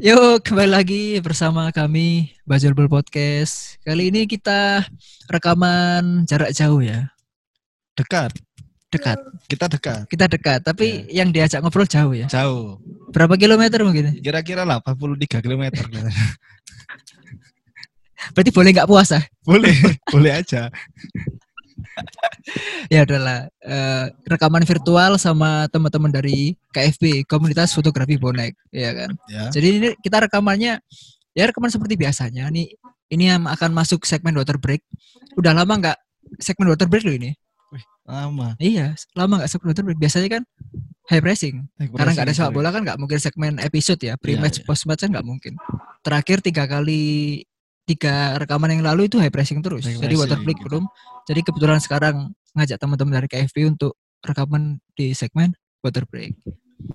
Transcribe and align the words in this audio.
Yuk, 0.00 0.40
kembali 0.40 0.72
lagi 0.72 1.20
bersama 1.20 1.68
kami 1.76 2.32
Bajulbul 2.48 2.88
Podcast. 2.88 3.76
Kali 3.84 4.08
ini 4.08 4.24
kita 4.24 4.80
rekaman 5.28 6.24
jarak 6.24 6.56
jauh 6.56 6.80
ya. 6.80 7.12
Dekat. 7.92 8.32
Dekat. 8.88 9.20
Kita 9.44 9.68
dekat. 9.68 10.08
Kita 10.08 10.24
dekat, 10.24 10.64
tapi 10.64 11.04
yang 11.12 11.28
diajak 11.28 11.60
ngobrol 11.60 11.84
jauh 11.84 12.16
ya. 12.16 12.24
Jauh. 12.32 12.80
Berapa 13.12 13.36
kilometer 13.36 13.84
mungkin? 13.84 14.16
Kira-kira 14.24 14.64
83 14.64 15.44
km. 15.44 15.68
Berarti 18.32 18.50
boleh 18.56 18.70
nggak 18.72 18.88
puasa? 18.88 19.20
boleh, 19.44 19.76
boleh 20.08 20.32
aja. 20.32 20.72
Ya 22.88 23.04
adalah 23.06 23.46
rekaman 24.26 24.64
virtual 24.66 25.20
sama 25.20 25.68
teman-teman 25.70 26.10
dari 26.10 26.56
KFB, 26.74 27.28
Komunitas 27.28 27.72
Fotografi 27.76 28.16
Bonek, 28.16 28.56
ya 28.74 28.90
kan. 28.96 29.10
Ya. 29.30 29.50
Jadi 29.52 29.68
ini 29.80 29.88
kita 30.00 30.26
rekamannya 30.26 30.80
ya 31.36 31.44
rekaman 31.46 31.70
seperti 31.70 31.94
biasanya. 31.94 32.50
Nih 32.50 32.74
ini 33.10 33.30
yang 33.30 33.46
akan 33.46 33.70
masuk 33.74 34.06
segmen 34.06 34.34
water 34.34 34.58
break. 34.58 34.82
Udah 35.38 35.54
lama 35.54 35.72
nggak 35.78 35.98
segmen 36.42 36.70
water 36.70 36.86
break 36.86 37.06
loh 37.06 37.14
ini? 37.14 37.30
Lama. 38.06 38.58
Iya, 38.58 38.98
lama 39.14 39.38
nggak 39.38 39.50
segmen 39.50 39.70
water 39.70 39.84
break. 39.86 39.98
Biasanya 40.02 40.28
kan 40.40 40.42
high 41.10 41.22
pressing. 41.22 41.66
Karena 41.78 42.10
nggak 42.14 42.26
ada 42.30 42.34
sepak 42.34 42.54
bola 42.54 42.70
kan 42.74 42.82
nggak 42.82 42.98
mungkin 42.98 43.18
segmen 43.22 43.58
episode 43.62 43.98
ya. 44.02 44.14
Pre-match, 44.18 44.62
Iya, 44.62 44.62
iya. 44.62 44.66
post-match 44.66 45.06
kan 45.06 45.10
nggak 45.14 45.26
mungkin. 45.26 45.54
Terakhir 46.02 46.38
tiga 46.42 46.64
kali 46.70 47.42
tiga 47.90 48.38
rekaman 48.38 48.78
yang 48.78 48.86
lalu 48.86 49.10
itu 49.10 49.18
high 49.18 49.34
pressing 49.34 49.58
terus. 49.58 49.82
High 49.82 49.98
Jadi 49.98 50.14
water 50.14 50.38
pressing, 50.38 50.46
break 50.46 50.58
gitu. 50.62 50.66
belum. 50.70 50.84
Jadi 51.26 51.40
kebetulan 51.42 51.78
sekarang 51.82 52.16
ngajak 52.54 52.78
teman-teman 52.78 53.12
dari 53.18 53.26
KFB 53.26 53.56
untuk 53.66 53.98
rekaman 54.22 54.78
di 54.94 55.10
segmen 55.10 55.50
water 55.82 56.06
break. 56.06 56.38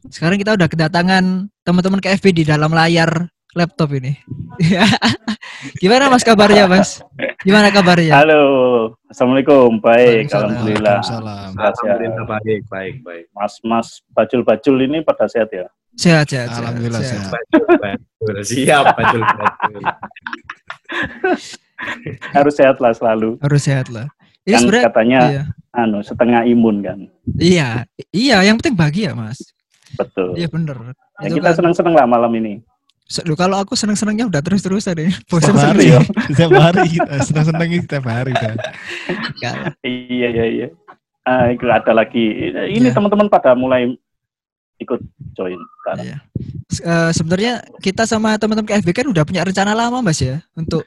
Sekarang 0.09 0.39
kita 0.39 0.55
udah 0.55 0.67
kedatangan 0.71 1.51
teman-teman 1.67 1.99
KFB 1.99 2.25
di 2.31 2.43
dalam 2.47 2.71
layar 2.71 3.27
laptop 3.55 3.91
ini. 3.95 4.15
Gimana 5.81 6.11
Mas 6.11 6.23
kabarnya 6.23 6.67
Mas? 6.67 6.99
Gimana 7.41 7.71
kabarnya? 7.71 8.23
Halo, 8.23 8.43
assalamualaikum. 9.07 9.79
Baik, 9.79 10.31
alhamdulillah. 10.31 10.99
Waalaikumsalam. 10.99 11.49
Alhamdulillah 11.55 12.25
baik, 12.27 12.61
baik, 12.67 12.95
baik. 13.01 13.25
Mas-mas 13.31 14.03
bajul-bajul 14.11 14.75
ini 14.83 14.99
pada 15.05 15.29
sehat 15.31 15.49
ya? 15.55 15.67
Sehat, 15.95 16.27
sehat, 16.27 16.51
sehat, 16.51 16.59
Alhamdulillah 16.59 17.01
sehat. 17.01 17.31
Bajul, 17.31 17.63
bajul. 17.79 18.35
Siap, 18.43 18.85
bajul, 18.95 19.21
bajul. 19.23 19.83
Harus 22.35 22.53
sehat 22.55 22.77
lah 22.83 22.91
selalu. 22.91 23.39
Harus 23.39 23.61
sehat 23.63 23.87
lah. 23.91 24.07
Ini 24.45 24.53
Kan 24.53 24.59
sebenarnya 24.61 24.85
katanya 24.91 25.19
iya. 25.31 25.43
anu 25.73 25.99
setengah 26.05 26.41
imun 26.45 26.75
kan. 26.85 26.99
Iya, 27.39 27.69
iya, 28.13 28.37
yang 28.45 28.61
penting 28.61 28.77
bahagia, 28.77 29.17
Mas. 29.17 29.39
Betul. 29.97 30.35
Iya 30.37 30.47
bener. 30.51 30.93
Itu 31.23 31.39
kita 31.39 31.51
kan. 31.51 31.55
senang-senang 31.57 31.93
lah 31.95 32.05
malam 32.05 32.31
ini. 32.37 32.61
Loh, 33.25 33.37
kalau 33.37 33.61
aku 33.61 33.77
seneng-senengnya 33.77 34.25
udah 34.27 34.41
terus-terusan 34.41 34.97
ini. 34.97 35.13
Bosan 35.29 35.53
Setiap 35.53 35.61
hari 35.61 35.79
sendiri. 35.79 35.93
ya. 35.93 35.99
Setiap 36.33 36.51
hari 36.57 36.83
kita 36.89 37.13
senang-senang 37.23 37.69
setiap 37.85 38.05
hari 38.05 38.33
kan. 38.33 38.55
Kan. 39.41 39.55
Iya, 39.85 40.27
iya, 40.33 40.45
iya. 40.45 40.67
Ah, 41.25 41.49
itu 41.49 41.65
ada 41.65 41.91
lagi. 41.93 42.25
Ini 42.53 42.85
Iya. 42.85 42.93
teman-teman 42.93 43.29
pada 43.29 43.57
mulai 43.57 43.97
ikut 44.77 44.99
join. 45.33 45.59
sekarang. 45.79 46.03
Iya. 46.03 46.17
Eh, 46.75 47.11
sebenarnya 47.13 47.53
kita 47.77 48.03
sama 48.03 48.35
teman-teman 48.35 48.65
KFB 48.65 48.89
kan 48.91 49.07
udah 49.07 49.21
punya 49.21 49.41
rencana 49.41 49.71
lama, 49.71 50.01
Mas 50.01 50.17
ya, 50.17 50.41
untuk 50.53 50.81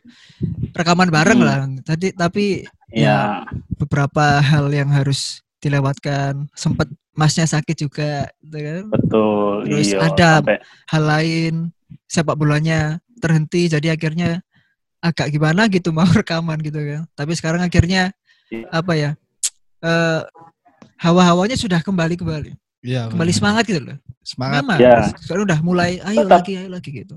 rekaman 0.73 1.07
bareng 1.07 1.39
Hmm. 1.39 1.47
lah. 1.47 1.59
Tadi 1.83 2.11
tapi 2.11 2.67
Iya. 2.91 3.47
beberapa 3.75 4.41
hal 4.41 4.69
yang 4.69 4.91
harus 4.91 5.41
dilewatkan. 5.59 6.51
Sempat 6.53 6.87
Masnya 7.13 7.47
sakit 7.47 7.77
juga, 7.81 8.27
gitu 8.39 8.59
kan. 8.59 8.83
betul. 8.91 9.55
Terus 9.65 9.89
iya. 9.89 9.99
ada 10.05 10.31
Sampai- 10.39 10.63
Hal 10.87 11.03
lain 11.05 11.55
sepak 12.05 12.35
bolanya 12.35 12.79
terhenti, 13.17 13.67
jadi 13.67 13.93
akhirnya 13.93 14.39
agak 14.99 15.31
gimana 15.31 15.67
gitu 15.67 15.91
mau 15.91 16.07
rekaman 16.23 16.59
gitu 16.59 16.79
kan. 16.79 17.03
Tapi 17.15 17.33
sekarang 17.35 17.63
akhirnya 17.63 18.11
Iya. 18.51 18.67
apa 18.73 18.93
ya? 18.95 19.11
eh 19.79 20.23
hawa-hawanya 20.97 21.55
sudah 21.55 21.79
kembali 21.79 22.19
kembali. 22.19 22.51
Iya. 22.83 23.11
Kembali 23.11 23.33
benar. 23.33 23.39
semangat 23.43 23.65
gitu 23.67 23.81
loh. 23.83 23.97
Semangat. 24.23 24.63
Memang. 24.63 24.79
Ya. 24.79 24.97
Sekarang 25.19 25.45
udah 25.49 25.61
mulai 25.65 25.91
ayo 26.03 26.23
Tetap. 26.25 26.35
lagi, 26.43 26.53
ayo 26.59 26.69
lagi 26.71 26.91
gitu. 26.95 27.17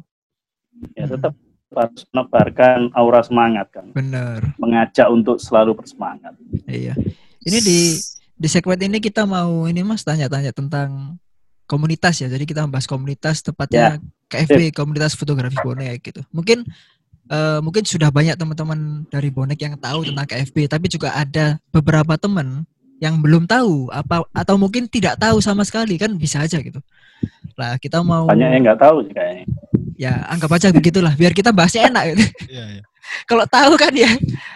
ya, 0.97 1.05
tetap 1.05 1.37
harus 1.71 2.01
menebarkan 2.11 2.79
aura 2.97 3.21
semangat 3.23 3.67
kan. 3.71 3.85
Bener. 3.93 4.41
Mengajak 4.57 5.07
untuk 5.07 5.37
selalu 5.39 5.77
bersemangat. 5.77 6.33
Iya. 6.67 6.97
Ini 7.45 7.59
di 7.61 7.79
di 8.41 8.47
segmen 8.49 8.81
ini 8.81 8.97
kita 8.97 9.29
mau 9.29 9.69
ini 9.69 9.85
Mas 9.85 10.01
tanya-tanya 10.01 10.51
tentang 10.51 11.15
komunitas 11.69 12.19
ya. 12.19 12.27
Jadi 12.27 12.43
kita 12.43 12.65
membahas 12.65 12.89
komunitas 12.89 13.45
tepatnya 13.45 14.01
KFB 14.27 14.75
komunitas 14.75 15.15
fotografi 15.15 15.55
bonek 15.63 16.01
gitu. 16.03 16.21
Mungkin 16.35 16.65
eh, 17.31 17.59
mungkin 17.63 17.83
sudah 17.87 18.11
banyak 18.11 18.35
teman-teman 18.35 19.07
dari 19.07 19.29
bonek 19.31 19.59
yang 19.61 19.75
tahu 19.79 20.11
tentang 20.11 20.27
KFB, 20.27 20.67
tapi 20.67 20.91
juga 20.91 21.15
ada 21.15 21.55
beberapa 21.71 22.19
teman 22.19 22.67
yang 23.01 23.17
belum 23.17 23.49
tahu 23.49 23.89
apa 23.89 24.21
atau 24.29 24.55
mungkin 24.55 24.85
tidak 24.85 25.17
tahu 25.17 25.41
sama 25.41 25.65
sekali 25.65 25.97
kan 25.97 26.13
bisa 26.13 26.45
aja 26.45 26.61
gitu. 26.61 26.77
Lah 27.57 27.81
kita 27.81 28.05
mau 28.05 28.29
Banyak 28.29 28.49
yang 28.53 28.61
nggak 28.63 28.79
tahu 28.79 29.01
sih 29.09 29.13
kayaknya. 29.13 29.45
ya 29.97 30.13
anggap 30.29 30.49
aja 30.53 30.69
begitulah 30.69 31.13
biar 31.13 31.33
kita 31.33 31.49
bahasnya 31.49 31.89
enak 31.89 32.03
gitu. 32.13 32.23
Iya, 32.47 32.65
iya. 32.77 32.83
Kalau 33.29 33.43
tahu 33.49 33.73
kan 33.75 33.91
ya 33.91 34.07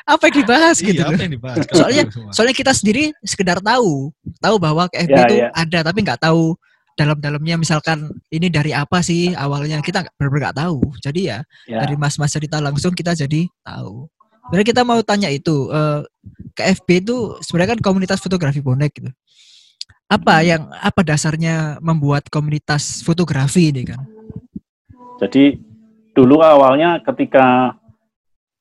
apa 0.06 0.30
yang 0.30 0.36
dibahas 0.46 0.78
gitu. 0.80 1.02
Iya, 1.02 1.10
apa 1.10 1.22
yang 1.22 1.34
dibahas? 1.34 1.66
Soalnya-. 1.74 2.08
Soalnya 2.32 2.56
kita 2.56 2.72
sendiri 2.72 3.04
sekedar 3.22 3.58
tahu, 3.60 4.14
tahu 4.40 4.56
bahwa 4.62 4.86
KFB 4.88 5.10
Ya, 5.12 5.26
itu 5.26 5.36
ya. 5.42 5.50
ada 5.52 5.80
tapi 5.84 6.00
nggak 6.06 6.22
tahu 6.22 6.54
dalam-dalamnya 6.96 7.60
misalkan 7.60 8.08
ini 8.32 8.48
dari 8.48 8.72
apa 8.72 9.04
sih 9.04 9.36
awalnya 9.36 9.84
kita 9.84 10.06
benar-benar 10.16 10.54
nggak 10.54 10.58
tahu. 10.62 10.78
Jadi 11.04 11.22
ya, 11.28 11.40
Ya. 11.68 11.82
dari 11.84 11.98
mas-mas 11.98 12.32
cerita 12.32 12.62
langsung 12.62 12.94
kita 12.94 13.12
jadi 13.12 13.50
tahu. 13.60 14.08
Sebenarnya 14.48 14.68
kita 14.72 14.82
mau 14.86 15.02
tanya 15.02 15.28
itu 15.28 15.68
eh, 15.70 16.02
KFB 16.56 17.04
itu 17.04 17.36
sebenarnya 17.44 17.76
kan 17.78 17.82
komunitas 17.84 18.24
fotografi 18.24 18.64
bonek 18.64 18.92
gitu. 18.96 19.12
Apa 20.08 20.40
Hmm. 20.40 20.46
yang 20.46 20.62
apa 20.72 21.02
dasarnya 21.04 21.78
membuat 21.84 22.32
komunitas 22.32 23.04
fotografi 23.04 23.74
ini 23.74 23.84
kan? 23.84 24.02
Jadi 25.20 25.60
dulu 26.16 26.40
awalnya 26.40 27.04
ketika 27.04 27.76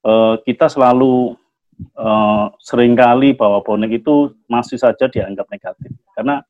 eh, 0.05 0.35
kita 0.45 0.69
selalu 0.69 1.39
eh, 1.81 2.45
sering 2.61 2.99
kali 2.99 3.33
bahwa 3.33 3.63
bonek 3.63 4.05
itu 4.05 4.35
masih 4.51 4.77
saja 4.77 5.09
dianggap 5.09 5.49
negatif 5.49 5.91
karena 6.15 6.45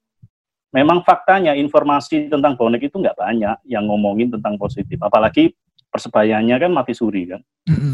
memang 0.74 1.06
faktanya 1.06 1.54
informasi 1.54 2.26
tentang 2.26 2.58
bonek 2.58 2.90
itu 2.90 2.98
nggak 2.98 3.14
banyak 3.14 3.56
yang 3.70 3.86
ngomongin 3.86 4.34
tentang 4.34 4.58
positif 4.58 4.98
apalagi 4.98 5.54
persebayannya 5.94 6.58
kan 6.58 6.74
mati 6.74 6.90
suri 6.90 7.30
kan 7.30 7.40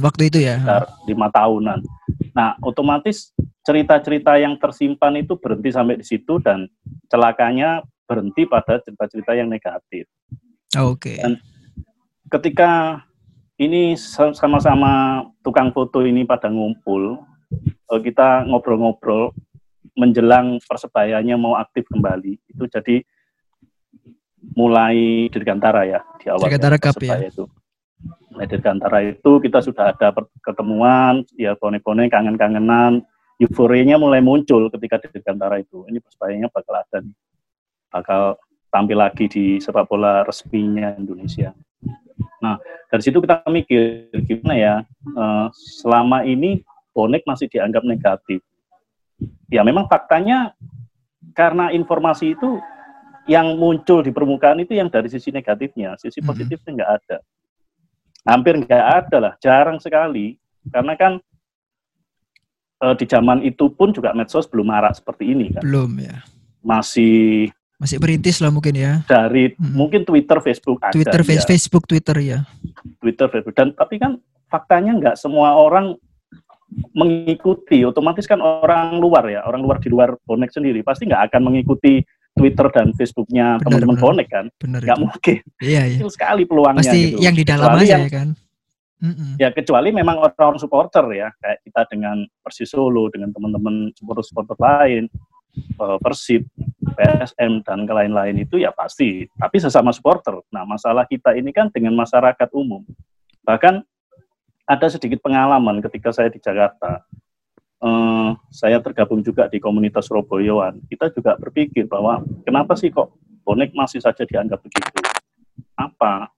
waktu 0.00 0.32
itu 0.32 0.41
ya. 0.41 0.56
sekitar 0.56 0.85
lima 1.05 1.29
tahunan 1.29 1.85
nah 2.32 2.56
otomatis 2.64 3.37
cerita-cerita 3.61 4.41
yang 4.41 4.56
tersimpan 4.56 5.20
itu 5.20 5.37
berhenti 5.37 5.69
sampai 5.69 6.00
di 6.00 6.06
situ 6.08 6.41
dan 6.41 6.64
celakanya 7.12 7.85
berhenti 8.08 8.49
pada 8.49 8.81
cerita-cerita 8.81 9.37
yang 9.37 9.52
negatif 9.52 10.08
Oke. 10.79 11.19
Dan- 11.19 11.43
ketika 12.31 13.02
ini 13.58 13.99
sa- 13.99 14.31
sama-sama 14.31 15.26
tukang 15.43 15.75
foto 15.75 16.06
ini 16.06 16.23
pada 16.23 16.46
ngumpul, 16.46 17.19
eh, 17.67 18.00
kita 18.06 18.46
ngobrol-ngobrol 18.46 19.35
menjelang 19.99 20.62
persebayannya 20.62 21.35
mau 21.35 21.58
aktif 21.58 21.91
kembali. 21.91 22.38
Itu 22.55 22.70
jadi 22.70 23.03
mulai 24.55 25.26
Dirgantara 25.29 25.82
ya 25.85 26.00
di 26.23 26.31
awal 26.31 26.46
Dirgantara 26.46 26.79
Cup 26.79 26.94
Persebaya 27.03 27.26
itu. 27.26 27.44
Dirgantara 28.31 29.03
itu 29.03 29.43
kita 29.43 29.59
sudah 29.59 29.91
ada 29.91 30.15
per- 30.15 30.31
ketemuan, 30.43 31.27
ya 31.35 31.59
bonek-bonek 31.59 32.11
kangen-kangenan. 32.15 33.03
euforianya 33.41 33.97
mulai 33.97 34.21
muncul 34.21 34.69
ketika 34.69 35.00
di 35.00 35.17
Dirgantara 35.17 35.65
itu. 35.65 35.88
Ini 35.88 35.97
Persebaya 36.05 36.44
bakal 36.53 36.77
ada 36.77 37.00
nih. 37.00 37.17
Bakal 37.88 38.37
tampil 38.69 39.00
lagi 39.00 39.25
di 39.32 39.56
sepak 39.56 39.88
bola 39.88 40.29
resminya 40.29 40.93
Indonesia. 40.93 41.56
Nah, 42.44 42.61
dari 42.93 43.00
situ 43.00 43.17
kita 43.17 43.41
mikir 43.49 44.12
gimana 44.29 44.55
ya, 44.61 44.75
eh, 45.17 45.47
selama 45.81 46.21
ini 46.29 46.61
bonek 46.93 47.25
masih 47.25 47.49
dianggap 47.49 47.81
negatif. 47.81 48.44
Ya 49.49 49.65
memang 49.65 49.88
faktanya 49.88 50.53
karena 51.32 51.73
informasi 51.73 52.37
itu 52.37 52.61
yang 53.25 53.56
muncul 53.56 54.05
di 54.05 54.12
permukaan 54.12 54.61
itu 54.61 54.77
yang 54.77 54.93
dari 54.93 55.09
sisi 55.09 55.32
negatifnya, 55.32 55.97
sisi 55.97 56.21
Mhm. 56.21 56.27
positifnya 56.29 56.71
nggak 56.77 56.93
ada. 56.93 57.19
Hampir 58.22 58.55
nggak 58.58 58.84
ada 59.00 59.17
lah, 59.19 59.32
jarang 59.38 59.78
sekali. 59.78 60.37
Karena 60.69 60.93
kan 60.94 61.12
eh, 62.81 62.94
di 62.96 63.05
zaman 63.05 63.40
itu 63.40 63.69
pun 63.69 63.93
juga 63.93 64.12
medsos 64.12 64.49
belum 64.49 64.64
marak 64.67 64.96
seperti 64.96 65.32
ini 65.32 65.52
kan. 65.52 65.61
Belum 65.61 65.93
ya. 66.00 66.25
Masih 66.61 67.49
Masih 67.76 67.96
berintis 67.96 68.40
lah 68.40 68.49
mungkin 68.49 68.76
ya. 68.76 69.00
dari 69.05 69.56
Mhm. 69.56 69.72
mungkin 69.72 70.00
Twitter, 70.05 70.37
Facebook 70.40 70.81
ada. 70.81 70.93
Twitter, 70.93 71.20
ya. 71.20 71.26
Face- 71.26 71.49
Facebook, 71.49 71.84
Twitter 71.84 72.17
ya. 72.20 72.38
Twitter, 73.00 73.28
Facebook. 73.28 73.56
Dan 73.56 73.72
tapi 73.72 73.96
kan 73.96 74.20
faktanya 74.49 74.93
nggak 74.96 75.17
semua 75.17 75.56
orang 75.56 75.96
mengikuti. 76.93 77.82
Otomatis 77.82 78.28
kan 78.28 78.38
orang 78.40 79.00
luar 79.00 79.26
ya, 79.26 79.43
orang 79.44 79.64
luar 79.64 79.81
di 79.81 79.88
luar 79.88 80.14
bonek 80.22 80.52
sendiri 80.52 80.84
pasti 80.84 81.08
nggak 81.08 81.32
akan 81.32 81.40
mengikuti 81.50 82.05
Twitter 82.37 82.67
dan 82.73 82.94
Facebooknya 82.94 83.59
teman-teman 83.61 83.97
bonek 83.99 84.29
kan. 84.31 84.47
Benar 84.56 84.81
Nggak 84.87 84.99
mungkin. 85.00 85.38
Iya, 85.61 85.82
iya. 85.87 85.99
Kecil 85.99 86.11
sekali 86.11 86.43
peluangnya. 86.47 86.82
Pasti 86.87 87.00
gitu. 87.12 87.19
yang 87.21 87.35
di 87.37 87.44
dalam 87.44 87.67
Kecuali 87.69 87.85
aja 87.85 87.93
yang- 87.93 88.05
ya 88.06 88.11
kan. 88.12 88.29
Mm-mm. 89.00 89.41
Ya 89.41 89.49
kecuali 89.49 89.88
memang 89.97 90.21
orang-orang 90.21 90.61
supporter 90.61 91.00
ya, 91.17 91.32
kayak 91.41 91.59
kita 91.65 91.82
dengan 91.88 92.21
Persis 92.44 92.69
Solo, 92.69 93.09
dengan 93.09 93.32
teman-teman 93.32 93.88
supporter-supporter 93.97 94.61
lain, 94.61 95.09
eh, 95.56 95.99
Persib, 96.05 96.44
PSM 97.00 97.65
dan 97.65 97.88
lain-lain 97.88 98.37
itu 98.44 98.61
ya 98.61 98.69
pasti. 98.77 99.25
Tapi 99.41 99.56
sesama 99.56 99.88
supporter. 99.97 100.37
Nah 100.53 100.69
masalah 100.69 101.09
kita 101.09 101.32
ini 101.32 101.49
kan 101.49 101.73
dengan 101.73 101.97
masyarakat 101.97 102.49
umum. 102.53 102.85
Bahkan 103.41 103.81
ada 104.69 104.87
sedikit 104.93 105.25
pengalaman 105.25 105.81
ketika 105.81 106.12
saya 106.12 106.29
di 106.29 106.37
Jakarta. 106.37 107.00
Eh, 107.81 108.31
saya 108.53 108.77
tergabung 108.85 109.25
juga 109.25 109.49
di 109.49 109.56
komunitas 109.56 110.05
Surabaya. 110.05 110.77
Kita 110.85 111.09
juga 111.17 111.32
berpikir 111.41 111.88
bahwa 111.88 112.21
kenapa 112.44 112.77
sih 112.77 112.93
kok 112.93 113.17
bonek 113.41 113.73
masih 113.73 114.05
saja 114.05 114.21
dianggap 114.29 114.61
begitu? 114.61 115.00
Apa? 115.81 116.29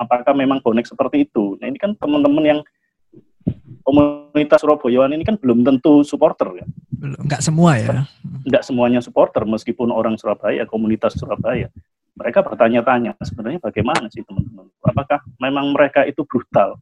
Apakah 0.00 0.32
memang 0.32 0.64
bonek 0.64 0.88
seperti 0.88 1.28
itu? 1.28 1.60
Nah 1.60 1.68
ini 1.68 1.76
kan 1.76 1.92
teman-teman 2.00 2.44
yang 2.48 2.60
komunitas 3.84 4.64
Surabayaan 4.64 5.12
ini 5.12 5.20
kan 5.20 5.36
belum 5.36 5.68
tentu 5.68 6.00
supporter 6.00 6.64
ya. 6.64 6.66
Belum, 6.96 7.28
nggak 7.28 7.44
semua 7.44 7.76
ya. 7.76 8.08
Tidak 8.48 8.64
semuanya 8.64 9.04
supporter 9.04 9.44
meskipun 9.44 9.92
orang 9.92 10.16
Surabaya, 10.16 10.64
komunitas 10.64 11.12
Surabaya. 11.20 11.68
Mereka 12.16 12.40
bertanya-tanya 12.40 13.20
sebenarnya 13.20 13.60
bagaimana 13.60 14.08
sih 14.08 14.24
teman-teman? 14.24 14.72
Apakah 14.80 15.20
memang 15.36 15.76
mereka 15.76 16.08
itu 16.08 16.24
brutal? 16.24 16.80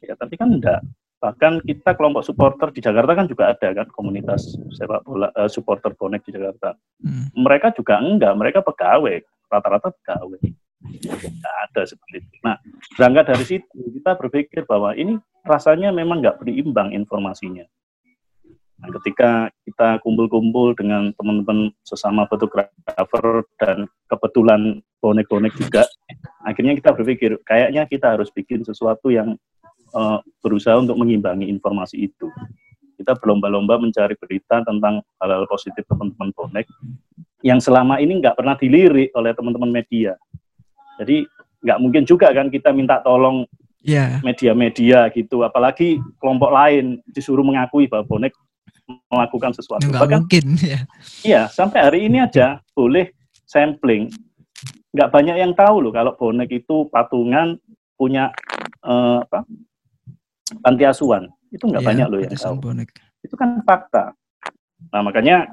Ya 0.00 0.16
tapi 0.16 0.40
kan 0.40 0.48
enggak. 0.48 0.80
Bahkan 1.20 1.60
kita 1.68 1.92
kelompok 2.00 2.24
supporter 2.24 2.72
di 2.72 2.80
Jakarta 2.80 3.12
kan 3.12 3.28
juga 3.28 3.52
ada 3.52 3.68
kan 3.76 3.86
komunitas 3.92 4.56
sepak 4.72 5.04
bola 5.04 5.28
eh, 5.36 5.52
supporter 5.52 5.92
bonek 5.92 6.24
di 6.24 6.32
Jakarta. 6.32 6.72
Hmm. 7.04 7.28
Mereka 7.36 7.76
juga 7.76 8.00
enggak, 8.00 8.32
mereka 8.40 8.64
pegawai, 8.64 9.20
rata-rata 9.52 9.92
pegawai. 10.00 10.40
Enggak 10.80 11.56
ada 11.68 11.82
seperti 11.84 12.24
itu. 12.24 12.36
Nah, 12.40 12.56
berangkat 12.96 13.24
dari 13.36 13.44
situ 13.44 13.78
kita 14.00 14.16
berpikir 14.16 14.64
bahwa 14.64 14.96
ini 14.96 15.20
rasanya 15.44 15.92
memang 15.92 16.24
enggak 16.24 16.40
berimbang 16.40 16.96
informasinya. 16.96 17.68
Nah, 18.80 18.88
ketika 18.96 19.52
kita 19.68 20.00
kumpul-kumpul 20.00 20.72
dengan 20.72 21.12
teman-teman 21.20 21.68
sesama 21.84 22.24
fotografer 22.32 23.44
dan 23.60 23.84
kebetulan 24.08 24.80
bonek-bonek 25.04 25.52
juga, 25.52 25.84
akhirnya 26.48 26.72
kita 26.80 26.96
berpikir 26.96 27.36
kayaknya 27.44 27.84
kita 27.84 28.16
harus 28.16 28.32
bikin 28.32 28.64
sesuatu 28.64 29.12
yang 29.12 29.36
eh, 29.94 30.18
berusaha 30.42 30.76
untuk 30.78 30.96
mengimbangi 30.98 31.46
informasi 31.50 32.10
itu. 32.10 32.30
Kita 33.00 33.16
berlomba-lomba 33.16 33.80
mencari 33.80 34.12
berita 34.20 34.60
tentang 34.60 35.00
hal-hal 35.18 35.48
positif 35.48 35.88
teman-teman 35.88 36.30
bonek 36.36 36.68
yang 37.40 37.56
selama 37.56 37.96
ini 37.96 38.20
nggak 38.20 38.36
pernah 38.36 38.56
dilirik 38.56 39.08
oleh 39.16 39.32
teman-teman 39.32 39.72
media. 39.72 40.16
Jadi 41.00 41.24
nggak 41.64 41.78
mungkin 41.80 42.02
juga 42.04 42.32
kan 42.32 42.52
kita 42.52 42.72
minta 42.72 43.00
tolong 43.00 43.48
Iya. 43.80 44.20
media-media 44.20 45.08
gitu, 45.08 45.40
apalagi 45.40 45.96
kelompok 46.20 46.52
lain 46.52 47.00
disuruh 47.16 47.40
mengakui 47.40 47.88
bahwa 47.88 48.04
bonek 48.04 48.36
melakukan 49.08 49.56
sesuatu. 49.56 49.88
Nggak 49.88 50.02
Bahkan 50.04 50.20
mungkin 50.20 50.44
ya. 50.60 50.80
Iya, 51.24 51.42
sampai 51.48 51.78
hari 51.88 52.00
ini 52.04 52.20
aja 52.20 52.60
boleh 52.76 53.08
sampling. 53.48 54.12
Nggak 54.92 55.08
banyak 55.08 55.36
yang 55.40 55.52
tahu 55.56 55.80
loh 55.80 55.92
kalau 55.96 56.12
bonek 56.12 56.52
itu 56.52 56.92
patungan 56.92 57.56
punya 57.96 58.36
eh, 58.84 59.18
apa? 59.24 59.48
Panti 60.58 60.82
asuhan. 60.82 61.30
Itu 61.54 61.70
nggak 61.70 61.82
Iya, 61.82 61.88
banyak 61.88 62.06
loh 62.10 62.18
yang 62.22 62.34
tahu. 62.34 62.56
bonek. 62.58 62.90
Itu 63.22 63.34
kan 63.38 63.62
fakta. 63.62 64.14
Nah, 64.90 65.02
makanya 65.06 65.50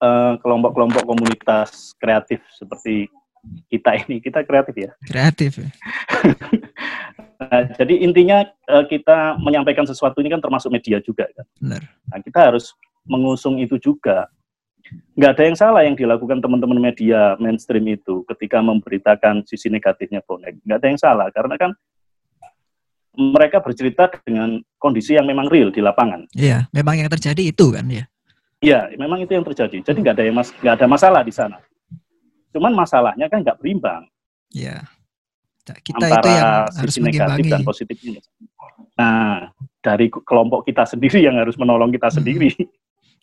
eh, 0.00 0.32
kelompok-kelompok 0.40 1.04
komunitas 1.04 1.92
kreatif 2.00 2.40
seperti 2.56 3.08
kita 3.68 3.96
ini, 4.04 4.20
kita 4.20 4.44
kreatif 4.44 4.74
ya. 4.76 4.90
Kreatif 5.04 5.60
ya. 5.60 5.68
Nah, 7.40 7.64
jadi 7.72 8.04
intinya 8.04 8.44
eh, 8.44 8.84
kita 8.84 9.40
menyampaikan 9.40 9.88
sesuatu 9.88 10.20
ini 10.20 10.28
kan 10.28 10.44
termasuk 10.44 10.68
media 10.68 11.00
juga 11.00 11.24
kan. 11.32 11.48
Benar. 11.56 11.82
Nah, 12.12 12.20
kita 12.20 12.52
harus 12.52 12.76
mengusung 13.08 13.56
itu 13.56 13.80
juga. 13.80 14.28
Nggak 15.16 15.30
ada 15.38 15.42
yang 15.48 15.56
salah 15.56 15.82
yang 15.88 15.96
dilakukan 15.96 16.44
teman-teman 16.44 16.76
media 16.76 17.40
mainstream 17.40 17.88
itu 17.88 18.28
ketika 18.28 18.60
memberitakan 18.60 19.40
sisi 19.48 19.72
negatifnya 19.72 20.20
bonek. 20.20 20.60
Nggak 20.68 20.78
ada 20.84 20.88
yang 20.92 21.00
salah, 21.00 21.26
karena 21.32 21.56
kan 21.56 21.70
mereka 23.20 23.60
bercerita 23.60 24.08
dengan 24.24 24.56
kondisi 24.80 25.12
yang 25.12 25.28
memang 25.28 25.52
real 25.52 25.68
di 25.68 25.84
lapangan. 25.84 26.24
Iya, 26.32 26.72
memang 26.72 26.96
yang 26.96 27.12
terjadi 27.12 27.52
itu 27.52 27.68
kan 27.68 27.84
ya. 27.86 28.08
Iya, 28.60 28.92
memang 28.96 29.20
itu 29.20 29.32
yang 29.36 29.44
terjadi. 29.44 29.84
Jadi 29.84 29.98
nggak 30.00 30.16
ada 30.16 30.24
yang 30.24 30.36
mas, 30.36 30.48
nggak 30.56 30.74
ada 30.80 30.86
masalah 30.88 31.20
di 31.20 31.32
sana. 31.32 31.60
Cuman 32.50 32.72
masalahnya 32.72 33.28
kan 33.28 33.44
nggak 33.44 33.60
berimbang 33.60 34.08
Iya. 34.50 34.82
Nah, 35.70 35.78
Kita 35.78 36.02
antara 36.02 36.18
itu 36.18 36.28
yang 36.34 36.50
harus 36.74 36.94
sisi 36.98 37.04
negatif 37.04 37.44
dan 37.46 37.62
positifnya. 37.62 38.20
Nah, 38.98 39.54
dari 39.78 40.10
kelompok 40.10 40.66
kita 40.66 40.82
sendiri 40.82 41.22
yang 41.22 41.38
harus 41.38 41.54
menolong 41.54 41.94
kita 41.94 42.10
Hmm. 42.10 42.16
sendiri. 42.18 42.50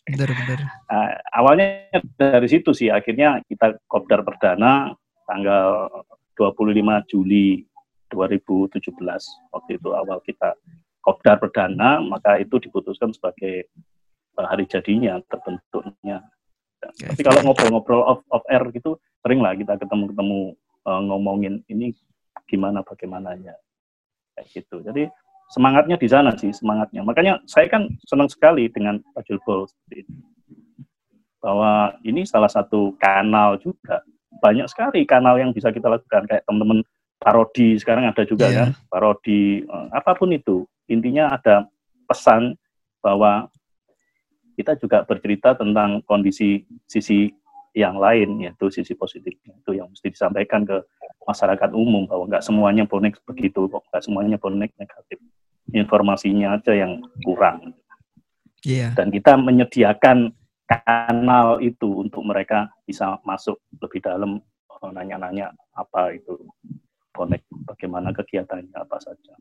Benar, 0.07 0.29
benar. 0.31 0.59
Nah, 0.88 1.09
awalnya 1.35 1.92
dari 2.16 2.47
situ 2.47 2.71
sih 2.71 2.87
akhirnya 2.87 3.44
kita 3.44 3.75
kopdar 3.92 4.23
perdana 4.23 4.95
tanggal 5.27 5.92
25 6.39 7.04
Juli 7.11 7.68
2017 8.11 8.94
waktu 9.52 9.71
itu 9.76 9.90
awal 9.92 10.19
kita 10.23 10.56
kopdar 11.04 11.40
perdana 11.40 12.04
maka 12.04 12.35
itu 12.40 12.59
diputuskan 12.59 13.16
sebagai 13.16 13.68
eh, 14.35 14.47
hari 14.47 14.68
jadinya 14.68 15.19
terbentuknya. 15.31 16.23
Oke. 16.83 17.09
Tapi 17.09 17.21
kalau 17.26 17.40
ngobrol-ngobrol 17.47 18.04
off, 18.04 18.21
off 18.30 18.45
air 18.52 18.64
gitu 18.76 18.99
sering 19.23 19.40
lah 19.40 19.56
kita 19.56 19.80
ketemu-ketemu 19.80 20.56
eh, 20.87 21.02
ngomongin 21.07 21.54
ini 21.71 21.95
gimana 22.47 22.83
bagaimananya 22.83 23.56
kayak 24.35 24.47
gitu. 24.54 24.83
Jadi 24.83 25.09
semangatnya 25.52 25.95
di 25.95 26.07
sana 26.07 26.35
sih 26.35 26.52
semangatnya. 26.52 27.02
Makanya 27.02 27.42
saya 27.47 27.71
kan 27.71 27.87
senang 28.04 28.28
sekali 28.28 28.68
dengan 28.68 28.99
Pak 29.16 29.23
Julbol 29.28 29.68
seperti 29.68 30.06
ini. 30.06 30.16
Bahwa 31.40 31.95
ini 32.04 32.28
salah 32.28 32.52
satu 32.52 32.95
kanal 32.99 33.57
juga. 33.64 34.04
Banyak 34.37 34.69
sekali 34.69 35.02
kanal 35.07 35.40
yang 35.42 35.56
bisa 35.56 35.73
kita 35.73 35.90
lakukan 35.90 36.30
kayak 36.30 36.45
teman-teman 36.45 36.85
parodi 37.18 37.76
sekarang 37.78 38.07
ada 38.07 38.24
juga 38.24 38.47
Iya. 38.47 38.57
kan 38.57 38.69
parodi 38.88 39.62
eh, 39.62 39.88
apa 39.92 40.14
pun 40.14 40.31
itu. 40.31 40.64
Intinya 40.88 41.36
ada 41.36 41.68
pesan 42.07 42.56
bahwa 43.04 43.52
kita 44.56 44.74
juga 44.80 45.04
bercerita 45.06 45.54
tentang 45.54 46.02
kondisi 46.07 46.66
sisi 46.90 47.30
yang 47.78 48.02
lain 48.02 48.42
yaitu 48.42 48.74
sisi 48.74 48.97
positifnya 48.97 49.54
itu 49.54 49.78
yang 49.78 49.86
mesti 49.94 50.09
disampaikan 50.09 50.66
ke 50.66 50.81
masyarakat 51.30 51.69
umum 51.78 52.09
bahwa 52.09 52.26
nggak 52.26 52.42
semuanya 52.42 52.90
bonek 52.90 53.21
begitu 53.21 53.69
kok 53.69 53.86
nggak 53.94 54.02
semuanya 54.02 54.38
bonek 54.42 54.74
negatif 54.81 55.21
informasinya 55.69 56.57
aja 56.57 56.74
yang 56.74 57.06
kurang 57.21 57.78
Iya. 58.66 58.97
dan 58.97 59.14
kita 59.14 59.38
menyediakan 59.38 60.33
kanal 60.66 61.62
itu 61.62 62.02
untuk 62.02 62.26
mereka 62.26 62.74
bisa 62.90 63.21
masuk 63.21 63.62
lebih 63.78 64.02
dalam 64.02 64.42
eh, 64.74 64.90
nanya-nanya 64.97 65.54
apa 65.78 66.18
itu 66.18 66.33
bonek 67.18 67.42
bagaimana 67.66 68.14
kegiatannya 68.14 68.78
apa 68.78 69.02
saja 69.02 69.33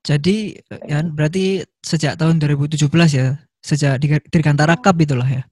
Jadi 0.00 0.56
ya 0.88 1.04
berarti 1.04 1.60
sejak 1.84 2.16
tahun 2.16 2.40
2017 2.40 2.88
ya, 3.12 3.36
sejak 3.60 4.00
di 4.00 4.08
Dirgantara 4.32 4.80
Cup 4.80 4.96
itulah 4.96 5.28
ya. 5.28 5.44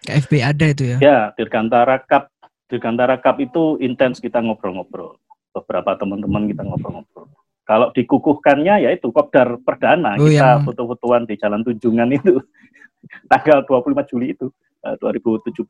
KFB 0.00 0.32
ada 0.40 0.66
itu 0.70 0.84
ya. 0.94 0.98
Ya, 1.02 1.18
Dirgantara 1.34 1.98
Cup, 2.00 2.30
Dirgantara 2.70 3.18
Cup 3.18 3.42
itu 3.42 3.76
intens 3.82 4.22
kita 4.22 4.38
ngobrol-ngobrol. 4.38 5.18
Beberapa 5.50 5.98
teman-teman 5.98 6.46
kita 6.46 6.62
ngobrol-ngobrol. 6.62 7.26
kalau 7.62 7.94
dikukuhkannya 7.94 8.82
ya 8.82 8.90
itu 8.90 9.14
kopdar 9.14 9.54
perdana 9.62 10.18
Oh, 10.18 10.26
kita 10.26 10.58
yang- 10.58 10.66
foto-fotoan 10.66 11.22
di 11.22 11.38
Jalan 11.38 11.62
Tunjungan 11.62 12.10
itu 12.10 12.38
tanggal 13.30 13.62
25 13.62 14.10
Juli 14.10 14.34
itu 14.34 14.50
eh, 14.82 14.94
2017. 14.98 15.66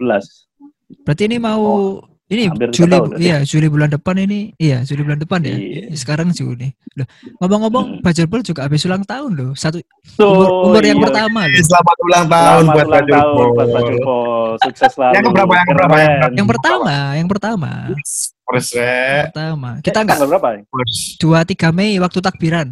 Berarti 1.04 1.22
ini 1.24 1.36
mau 1.36 2.00
ini 2.30 2.46
Oh, 2.46 2.54
hampir 2.54 2.68
Juli 2.70 2.86
tiga 2.86 2.94
tahun, 2.96 3.10
iya 3.18 3.36
Juli 3.42 3.66
bulan 3.66 3.90
depan 3.90 4.14
ini 4.16 4.54
iya 4.54 4.78
Juli 4.80 5.02
bulan 5.02 5.18
depan 5.18 5.42
ya. 5.42 5.50
Iya. 5.50 5.82
Sekarang 5.92 6.30
Juni. 6.30 6.70
Loh, 6.94 7.06
ngomong-ngomong 7.38 7.86
Hmm. 7.90 8.02
Bajul 8.02 8.26
Pol 8.26 8.40
juga 8.40 8.64
habis 8.64 8.82
ulang 8.84 9.02
tahun 9.02 9.30
loh. 9.34 9.50
Satu 9.52 9.82
So, 10.14 10.24
umur, 10.24 10.48
umur 10.70 10.82
yang 10.82 10.96
iya. 10.96 11.04
pertama 11.04 11.40
loh. 11.44 11.58
Selamat 11.60 11.96
ulang 12.00 12.26
tahun 12.26 12.62
Selamat 12.62 12.70
buat 12.70 12.86
tahun 12.86 13.04
buat 13.50 13.68
Pol. 14.00 14.50
Sukses 14.60 14.90
selalu. 14.94 15.12
Yang 15.12 15.24
keberapa, 15.26 15.52
yang 15.52 15.66
keberapa, 15.66 15.94
yang 15.96 16.10
Keren. 16.12 16.32
Yang 16.32 16.48
pertama, 16.48 16.94
yang 17.12 17.28
pertama. 17.28 17.70
Terus 17.90 18.68
eh, 18.74 19.22
Pertama. 19.26 19.70
Eh, 19.72 19.82
Kita 19.82 19.98
enggak 20.00 20.18
berapa? 20.22 20.48
2 20.62 21.50
3 21.50 21.70
Mei 21.72 21.92
waktu 21.98 22.18
takbiran. 22.18 22.68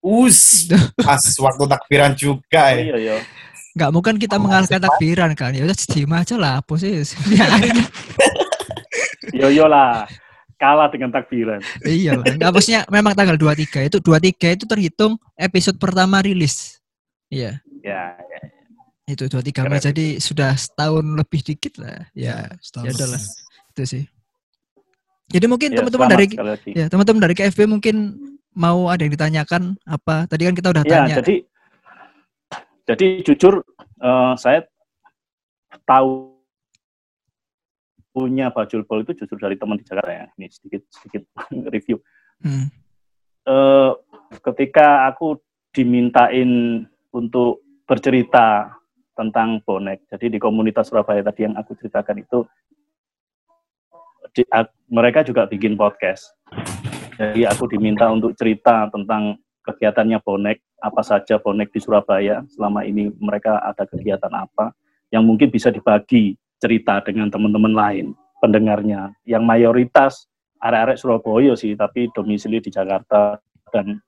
Us, 0.00 0.70
pas 1.02 1.18
waktu 1.18 1.64
takbiran 1.66 2.14
juga 2.14 2.62
Oh, 2.64 2.70
ya. 2.70 2.82
iya, 2.84 2.96
iya. 2.96 3.16
Enggak 3.74 3.90
mungkin 3.90 4.14
kita 4.16 4.38
mengalahkan 4.38 4.78
takbiran 4.78 5.30
kan. 5.34 5.50
Ya 5.50 5.66
udah 5.66 5.74
diem 5.74 6.12
aja 6.12 6.34
lah 6.34 6.62
apa 6.62 6.74
sih. 6.76 7.02
Yo 9.36 9.48
yo 9.52 9.66
lah. 9.68 10.08
Kalah 10.56 10.88
dengan 10.88 11.12
takbiran. 11.12 11.60
iya 11.84 12.16
lah. 12.16 12.24
Enggak 12.32 12.48
maksudnya 12.48 12.82
memang 12.88 13.12
tanggal 13.12 13.36
23 13.36 13.92
itu 13.92 13.98
23 14.00 14.56
itu 14.56 14.64
terhitung 14.64 15.12
episode 15.36 15.76
pertama 15.76 16.24
rilis. 16.24 16.80
Iya. 17.28 17.60
Ya, 17.84 18.16
ya. 18.16 18.40
Itu 19.06 19.28
23 19.28 19.68
Mei 19.68 19.76
Keren. 19.76 19.84
jadi 19.92 20.06
sudah 20.16 20.56
setahun 20.56 21.04
lebih 21.04 21.44
dikit 21.44 21.76
lah. 21.76 22.08
Ya, 22.16 22.48
setahun. 22.64 22.88
ya 22.88 22.92
udahlah. 22.96 23.22
Itu 23.76 23.82
sih. 23.84 24.04
Jadi 25.26 25.44
mungkin 25.44 25.74
Ya, 25.74 25.82
teman-teman 25.82 26.06
dari 26.08 26.26
ya 26.72 26.86
teman-teman 26.88 27.20
dari 27.20 27.34
KFB 27.36 27.66
mungkin 27.66 27.96
mau 28.56 28.88
ada 28.88 29.04
yang 29.04 29.12
ditanyakan 29.12 29.76
apa? 29.84 30.24
Tadi 30.24 30.42
kan 30.48 30.54
kita 30.56 30.68
udah 30.72 30.84
Ya, 30.86 30.92
tanya. 31.04 31.14
jadi 31.20 31.34
jadi 32.86 33.06
jujur 33.26 33.60
eh, 34.00 34.32
saya 34.38 34.64
tahu 35.84 36.35
punya 38.16 38.48
Bajul 38.48 38.88
Pol 38.88 39.04
itu 39.04 39.12
justru 39.12 39.36
dari 39.36 39.60
teman 39.60 39.76
di 39.76 39.84
Jakarta 39.84 40.08
ya. 40.08 40.24
Ini 40.40 40.48
sedikit 40.48 40.88
sedikit 40.88 41.28
review. 41.74 42.00
Hmm. 42.40 42.72
Eh, 43.44 43.92
ketika 44.40 45.04
aku 45.12 45.36
dimintain 45.76 46.80
untuk 47.12 47.60
bercerita 47.84 48.72
tentang 49.12 49.60
bonek, 49.60 50.08
jadi 50.08 50.32
di 50.32 50.38
komunitas 50.40 50.88
Surabaya 50.88 51.20
tadi 51.20 51.44
yang 51.44 51.60
aku 51.60 51.76
ceritakan 51.76 52.24
itu, 52.24 52.48
di- 54.32 54.48
a- 54.48 54.72
mereka 54.88 55.20
juga 55.20 55.44
bikin 55.44 55.76
podcast. 55.76 56.32
Jadi 57.20 57.44
aku 57.44 57.68
diminta 57.68 58.08
untuk 58.08 58.32
cerita 58.36 58.88
tentang 58.88 59.36
kegiatannya 59.64 60.20
bonek, 60.24 60.64
apa 60.80 61.00
saja 61.04 61.36
bonek 61.36 61.68
di 61.72 61.80
Surabaya 61.80 62.44
selama 62.48 62.84
ini 62.84 63.12
mereka 63.20 63.60
ada 63.60 63.84
kegiatan 63.88 64.32
apa 64.32 64.72
yang 65.08 65.24
mungkin 65.24 65.48
bisa 65.48 65.72
dibagi 65.72 66.36
cerita 66.56 67.00
dengan 67.04 67.28
teman-teman 67.28 67.72
lain 67.72 68.06
pendengarnya. 68.40 69.12
Yang 69.28 69.42
mayoritas 69.44 70.12
arek-arek 70.60 70.96
Surabaya 71.00 71.52
sih, 71.56 71.76
tapi 71.76 72.08
domisili 72.12 72.60
di 72.60 72.72
Jakarta 72.72 73.40
dan 73.72 74.00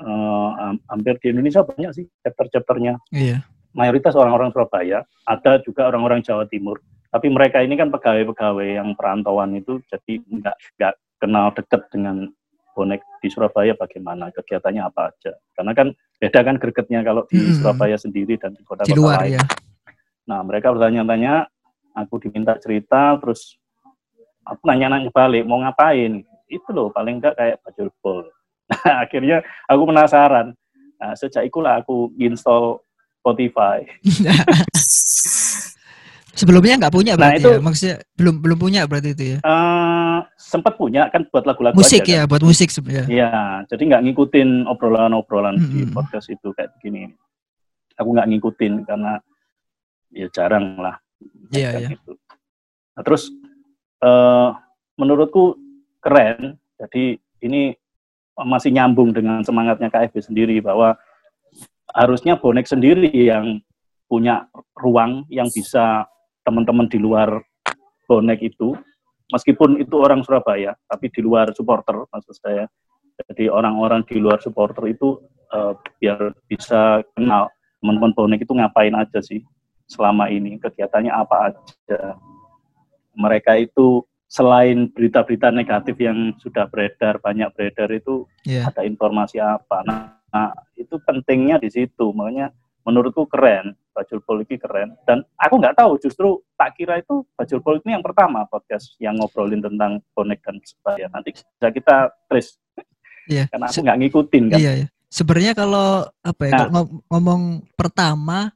ham- 0.00 0.82
hampir 0.90 1.16
di 1.22 1.32
Indonesia 1.32 1.62
banyak 1.64 1.90
sih 1.94 2.04
chapter-chapternya. 2.24 3.00
Iya. 3.14 3.46
Mayoritas 3.76 4.16
orang-orang 4.16 4.50
Surabaya, 4.52 5.04
ada 5.28 5.60
juga 5.60 5.88
orang-orang 5.92 6.24
Jawa 6.24 6.48
Timur. 6.48 6.80
Tapi 7.12 7.28
mereka 7.28 7.60
ini 7.60 7.76
kan 7.76 7.92
pegawai-pegawai 7.92 8.76
yang 8.76 8.92
perantauan 8.96 9.56
itu, 9.56 9.80
jadi 9.88 10.20
nggak 10.20 10.56
nggak 10.80 10.94
kenal 11.20 11.52
dekat 11.52 11.84
dengan 11.92 12.28
bonek 12.76 13.00
di 13.24 13.28
Surabaya 13.32 13.72
bagaimana 13.72 14.28
kegiatannya 14.32 14.82
apa 14.84 15.12
aja. 15.12 15.32
Karena 15.56 15.72
kan 15.72 15.96
beda 16.20 16.40
kan 16.44 16.56
gregetnya 16.60 17.00
kalau 17.04 17.24
di 17.28 17.40
Mm-mm. 17.40 17.56
Surabaya 17.56 17.96
sendiri 17.96 18.36
dan 18.36 18.52
di 18.52 18.60
kota-kota 18.64 19.24
lain. 19.24 19.40
ya. 19.40 19.44
Nah, 20.28 20.44
mereka 20.44 20.74
bertanya-tanya, 20.76 21.48
aku 21.96 22.20
diminta 22.20 22.52
cerita, 22.60 23.16
terus 23.16 23.56
aku 24.44 24.60
nanya-nanya 24.68 25.08
balik, 25.08 25.48
mau 25.48 25.58
ngapain? 25.58 26.20
Itu 26.46 26.70
loh, 26.70 26.92
paling 26.92 27.18
enggak 27.18 27.34
kayak 27.34 27.56
bajul 27.64 27.88
pol. 27.98 28.22
Nah, 28.66 29.06
akhirnya 29.06 29.40
aku 29.70 29.82
penasaran. 29.86 30.50
Nah, 30.98 31.14
sejak 31.14 31.46
itulah 31.46 31.78
aku 31.78 32.10
install 32.18 32.82
Spotify. 33.22 33.86
Sebelumnya 36.36 36.76
nggak 36.76 36.92
punya 36.92 37.12
Nah, 37.16 37.20
berarti 37.32 37.40
itu- 37.40 37.54
ya. 37.56 37.60
Maksudnya 37.62 37.96
belum 38.12 38.34
belum 38.44 38.58
punya 38.60 38.80
berarti 38.84 39.10
itu 39.16 39.24
ya. 39.32 39.38
Eh, 39.40 40.18
sempat 40.36 40.76
punya 40.76 41.08
kan 41.08 41.24
buat 41.32 41.48
lagu-lagu 41.48 41.78
Musik 41.78 42.04
aja, 42.04 42.12
ya, 42.12 42.20
kan? 42.26 42.28
buat 42.28 42.42
musik 42.44 42.68
sebenarnya. 42.68 43.06
Iya, 43.08 43.30
jadi 43.72 43.82
nggak 43.88 44.02
ngikutin 44.04 44.48
obrolan-obrolan 44.68 45.56
di 45.56 45.86
Mm-mm. 45.88 45.94
podcast 45.96 46.28
itu 46.28 46.52
kayak 46.52 46.76
begini. 46.76 47.08
Aku 47.96 48.12
nggak 48.12 48.28
ngikutin 48.28 48.72
karena 48.84 49.12
ya 50.12 50.26
jarang 50.28 50.76
lah. 50.76 51.00
Iya, 51.52 51.68
kayak 51.72 51.82
iya. 51.82 51.88
gitu. 51.96 52.12
Nah, 52.96 53.02
terus 53.04 53.22
eh, 54.02 54.48
menurutku 54.96 55.56
keren. 56.00 56.60
Jadi 56.76 57.16
ini 57.44 57.72
masih 58.36 58.68
nyambung 58.72 59.16
dengan 59.16 59.40
semangatnya 59.40 59.88
KFB 59.88 60.20
sendiri 60.20 60.56
bahwa 60.60 60.92
harusnya 61.96 62.36
bonek 62.36 62.68
sendiri 62.68 63.08
yang 63.08 63.64
punya 64.06 64.44
ruang 64.76 65.24
yang 65.32 65.48
bisa 65.48 66.04
teman-teman 66.44 66.86
di 66.86 67.00
luar 67.00 67.40
bonek 68.06 68.44
itu, 68.44 68.76
meskipun 69.32 69.82
itu 69.82 69.96
orang 69.98 70.22
Surabaya, 70.22 70.76
tapi 70.86 71.10
di 71.10 71.24
luar 71.24 71.50
supporter 71.56 72.06
maksud 72.12 72.36
saya. 72.38 72.68
Jadi 73.16 73.48
orang-orang 73.48 74.04
di 74.04 74.20
luar 74.20 74.38
supporter 74.44 74.92
itu 74.92 75.16
eh, 75.48 75.72
biar 75.98 76.36
bisa 76.44 77.00
kenal 77.16 77.48
teman-teman 77.80 78.12
bonek 78.12 78.44
itu 78.44 78.52
ngapain 78.52 78.92
aja 78.92 79.20
sih 79.24 79.40
selama 79.86 80.28
ini, 80.28 80.58
kegiatannya 80.58 81.12
apa 81.14 81.36
aja. 81.50 82.18
Mereka 83.16 83.56
itu 83.58 84.04
selain 84.26 84.90
berita-berita 84.90 85.54
negatif 85.54 85.96
yang 85.96 86.34
sudah 86.42 86.66
beredar, 86.66 87.22
banyak 87.22 87.48
beredar 87.54 87.88
itu 87.94 88.26
Iya. 88.42 88.68
ada 88.68 88.82
informasi 88.82 89.38
apa. 89.38 89.86
Nah, 89.86 90.18
nah, 90.28 90.50
itu 90.74 90.98
pentingnya 91.00 91.62
di 91.62 91.70
situ. 91.70 92.10
Makanya 92.12 92.50
menurutku 92.82 93.24
keren, 93.26 93.74
Bajul 93.94 94.20
Pol 94.20 94.42
ini 94.44 94.58
keren. 94.58 94.92
Dan 95.06 95.22
aku 95.38 95.58
nggak 95.58 95.78
tahu, 95.78 95.96
justru 96.02 96.42
tak 96.58 96.76
kira 96.76 97.00
itu 97.00 97.24
Bajul 97.38 97.62
Pol 97.62 97.80
ini 97.80 97.96
yang 97.96 98.04
pertama 98.04 98.44
podcast 98.44 98.98
yang 99.00 99.16
ngobrolin 99.16 99.62
tentang 99.62 100.02
bonek 100.12 100.42
dan 100.44 100.58
persebaya. 100.60 101.06
Nanti 101.08 101.32
bisa 101.32 101.68
kita 101.72 101.96
trace, 102.28 102.58
Iya. 103.30 103.46
karena 103.48 103.66
aku 103.70 103.80
nggak 103.80 103.98
ngikutin 104.04 104.44
kan. 104.52 104.58
Iya, 104.60 104.72
iya. 104.84 104.86
Sebenarnya 105.06 105.52
kalau 105.54 105.88
apa 106.20 106.42
ya, 106.44 106.50
Nah. 106.52 106.60
kalau 106.68 106.82
ngomong 107.08 107.42
pertama 107.78 108.50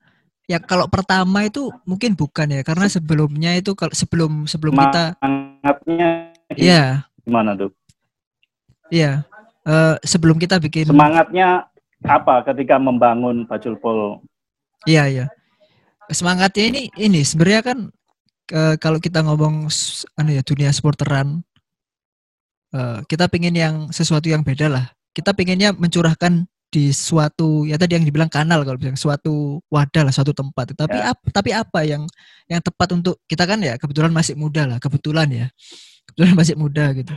ya 0.50 0.59
kalau 0.59 0.90
pertama 0.90 1.47
itu 1.47 1.71
mungkin 1.87 2.19
bukan 2.19 2.50
ya 2.50 2.66
karena 2.66 2.90
sebelumnya 2.90 3.54
itu 3.54 3.71
kalau 3.78 3.95
sebelum 3.95 4.50
sebelum 4.50 4.75
kita 4.75 5.14
Semangatnya 5.23 6.09
iya 6.59 7.07
gimana 7.23 7.54
tuh? 7.54 7.71
iya 8.90 9.23
Eh, 9.61 9.97
sebelum 10.02 10.40
kita 10.40 10.57
bikin 10.57 10.88
Semangatnya 10.88 11.69
apa 12.02 12.40
ketika 12.49 12.80
membangun 12.80 13.45
Bajul 13.45 13.76
Pol? 13.76 14.19
iya 14.88 15.04
iya 15.07 15.26
semangatnya 16.09 16.64
ini 16.75 16.83
ini 16.99 17.21
sebenarnya 17.23 17.62
kan 17.62 17.78
eh, 18.50 18.75
kalau 18.80 18.99
kita 18.99 19.21
ngomong 19.21 19.69
anu 20.19 20.30
ya 20.33 20.42
dunia 20.42 20.73
sporteran 20.75 21.45
eh, 22.73 22.99
kita 23.07 23.28
pengen 23.28 23.54
yang 23.54 23.75
sesuatu 23.92 24.26
yang 24.26 24.40
beda 24.42 24.73
lah 24.73 24.90
kita 25.12 25.37
pengennya 25.37 25.76
mencurahkan 25.76 26.49
di 26.71 26.95
suatu 26.95 27.67
ya 27.67 27.75
tadi 27.75 27.99
yang 27.99 28.07
dibilang 28.07 28.31
kanal 28.31 28.62
kalau 28.62 28.79
bilang 28.79 28.95
suatu 28.95 29.59
wadah 29.69 30.07
lah 30.07 30.15
suatu 30.15 30.31
tempat. 30.31 30.71
Tapi 30.79 30.97
Ya. 30.97 31.11
ap- 31.11 31.31
tapi 31.35 31.50
apa 31.50 31.83
yang 31.83 32.07
yang 32.47 32.62
tepat 32.62 32.95
untuk 32.95 33.19
kita 33.27 33.43
kan 33.45 33.59
ya 33.59 33.75
kebetulan 33.75 34.15
masih 34.15 34.39
muda 34.39 34.71
lah 34.71 34.79
kebetulan 34.79 35.29
ya. 35.31 35.47
Kebetulan 36.07 36.35
masih 36.39 36.55
muda 36.55 36.85
gitu. 36.95 37.12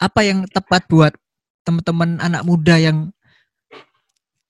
Apa 0.00 0.20
yang 0.24 0.48
tepat 0.48 0.88
buat 0.88 1.12
teman-teman 1.64 2.16
anak 2.24 2.42
muda 2.48 2.76
yang 2.80 3.12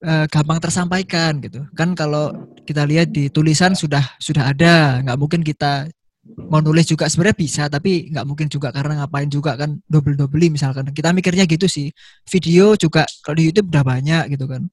eh, 0.05 0.27
gampang 0.31 0.63
tersampaikan 0.63 1.43
gitu? 1.43 1.67
Kan 1.75 1.99
kalau 1.99 2.31
kita 2.63 2.87
lihat 2.87 3.11
di 3.11 3.27
tulisan 3.31 3.75
sudah 3.75 4.03
sudah 4.23 4.55
ada 4.55 5.03
nggak 5.03 5.19
mungkin 5.19 5.43
kita 5.43 5.91
mau 6.35 6.59
nulis 6.59 6.87
juga 6.87 7.07
sebenarnya 7.07 7.37
bisa 7.39 7.63
tapi 7.71 8.11
nggak 8.11 8.27
mungkin 8.27 8.47
juga 8.51 8.75
karena 8.75 9.03
ngapain 9.03 9.31
juga 9.31 9.55
kan 9.55 9.79
double 9.87 10.19
double 10.19 10.49
misalkan 10.51 10.91
kita 10.91 11.15
mikirnya 11.15 11.47
gitu 11.47 11.71
sih 11.71 11.91
video 12.27 12.75
juga 12.75 13.07
kalau 13.23 13.39
di 13.39 13.51
YouTube 13.51 13.71
udah 13.71 13.85
banyak 13.87 14.35
gitu 14.35 14.45
kan 14.51 14.67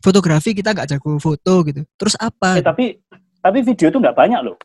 fotografi 0.00 0.54
kita 0.54 0.72
nggak 0.72 0.88
jago 0.96 1.18
foto 1.18 1.54
gitu 1.66 1.82
terus 1.98 2.14
apa 2.16 2.58
Eh, 2.58 2.64
tapi 2.64 2.84
tapi 3.40 3.58
video 3.64 3.86
itu 3.90 3.98
nggak 3.98 4.16
banyak 4.16 4.40
loh 4.46 4.56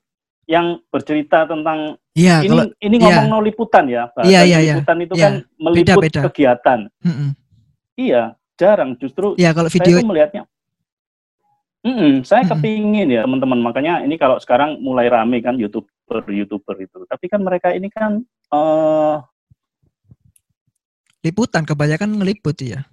yang 0.45 0.77
bercerita 0.93 1.49
tentang 1.49 1.97
Iya 2.15 2.45
ini 2.45 2.49
kalau 2.53 2.65
ini 2.79 2.95
iya. 2.95 3.03
ngomong 3.03 3.27
no 3.27 3.37
liputan 3.43 3.85
ya 3.91 4.07
bahasa 4.13 4.29
iya, 4.29 4.39
iya. 4.45 4.75
liputan 4.79 4.97
itu 5.03 5.13
Iya. 5.17 5.23
kan 5.25 5.33
meliput 5.59 6.01
beda. 6.05 6.21
kegiatan 6.31 6.79
mm-mm. 7.03 7.29
iya 7.99 8.23
jarang 8.55 8.95
justru 9.01 9.35
ya 9.35 9.51
kalau 9.51 9.67
saya 9.67 9.75
video 9.83 9.99
tuh 9.99 10.07
melihatnya 10.07 10.43
Mm-mm, 11.85 12.25
saya 12.25 12.41
Mm-mm. 12.45 12.51
kepingin 12.57 13.07
ya 13.13 13.21
teman-teman 13.27 13.59
makanya 13.61 14.01
ini 14.01 14.15
kalau 14.17 14.39
sekarang 14.39 14.79
mulai 14.81 15.05
rame 15.11 15.37
kan 15.43 15.53
youtuber 16.05 16.21
youtuber 16.29 16.75
itu. 16.77 17.01
Tapi 17.09 17.25
kan 17.25 17.41
mereka 17.41 17.73
ini 17.73 17.89
kan 17.89 18.21
eh 18.53 19.17
liputan 21.25 21.65
kebanyakan 21.65 22.21
ngeliput 22.21 22.61
ya 22.61 22.85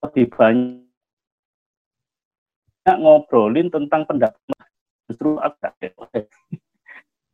lebih 0.00 0.32
banyak 0.32 0.80
ngobrolin 3.00 3.68
tentang 3.68 4.04
pendapat. 4.08 4.40
Justru 5.08 5.36
agak 5.40 5.76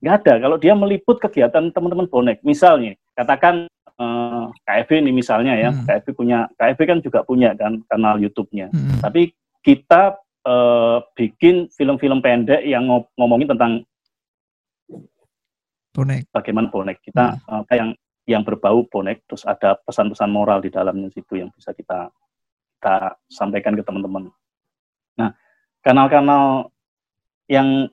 nggak 0.03 0.15
ada. 0.23 0.33
Kalau 0.39 0.57
dia 0.59 0.75
meliput 0.75 1.19
kegiatan 1.19 1.71
teman-teman 1.71 2.07
bonek 2.11 2.43
misalnya 2.47 2.95
katakan 3.15 3.67
eh, 3.97 4.47
KFB 4.67 5.03
ini 5.03 5.11
misalnya 5.15 5.55
ya 5.59 5.71
Hmm. 5.75 5.87
KFB 5.87 6.15
punya 6.15 6.47
KFB 6.59 6.81
kan 6.87 6.99
juga 7.03 7.23
punya 7.27 7.55
kan 7.59 7.83
kanal 7.91 8.19
YouTube-nya. 8.23 8.71
Mm-mm. 8.71 8.99
tapi 9.03 9.35
kita 9.63 10.15
eh, 10.47 10.99
bikin 11.19 11.67
film-film 11.75 12.23
pendek 12.23 12.63
yang 12.63 12.87
ngom- 12.87 13.11
ngomongin 13.19 13.51
tentang 13.51 13.73
Bonek. 15.91 16.29
bagaimana 16.29 16.69
bonek 16.69 17.01
kita 17.03 17.41
eh, 17.41 17.63
kayak 17.67 17.81
yang 17.81 17.91
yang 18.27 18.43
berbau 18.43 18.85
bonek 18.87 19.23
terus 19.27 19.47
ada 19.47 19.79
pesan-pesan 19.87 20.31
moral 20.31 20.59
di 20.63 20.71
dalamnya 20.71 21.09
situ 21.11 21.41
yang 21.41 21.51
bisa 21.55 21.75
kita 21.75 22.11
kita 22.77 23.17
sampaikan 23.33 23.73
ke 23.73 23.83
teman-teman. 23.83 24.29
Nah, 25.17 25.33
kanal-kanal 25.81 26.69
yang 27.49 27.89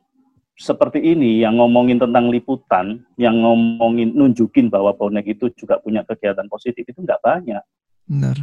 seperti 0.54 1.02
ini 1.02 1.42
yang 1.42 1.58
ngomongin 1.58 1.98
tentang 1.98 2.30
liputan, 2.30 3.02
yang 3.18 3.42
ngomongin 3.42 4.14
nunjukin 4.14 4.70
bahwa 4.70 4.94
bonek 4.94 5.26
itu 5.34 5.50
juga 5.58 5.82
punya 5.82 6.06
kegiatan 6.06 6.46
positif 6.46 6.86
itu 6.86 7.00
nggak 7.02 7.22
banyak, 7.24 7.64
Benar. 8.06 8.38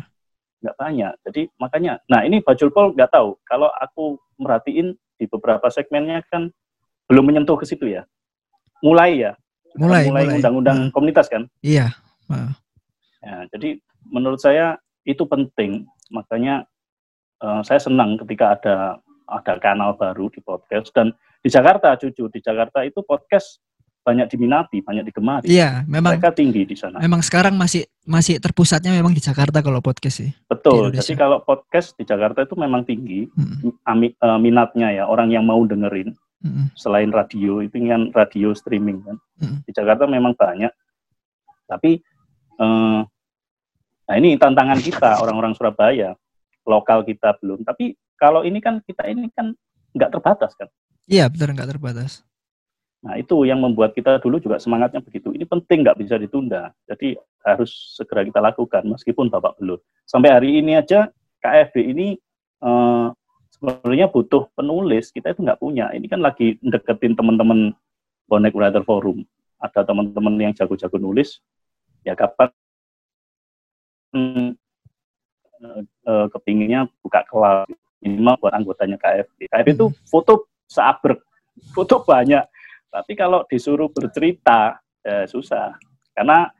Nggak 0.60 0.76
banyak. 0.76 1.12
Jadi 1.24 1.42
makanya, 1.56 1.98
nah 2.06 2.20
ini 2.24 2.44
Bajul 2.44 2.68
Pol 2.72 2.92
nggak 2.92 3.10
tahu. 3.12 3.36
Kalau 3.48 3.72
aku 3.72 4.20
merhatiin 4.40 4.96
di 5.16 5.24
beberapa 5.28 5.68
segmennya 5.68 6.24
kan 6.28 6.52
belum 7.08 7.26
menyentuh 7.28 7.56
ke 7.58 7.64
situ 7.68 7.90
ya. 7.90 8.04
Mulai 8.80 9.28
ya, 9.28 9.32
Mulai, 9.76 10.08
mulai 10.08 10.24
undang-undang 10.40 10.88
Hmm. 10.88 10.92
komunitas 10.92 11.28
kan. 11.28 11.44
Iya. 11.60 11.92
Ah. 12.30 12.54
Ya, 13.20 13.44
jadi 13.52 13.76
menurut 14.08 14.40
saya 14.40 14.80
itu 15.04 15.24
penting. 15.28 15.84
Makanya 16.10 16.64
eh, 17.40 17.60
saya 17.64 17.80
senang 17.80 18.20
ketika 18.20 18.56
ada 18.56 18.76
ada 19.30 19.54
kanal 19.62 19.94
baru 19.96 20.28
di 20.28 20.42
podcast 20.42 20.90
dan 20.92 21.14
di 21.40 21.48
Jakarta 21.48 21.94
jujur 21.96 22.28
di 22.28 22.42
Jakarta 22.42 22.84
itu 22.84 23.00
podcast 23.06 23.62
banyak 24.00 24.26
diminati, 24.32 24.80
banyak 24.80 25.04
digemari. 25.12 25.46
Iya, 25.46 25.84
memang 25.84 26.16
Mereka 26.16 26.32
tinggi 26.32 26.64
di 26.64 26.72
sana. 26.72 26.96
memang 26.98 27.20
sekarang 27.20 27.52
masih 27.54 27.84
masih 28.08 28.40
terpusatnya 28.40 28.90
memang 28.96 29.12
di 29.12 29.20
Jakarta 29.20 29.60
kalau 29.60 29.84
podcast 29.84 30.24
sih. 30.24 30.30
Betul. 30.48 30.90
di 30.90 31.04
Jadi 31.04 31.20
kalau 31.20 31.44
podcast 31.44 31.92
di 32.00 32.08
Jakarta 32.08 32.42
itu 32.42 32.56
memang 32.56 32.82
tinggi 32.88 33.28
ami- 33.84 34.16
eh, 34.16 34.38
minatnya 34.40 34.88
ya 34.90 35.04
orang 35.04 35.28
yang 35.28 35.44
mau 35.44 35.60
dengerin 35.68 36.16
Mm-mm. 36.40 36.72
selain 36.72 37.12
radio 37.12 37.60
itu 37.60 37.76
kan 37.76 38.08
radio 38.16 38.56
streaming 38.56 39.04
kan. 39.04 39.16
Mm. 39.44 39.60
Di 39.68 39.72
Jakarta 39.76 40.08
memang 40.08 40.32
banyak. 40.32 40.72
Tapi 41.68 42.00
eh, 42.56 43.00
nah 44.08 44.14
ini 44.16 44.34
tantangan 44.40 44.80
kita 44.80 45.20
orang-orang 45.20 45.52
Surabaya, 45.54 46.16
lokal 46.64 47.04
kita 47.04 47.36
belum. 47.38 47.62
Tapi 47.68 47.94
kalau 48.16 48.42
ini 48.48 48.58
kan 48.64 48.80
kita 48.80 49.06
ini 49.06 49.28
kan 49.36 49.52
nggak 49.92 50.10
terbatas 50.16 50.56
kan. 50.56 50.66
Iya, 51.04 51.28
benar 51.28 51.52
nggak 51.52 51.70
terbatas. 51.76 52.24
Nah 53.00 53.16
itu 53.16 53.48
yang 53.48 53.64
membuat 53.64 53.96
kita 53.96 54.20
dulu 54.20 54.36
juga 54.36 54.60
semangatnya 54.60 55.00
begitu. 55.00 55.32
Ini 55.32 55.48
penting 55.48 55.84
nggak 55.84 55.98
bisa 56.00 56.20
ditunda. 56.20 56.72
Jadi 56.84 57.16
harus 57.40 57.96
segera 57.96 58.20
kita 58.24 58.40
lakukan 58.44 58.84
meskipun 58.84 59.32
babak 59.32 59.56
belur. 59.56 59.80
Sampai 60.04 60.36
hari 60.36 60.60
ini 60.60 60.76
aja 60.76 61.08
KFB 61.40 61.76
ini 61.80 62.20
eh, 62.60 63.06
sebenarnya 63.56 64.12
butuh 64.12 64.52
penulis. 64.52 65.08
Kita 65.08 65.32
itu 65.32 65.40
nggak 65.40 65.60
punya. 65.60 65.88
Ini 65.96 66.06
kan 66.12 66.20
lagi 66.20 66.60
deketin 66.60 67.16
teman-teman 67.16 67.72
Bonek 68.28 68.52
Writer 68.52 68.84
Forum. 68.84 69.24
Ada 69.60 69.84
teman-teman 69.88 70.36
yang 70.36 70.52
jago-jago 70.52 71.00
nulis. 71.00 71.40
Ya 72.04 72.12
kapan 72.12 72.52
hmm, 74.12 74.56
eh, 76.04 76.26
kepinginnya 76.32 76.88
buka 77.00 77.24
kelas 77.24 77.68
minimal 78.00 78.36
buat 78.40 78.52
anggotanya 78.56 78.96
KFB. 78.96 79.52
KFB 79.52 79.68
itu 79.76 79.86
foto 80.08 80.48
seabrek, 80.68 81.20
foto 81.76 82.00
banyak. 82.04 82.44
Tapi 82.90 83.12
kalau 83.14 83.46
disuruh 83.46 83.86
bercerita, 83.88 84.82
ya 85.00 85.24
susah. 85.30 85.78
Karena 86.10 86.50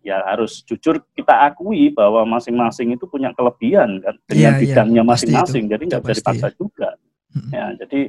ya 0.00 0.18
harus 0.26 0.64
jujur 0.64 0.98
kita 1.12 1.46
akui 1.46 1.92
bahwa 1.92 2.24
masing-masing 2.26 2.96
itu 2.96 3.04
punya 3.04 3.30
kelebihan 3.36 4.00
kan 4.00 4.16
dengan 4.26 4.36
Iya, 4.36 4.50
iya, 4.50 4.60
bidangnya 4.60 5.02
masing-masing. 5.06 5.64
Jadi 5.70 5.82
nggak 5.86 6.02
bisa 6.02 6.20
dipaksa 6.20 6.48
juga. 6.56 6.88
Mm-mm. 7.30 7.50
Ya, 7.54 7.66
jadi 7.78 8.00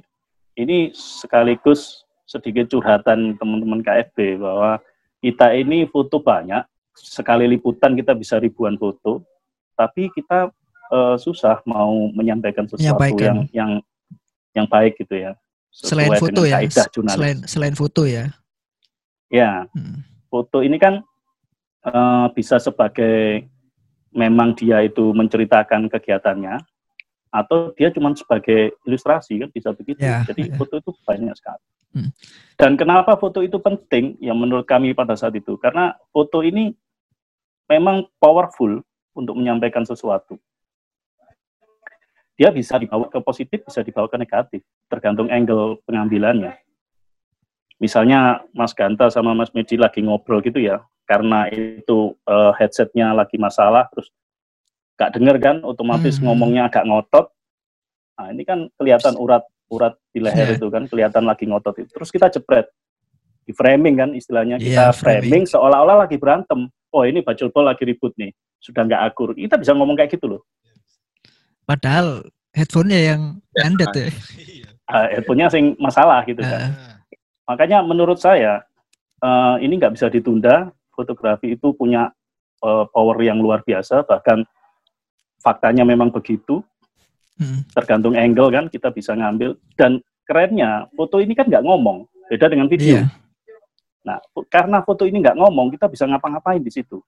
ini 0.57 0.91
sekaligus 0.95 2.03
sedikit 2.25 2.71
curhatan 2.71 3.35
teman-teman 3.37 3.83
KFB 3.83 4.39
bahwa 4.39 4.79
kita 5.21 5.53
ini 5.53 5.85
foto 5.85 6.17
banyak, 6.17 6.63
sekali 6.97 7.45
liputan 7.45 7.93
kita 7.93 8.17
bisa 8.17 8.41
ribuan 8.41 8.79
foto, 8.79 9.21
tapi 9.77 10.09
kita 10.09 10.49
eh, 10.89 11.15
susah 11.21 11.61
mau 11.67 12.09
menyampaikan 12.09 12.65
sesuatu 12.65 12.97
Menyampaikan. 12.97 13.21
yang 13.21 13.39
yang 13.53 13.71
yang 14.57 14.67
baik 14.67 14.97
gitu 14.97 15.15
ya. 15.21 15.31
Selain 15.71 16.11
foto 16.19 16.43
ya, 16.43 16.59
selain 17.07 17.37
selain 17.47 17.75
foto 17.75 18.03
ya. 18.03 18.27
Ya, 19.31 19.65
Mm. 19.71 20.03
foto 20.27 20.59
ini 20.59 20.75
kan 20.75 20.99
eh, 21.81 22.27
bisa 22.37 22.61
sebagai 22.61 23.47
memang 24.11 24.53
dia 24.53 24.83
itu 24.85 25.15
menceritakan 25.15 25.87
kegiatannya 25.89 26.59
atau 27.31 27.71
dia 27.79 27.89
cuma 27.95 28.11
sebagai 28.11 28.75
ilustrasi 28.83 29.39
kan 29.39 29.49
bisa 29.49 29.71
begitu. 29.71 30.03
Ya, 30.03 30.21
Jadi 30.27 30.51
ya. 30.51 30.55
foto 30.59 30.77
itu 30.77 30.91
banyak 31.07 31.31
sekali. 31.33 31.63
Hmm. 31.91 32.11
Dan 32.59 32.75
kenapa 32.75 33.15
foto 33.15 33.39
itu 33.39 33.57
penting? 33.57 34.19
Yang 34.19 34.37
menurut 34.37 34.65
kami 34.67 34.91
pada 34.91 35.15
saat 35.15 35.35
itu 35.35 35.55
karena 35.57 35.95
foto 36.11 36.43
ini 36.43 36.75
memang 37.71 38.03
powerful 38.19 38.83
untuk 39.15 39.35
menyampaikan 39.39 39.87
sesuatu. 39.87 40.35
Dia 42.41 42.49
bisa 42.49 42.81
dibawa 42.81 43.05
ke 43.05 43.21
positif, 43.21 43.61
bisa 43.61 43.85
dibawa 43.85 44.09
ke 44.09 44.17
negatif, 44.17 44.65
tergantung 44.89 45.29
angle 45.29 45.77
pengambilannya. 45.85 46.57
Misalnya 47.77 48.41
Mas 48.49 48.73
Ganta 48.73 49.13
sama 49.13 49.37
Mas 49.37 49.53
Medi 49.53 49.77
lagi 49.77 50.01
ngobrol 50.01 50.41
gitu 50.41 50.57
ya, 50.57 50.81
karena 51.05 51.45
itu 51.53 52.17
eh, 52.25 52.51
headsetnya 52.57 53.13
lagi 53.13 53.37
masalah, 53.37 53.85
terus 53.93 54.09
gak 54.97 55.13
denger 55.21 55.37
kan, 55.37 55.55
otomatis 55.61 56.17
Hmm. 56.17 56.33
ngomongnya 56.33 56.65
agak 56.65 56.81
ngotot. 56.89 57.29
Nah 58.17 58.33
ini 58.33 58.41
kan 58.41 58.73
kelihatan 58.73 59.21
urat-urat 59.21 59.93
di 60.09 60.17
leher 60.25 60.49
Iya. 60.49 60.57
itu 60.57 60.65
kan, 60.73 60.89
kelihatan 60.89 61.29
lagi 61.29 61.45
ngotot 61.45 61.77
itu. 61.77 61.93
Terus 61.93 62.09
kita 62.09 62.25
jepret, 62.33 62.73
di 63.45 63.53
framing 63.53 64.01
kan 64.01 64.09
istilahnya, 64.17 64.57
kita 64.57 64.89
Iya, 64.89 64.97
framing. 64.97 65.29
framing 65.29 65.43
seolah-olah 65.45 66.09
lagi 66.09 66.17
berantem. 66.17 66.73
Oh 66.89 67.05
ini 67.05 67.21
bacul 67.21 67.53
bol 67.53 67.69
lagi 67.69 67.85
ribut 67.85 68.17
nih, 68.17 68.33
sudah 68.57 68.81
nggak 68.81 69.13
akur. 69.13 69.37
Kita 69.37 69.61
bisa 69.61 69.77
ngomong 69.77 69.93
kayak 69.93 70.17
gitu 70.17 70.25
loh. 70.25 70.41
Padahal 71.71 72.27
headphone-nya 72.51 73.15
yang 73.15 73.21
andet 73.55 73.91
ya. 73.95 74.11
Uh, 74.91 75.07
headphone-nya 75.15 75.47
sing 75.47 75.79
masalah 75.79 76.19
gitu 76.27 76.43
kan. 76.43 76.75
Ah, 76.75 76.99
Makanya 77.47 77.79
menurut 77.79 78.19
saya 78.19 78.67
eh, 79.23 79.55
ini 79.63 79.79
nggak 79.79 79.95
bisa 79.95 80.11
ditunda. 80.11 80.75
Fotografi 80.91 81.55
itu 81.55 81.71
punya 81.71 82.11
eh, 82.59 82.85
power 82.91 83.15
yang 83.23 83.39
luar 83.39 83.63
biasa. 83.63 84.03
Bahkan 84.03 84.43
faktanya 85.39 85.87
memang 85.87 86.11
begitu. 86.11 86.59
mm. 87.39 87.71
Tergantung 87.71 88.19
angle 88.19 88.51
kan 88.51 88.67
kita 88.67 88.91
bisa 88.91 89.15
ngambil. 89.15 89.55
Dan 89.79 90.03
kerennya 90.27 90.91
foto 90.91 91.23
ini 91.23 91.31
kan 91.31 91.47
nggak 91.47 91.63
ngomong. 91.63 92.03
Beda 92.27 92.51
dengan 92.51 92.67
video. 92.67 92.99
Iya. 92.99 93.03
Nah 94.03 94.19
karena 94.51 94.83
foto 94.83 95.07
ini 95.07 95.23
nggak 95.23 95.39
ngomong 95.39 95.71
kita 95.71 95.87
bisa 95.87 96.03
ngapa-ngapain 96.03 96.59
di 96.59 96.71
situ. 96.71 96.99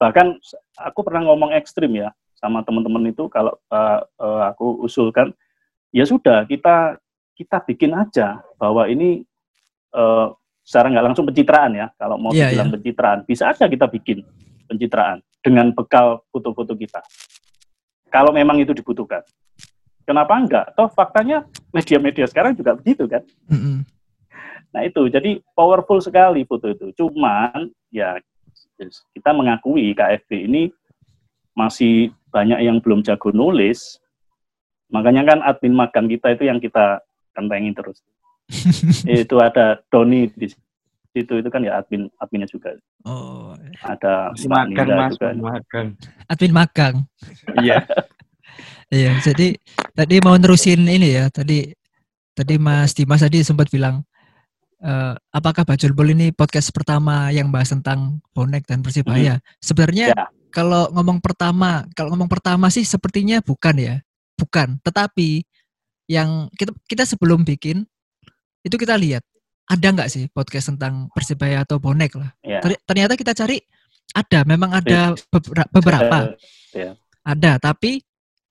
Bahkan 0.00 0.40
aku 0.88 1.04
pernah 1.04 1.28
ngomong 1.28 1.52
ekstrim 1.52 1.92
ya 2.00 2.08
sama 2.40 2.64
teman-teman 2.64 3.12
itu 3.12 3.28
kalau 3.28 3.52
eh, 3.68 4.00
eh, 4.00 4.42
aku 4.50 4.82
usulkan 4.82 5.30
ya 5.92 6.08
sudah 6.08 6.48
kita 6.48 6.96
kita 7.36 7.60
bikin 7.68 7.92
aja 7.92 8.40
bahwa 8.56 8.88
ini 8.88 9.22
eh, 9.92 10.26
secara 10.64 10.86
nggak 10.92 11.06
langsung 11.12 11.28
pencitraan 11.28 11.72
ya 11.76 11.86
kalau 12.00 12.16
mau 12.16 12.32
Iya, 12.32 12.52
dibilang 12.52 12.70
pencitraan. 12.72 13.18
Bisa 13.28 13.52
aja 13.52 13.68
kita 13.68 13.86
bikin 13.90 14.24
pencitraan 14.70 15.20
dengan 15.42 15.72
bekal 15.74 16.22
foto-foto 16.30 16.76
kita. 16.76 17.02
Kalau 18.12 18.30
memang 18.30 18.58
itu 18.60 18.70
dibutuhkan. 18.70 19.22
Kenapa 20.06 20.34
enggak? 20.34 20.74
Toh 20.74 20.90
faktanya 20.90 21.46
media-media 21.70 22.26
sekarang 22.26 22.58
juga 22.58 22.74
begitu 22.74 23.06
kan? 23.06 23.22
Mm-mm. 23.46 23.86
Nah 24.70 24.82
itu, 24.86 25.06
jadi 25.10 25.38
powerful 25.54 25.98
sekali 26.02 26.42
foto 26.46 26.70
itu. 26.70 26.90
Cuman 26.94 27.70
ya 27.90 28.18
kita 29.14 29.30
mengakui 29.34 29.94
KFB 29.94 30.50
ini 30.50 30.62
masih 31.54 32.14
banyak 32.30 32.62
yang 32.62 32.78
belum 32.78 33.02
jago 33.02 33.30
nulis. 33.30 33.98
Makanya 34.90 35.22
kan 35.22 35.38
admin 35.46 35.74
magang 35.74 36.10
kita 36.10 36.34
itu 36.34 36.50
yang 36.50 36.58
kita 36.58 36.98
kentengin 37.34 37.74
terus. 37.74 38.02
itu 39.06 39.36
ada 39.38 39.78
Doni 39.86 40.26
di 40.34 40.50
situ 41.10 41.38
itu 41.38 41.48
kan 41.50 41.62
ya 41.62 41.78
admin 41.78 42.10
adminnya 42.18 42.50
juga. 42.50 42.74
Oh, 43.06 43.54
Ada 43.82 44.34
Masih 44.34 44.46
Mbak 44.50 44.64
magang 44.66 44.86
Ninda 44.86 44.94
mas, 44.98 45.12
juga. 45.14 45.28
magang. 45.38 45.86
admin 46.26 46.52
magang. 46.54 46.94
Iya. 47.58 47.78
Iya, 48.90 49.14
jadi 49.22 49.54
tadi 49.94 50.18
mau 50.18 50.34
nerusin 50.34 50.82
ini 50.82 51.14
ya. 51.14 51.30
Tadi 51.30 51.70
tadi 52.34 52.58
Mas 52.58 52.90
Dimas 52.90 53.22
tadi 53.22 53.38
sempat 53.46 53.70
bilang 53.70 54.02
eh, 54.82 55.14
apakah 55.30 55.62
Bajul 55.62 55.94
Bol 55.94 56.10
ini 56.10 56.34
podcast 56.34 56.74
pertama 56.74 57.30
yang 57.30 57.54
bahas 57.54 57.70
tentang 57.70 58.18
bonek 58.34 58.66
dan 58.66 58.82
persibaya? 58.82 59.38
Sebenarnya 59.62 60.10
Ya. 60.10 60.26
Kalau 60.50 60.90
ngomong 60.92 61.22
pertama, 61.22 61.86
kalau 61.94 62.12
ngomong 62.14 62.28
pertama 62.28 62.66
sih 62.68 62.82
sepertinya 62.84 63.40
bukan 63.40 63.76
ya. 63.78 63.96
Bukan, 64.36 64.80
tetapi 64.82 65.44
yang 66.10 66.50
kita 66.58 66.74
kita 66.90 67.04
sebelum 67.06 67.46
bikin 67.46 67.86
itu 68.66 68.74
kita 68.74 68.98
lihat 68.98 69.22
ada 69.70 69.86
nggak 69.94 70.10
sih 70.10 70.26
podcast 70.34 70.74
tentang 70.74 71.06
Persibaya 71.14 71.62
atau 71.62 71.78
bonek 71.78 72.18
lah. 72.18 72.34
Ya. 72.42 72.58
Ter- 72.58 72.82
Ternyata 72.82 73.14
kita 73.14 73.32
cari 73.36 73.62
ada, 74.10 74.42
memang 74.42 74.74
ada 74.74 75.14
bebera- 75.30 75.70
beberapa. 75.70 76.18
Ya. 76.74 76.98
Ada, 77.22 77.62
tapi 77.62 78.02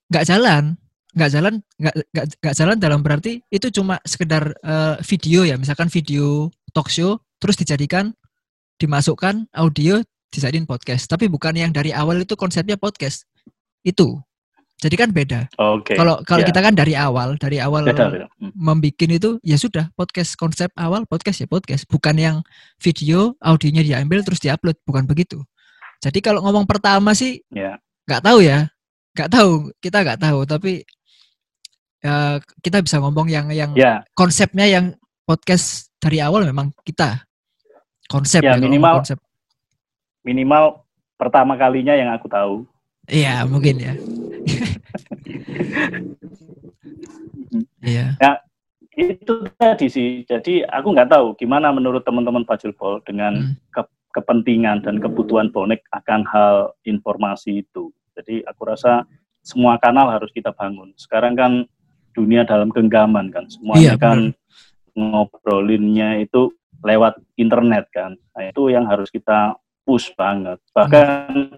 nggak 0.07 0.23
jalan, 0.23 0.79
nggak 1.12 1.29
jalan, 1.35 1.53
nggak 1.75 1.95
nggak 2.39 2.55
jalan 2.55 2.77
dalam 2.79 3.03
berarti 3.03 3.43
itu 3.51 3.67
cuma 3.73 3.99
sekedar 4.07 4.55
eh, 4.63 4.95
video 5.03 5.43
ya, 5.43 5.59
misalkan 5.59 5.91
video 5.91 6.47
talk 6.71 6.88
show 6.88 7.19
terus 7.41 7.59
dijadikan 7.59 8.15
dimasukkan 8.79 9.51
audio 9.51 9.99
dijadiin 10.29 10.65
podcast, 10.65 11.09
tapi 11.09 11.25
bukan 11.25 11.53
yang 11.53 11.71
dari 11.73 11.89
awal 11.89 12.21
itu 12.21 12.33
konsepnya 12.33 12.77
podcast 12.77 13.25
itu. 13.81 14.17
Jadi 14.79 14.95
kan 14.95 15.11
beda. 15.11 15.51
Oke. 15.59 15.91
Kalau 15.91 16.23
kalau 16.23 16.39
Ya. 16.39 16.47
kita 16.47 16.59
kan 16.63 16.71
dari 16.71 16.95
awal, 16.95 17.35
dari 17.35 17.59
awal 17.59 17.83
Beda, 17.83 18.07
beda. 18.07 18.27
Hmm. 18.39 18.53
membikin 18.55 19.11
itu 19.11 19.35
ya 19.43 19.59
sudah 19.59 19.91
podcast 19.91 20.39
konsep 20.39 20.71
awal 20.79 21.03
podcast 21.03 21.43
ya 21.43 21.47
podcast, 21.51 21.83
bukan 21.83 22.15
yang 22.15 22.35
video 22.79 23.35
audionya 23.43 23.83
diambil 23.83 24.23
terus 24.23 24.39
diupload, 24.39 24.79
bukan 24.87 25.03
begitu. 25.03 25.43
Jadi 25.99 26.23
kalau 26.23 26.39
ngomong 26.47 26.63
pertama 26.63 27.11
sih 27.11 27.43
Ya. 27.51 27.75
nggak 28.07 28.23
tahu 28.23 28.39
ya 28.39 28.71
nggak 29.19 29.29
tahu 29.29 29.51
kita 29.83 29.97
nggak 29.99 30.19
tahu 30.23 30.39
tapi 30.47 30.71
ya, 31.99 32.39
kita 32.63 32.79
bisa 32.79 33.03
ngomong 33.03 33.27
yang 33.27 33.51
yang 33.51 33.75
Ya, 33.75 34.07
konsepnya 34.15 34.63
yang 34.63 34.95
podcast 35.27 35.91
dari 35.99 36.23
awal 36.23 36.47
memang 36.47 36.71
kita 36.87 37.27
konsep 38.07 38.39
Ya, 38.39 38.55
kalau 38.55 38.63
minimal- 38.63 39.03
konsep 39.03 39.19
minimal 40.21 40.84
pertama 41.15 41.55
kalinya 41.55 41.93
yang 41.93 42.10
aku 42.12 42.27
tahu. 42.27 42.55
iya 43.10 43.43
mungkin 43.43 43.75
ya 43.77 43.93
iya 47.82 48.15
Itu 48.99 49.47
tadi 49.55 49.88
sih. 49.88 50.27
Jadi 50.27 50.60
aku 50.60 50.91
nggak 50.91 51.08
tahu 51.08 51.32
gimana 51.39 51.71
menurut 51.71 52.03
teman-teman 52.03 52.43
Bajul 52.43 52.75
Pol 52.75 52.99
dengan 53.08 53.32
Hmm. 53.32 53.55
ke- 53.71 53.95
kepentingan 54.12 54.84
dan 54.84 54.99
kebutuhan 54.99 55.47
bonek 55.55 55.88
akan 55.95 56.27
hal 56.27 56.75
informasi 56.84 57.63
itu. 57.63 57.95
Jadi 58.19 58.43
aku 58.43 58.67
rasa 58.67 59.08
semua 59.39 59.79
kanal 59.79 60.12
harus 60.12 60.27
kita 60.36 60.51
bangun. 60.51 60.91
Sekarang 60.99 61.32
kan 61.32 61.63
dunia 62.12 62.43
dalam 62.43 62.75
genggaman 62.75 63.32
kan, 63.32 63.47
semuanya 63.47 63.95
Iya, 63.95 63.95
kan 63.95 64.36
ngobrolinnya 64.99 66.19
itu 66.19 66.51
lewat 66.84 67.23
internet 67.39 67.88
kan. 67.95 68.19
Nah, 68.36 68.51
itu 68.51 68.67
yang 68.67 68.84
harus 68.84 69.08
kita 69.08 69.55
push 69.89 70.13
banget. 70.13 70.62
Bahkan 70.78 71.58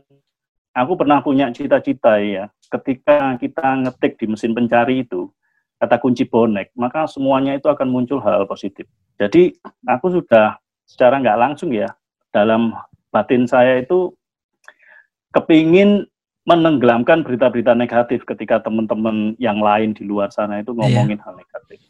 aku 0.72 0.94
pernah 0.96 1.20
punya 1.20 1.52
cita-cita 1.52 2.16
ya, 2.24 2.48
ketika 2.72 3.36
kita 3.36 3.84
ngetik 3.84 4.16
di 4.16 4.32
mesin 4.32 4.56
pencari 4.56 5.04
itu 5.04 5.28
kata 5.76 6.00
kunci 6.00 6.24
bonek, 6.24 6.72
maka 6.80 7.04
semuanya 7.12 7.60
itu 7.60 7.68
akan 7.68 7.92
muncul 7.92 8.24
hal 8.24 8.48
positif. 8.48 8.88
Jadi 9.20 9.52
aku 9.84 10.16
sudah 10.16 10.56
secara 10.88 11.20
nggak 11.20 11.40
langsung 11.44 11.76
ya 11.76 11.92
dalam 12.32 12.72
batin 13.12 13.44
saya 13.44 13.84
itu 13.84 14.16
kepingin 15.36 16.08
menenggelamkan 16.48 17.28
berita-berita 17.28 17.76
negatif 17.76 18.24
ketika 18.24 18.64
teman-teman 18.64 19.36
yang 19.44 19.60
lain 19.60 19.92
di 19.92 20.08
luar 20.08 20.32
sana 20.32 20.64
itu 20.64 20.72
ngomongin 20.72 21.20
hal 21.20 21.36
negatif. 21.36 21.84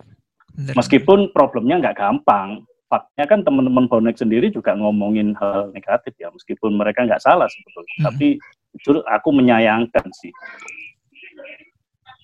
Meskipun 0.76 1.32
problemnya 1.32 1.80
nggak 1.80 1.98
gampang, 2.02 2.66
faktanya 2.92 3.26
kan 3.32 3.40
teman-teman 3.48 3.88
bonek 3.88 4.20
sendiri 4.20 4.52
juga 4.52 4.76
ngomongin 4.76 5.32
hal 5.40 5.72
negatif 5.72 6.12
ya, 6.20 6.28
meskipun 6.28 6.76
mereka 6.76 7.08
nggak 7.08 7.24
salah 7.24 7.48
sebetulnya. 7.48 7.96
Hmm. 8.04 8.06
Tapi 8.12 8.28
jujur 8.76 9.00
aku 9.08 9.32
menyayangkan 9.32 10.12
sih, 10.12 10.36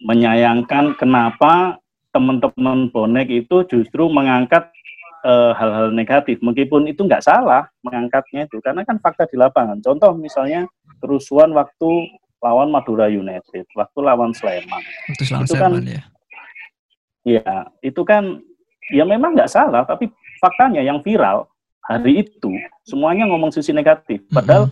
menyayangkan 0.04 1.00
kenapa 1.00 1.80
teman-teman 2.12 2.92
bonek 2.92 3.32
itu 3.32 3.64
justru 3.72 4.12
mengangkat 4.12 4.68
eh, 5.24 5.52
hal-hal 5.56 5.96
negatif, 5.96 6.44
meskipun 6.44 6.92
itu 6.92 7.08
nggak 7.08 7.24
salah 7.24 7.72
mengangkatnya 7.82 8.46
itu, 8.52 8.60
karena 8.60 8.84
kan 8.84 9.00
fakta 9.00 9.24
di 9.32 9.40
lapangan. 9.40 9.80
Contoh 9.80 10.12
misalnya 10.20 10.68
kerusuhan 11.00 11.56
waktu 11.56 12.12
lawan 12.44 12.70
Madura 12.70 13.08
United, 13.10 13.66
waktu 13.74 14.00
lawan 14.04 14.36
Sleman. 14.36 14.84
Itu 15.16 15.56
kan- 15.56 15.80
ya 15.82 16.04
Ya, 17.28 17.68
itu 17.84 18.08
kan 18.08 18.40
ya 18.88 19.04
memang 19.04 19.36
nggak 19.36 19.52
salah, 19.52 19.84
tapi 19.84 20.08
faktanya 20.40 20.82
yang 20.82 21.02
viral 21.02 21.50
hari 21.88 22.28
itu 22.28 22.52
semuanya 22.84 23.26
ngomong 23.32 23.50
sisi 23.50 23.72
negatif. 23.72 24.20
Padahal 24.28 24.68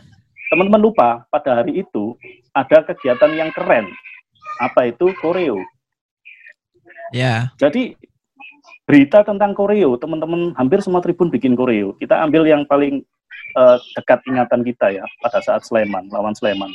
teman-teman 0.52 0.92
lupa 0.92 1.24
pada 1.32 1.64
hari 1.64 1.80
itu 1.82 2.20
ada 2.52 2.84
kegiatan 2.84 3.32
yang 3.34 3.50
keren. 3.56 3.88
Apa 4.60 4.88
itu 4.92 5.12
koreo? 5.20 5.60
ya 7.12 7.52
Jadi 7.60 7.96
berita 8.88 9.24
tentang 9.24 9.56
koreo, 9.56 9.96
teman-teman 10.00 10.52
hampir 10.56 10.80
semua 10.84 11.00
tribun 11.00 11.32
bikin 11.32 11.56
koreo. 11.56 11.96
Kita 12.00 12.24
ambil 12.24 12.48
yang 12.48 12.64
paling 12.68 13.04
eh, 13.56 13.78
dekat 13.96 14.24
ingatan 14.28 14.62
kita 14.64 14.92
ya 14.92 15.06
pada 15.24 15.40
saat 15.44 15.64
Sleman 15.64 16.12
lawan 16.12 16.36
Sleman. 16.36 16.72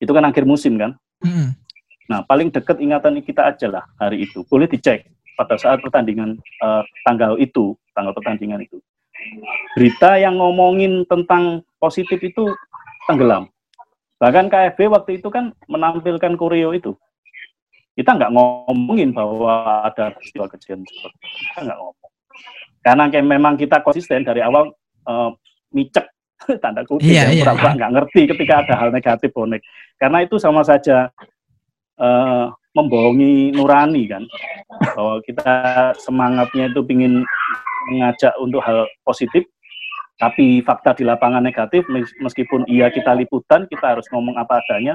Itu 0.00 0.12
kan 0.12 0.24
akhir 0.28 0.44
musim 0.44 0.76
kan? 0.76 0.96
Mm-mm. 1.24 1.56
Nah, 2.04 2.20
paling 2.28 2.52
dekat 2.52 2.84
ingatan 2.84 3.24
kita 3.24 3.48
aja 3.48 3.80
lah 3.80 3.84
hari 3.96 4.28
itu. 4.28 4.44
Boleh 4.44 4.68
dicek 4.68 5.08
pada 5.34 5.54
saat 5.58 5.82
pertandingan 5.82 6.38
eh, 6.38 6.82
tanggal 7.06 7.38
itu, 7.38 7.74
tanggal 7.94 8.14
pertandingan 8.14 8.62
itu. 8.62 8.78
Berita 9.74 10.18
yang 10.18 10.38
ngomongin 10.38 11.06
tentang 11.06 11.62
positif 11.78 12.18
itu 12.22 12.50
tenggelam. 13.06 13.50
Bahkan 14.18 14.48
KFB 14.48 14.88
waktu 14.90 15.10
itu 15.20 15.28
kan 15.28 15.52
menampilkan 15.66 16.38
koreo 16.38 16.72
itu. 16.72 16.94
Kita 17.94 18.18
nggak 18.18 18.32
ngomongin 18.34 19.14
bahwa 19.14 19.86
ada 19.86 20.10
peristiwa 20.14 20.50
kejadian 20.50 20.82
seperti 20.86 21.18
itu. 21.22 21.38
Kita 21.50 21.60
nggak 21.70 21.78
ngomong. 21.78 22.10
Karena 22.84 23.04
kayak 23.08 23.26
memang 23.26 23.54
kita 23.56 23.80
konsisten 23.80 24.26
dari 24.26 24.42
awal 24.44 24.70
eh, 25.08 25.30
micek 25.74 26.06
tanda 26.62 26.84
kutip 26.84 27.08
ya, 27.08 27.30
iya. 27.30 27.42
pura-pura 27.42 27.72
nggak 27.78 27.92
ngerti 27.96 28.20
ketika 28.34 28.54
ada 28.66 28.74
hal 28.76 28.88
negatif 28.92 29.30
bonek. 29.32 29.62
Karena 29.96 30.22
itu 30.22 30.36
sama 30.36 30.62
saja 30.66 31.08
eh, 31.98 32.46
membohongi 32.74 33.54
nurani 33.54 34.04
kan. 34.10 34.22
Bahwa 34.98 35.22
kita 35.22 35.54
semangatnya 36.02 36.68
itu 36.70 36.82
ingin 36.90 37.22
mengajak 37.90 38.34
untuk 38.40 38.60
hal 38.64 38.88
positif 39.04 39.44
tapi 40.18 40.62
fakta 40.62 40.94
di 40.94 41.04
lapangan 41.04 41.42
negatif 41.42 41.82
mes- 41.90 42.14
meskipun 42.22 42.64
iya 42.70 42.86
kita 42.88 43.12
liputan 43.18 43.66
kita 43.66 43.98
harus 43.98 44.06
ngomong 44.14 44.38
apa 44.38 44.62
adanya 44.62 44.94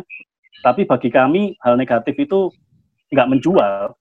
tapi 0.63 0.87
bagi 0.87 1.11
kami 1.11 1.59
hal 1.63 1.75
negatif 1.75 2.15
itu 2.19 2.51
nggak 3.11 3.29
menjual. 3.29 3.95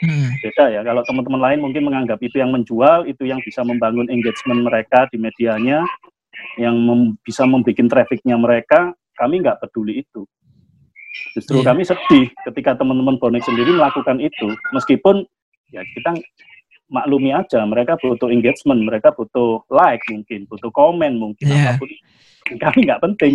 Mm-mm. 0.00 0.32
beda 0.40 0.72
ya 0.72 0.80
kalau 0.80 1.04
teman-teman 1.04 1.44
lain 1.44 1.60
mungkin 1.60 1.84
menganggap 1.84 2.16
itu 2.24 2.40
yang 2.40 2.48
menjual 2.48 3.04
itu 3.04 3.28
yang 3.28 3.36
bisa 3.44 3.60
membangun 3.60 4.08
engagement 4.08 4.64
mereka 4.64 5.04
di 5.12 5.20
medianya 5.20 5.84
yang 6.56 6.72
mem- 6.72 7.20
bisa 7.20 7.44
membuat 7.44 7.76
trafficnya 7.76 8.40
mereka 8.40 8.96
kami 9.20 9.44
nggak 9.44 9.60
peduli 9.60 10.00
itu 10.00 10.24
justru 11.32 11.60
Iya. 11.60 11.66
kami 11.70 11.82
sedih 11.82 12.26
ketika 12.44 12.74
teman-teman 12.74 13.16
bonek 13.16 13.42
sendiri 13.42 13.70
melakukan 13.72 14.18
itu 14.18 14.46
meskipun 14.72 15.22
ya 15.68 15.82
kita 15.92 16.16
maklumi 16.88 17.30
aja 17.30 17.62
mereka 17.62 18.00
butuh 18.00 18.28
engagement 18.28 18.80
mereka 18.80 19.12
butuh 19.12 19.60
like 19.68 20.00
mungkin 20.08 20.48
butuh 20.48 20.70
komen 20.70 21.16
mungkin 21.16 21.44
Iya. 21.46 21.74
apa 21.74 21.80
pun 21.80 21.90
kami 22.56 22.78
nggak 22.88 23.02
penting 23.02 23.34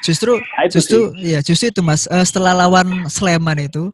justru 0.00 0.38
Nah, 0.54 0.62
itu 0.66 0.78
justru 0.78 0.98
sih. 1.18 1.34
ya 1.34 1.38
justru 1.42 1.66
itu 1.68 1.82
mas 1.82 2.06
Eh, 2.06 2.22
setelah 2.22 2.54
lawan 2.56 3.06
Sleman 3.06 3.58
itu 3.60 3.90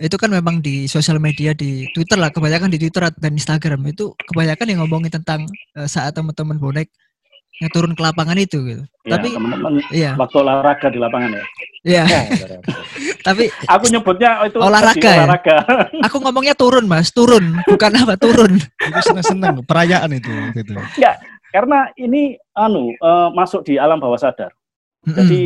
itu 0.00 0.16
kan 0.16 0.32
memang 0.32 0.64
di 0.64 0.88
sosial 0.88 1.20
media 1.20 1.52
di 1.52 1.84
Twitter 1.92 2.16
lah 2.16 2.32
kebanyakan 2.32 2.72
di 2.72 2.80
Twitter 2.80 3.04
dan 3.12 3.32
Instagram 3.36 3.84
itu 3.84 4.16
kebanyakan 4.24 4.66
yang 4.66 4.78
ngomongin 4.80 5.12
tentang 5.12 5.44
eh, 5.76 5.84
saat 5.84 6.14
teman-teman 6.14 6.56
bonek 6.56 6.88
yang 7.60 7.70
turun 7.76 7.92
ke 7.92 8.00
lapangan 8.00 8.40
itu 8.40 8.58
gitu. 8.64 8.84
Ya, 9.04 9.20
tapi 9.20 9.36
teman-teman 9.36 9.72
iya. 9.92 10.16
waktu 10.16 10.36
olahraga 10.40 10.88
di 10.88 10.96
lapangan 10.96 11.30
ya? 11.36 11.44
Iya. 11.84 12.04
Tapi 13.28 13.52
aku 13.68 13.84
nyebutnya 13.92 14.40
itu 14.48 14.56
Olahraga 14.56 15.10
ya? 15.12 15.24
olahraga. 15.28 15.56
aku 16.08 16.16
ngomongnya 16.24 16.56
turun 16.56 16.88
mas. 16.88 17.12
Turun 17.12 17.60
bukan 17.68 17.92
apa 18.00 18.16
turun. 18.16 18.56
Itu 18.56 19.00
seneng-seneng 19.04 19.60
perayaan 19.68 20.08
itu 20.16 20.32
gitu. 20.56 20.72
karena 21.50 21.90
ini 21.98 22.38
anu 22.56 22.94
eh, 22.94 23.28
masuk 23.36 23.66
di 23.66 23.76
alam 23.76 24.00
bawah 24.00 24.16
sadar. 24.16 24.54
Mm-mm. 25.00 25.16
jadi 25.16 25.42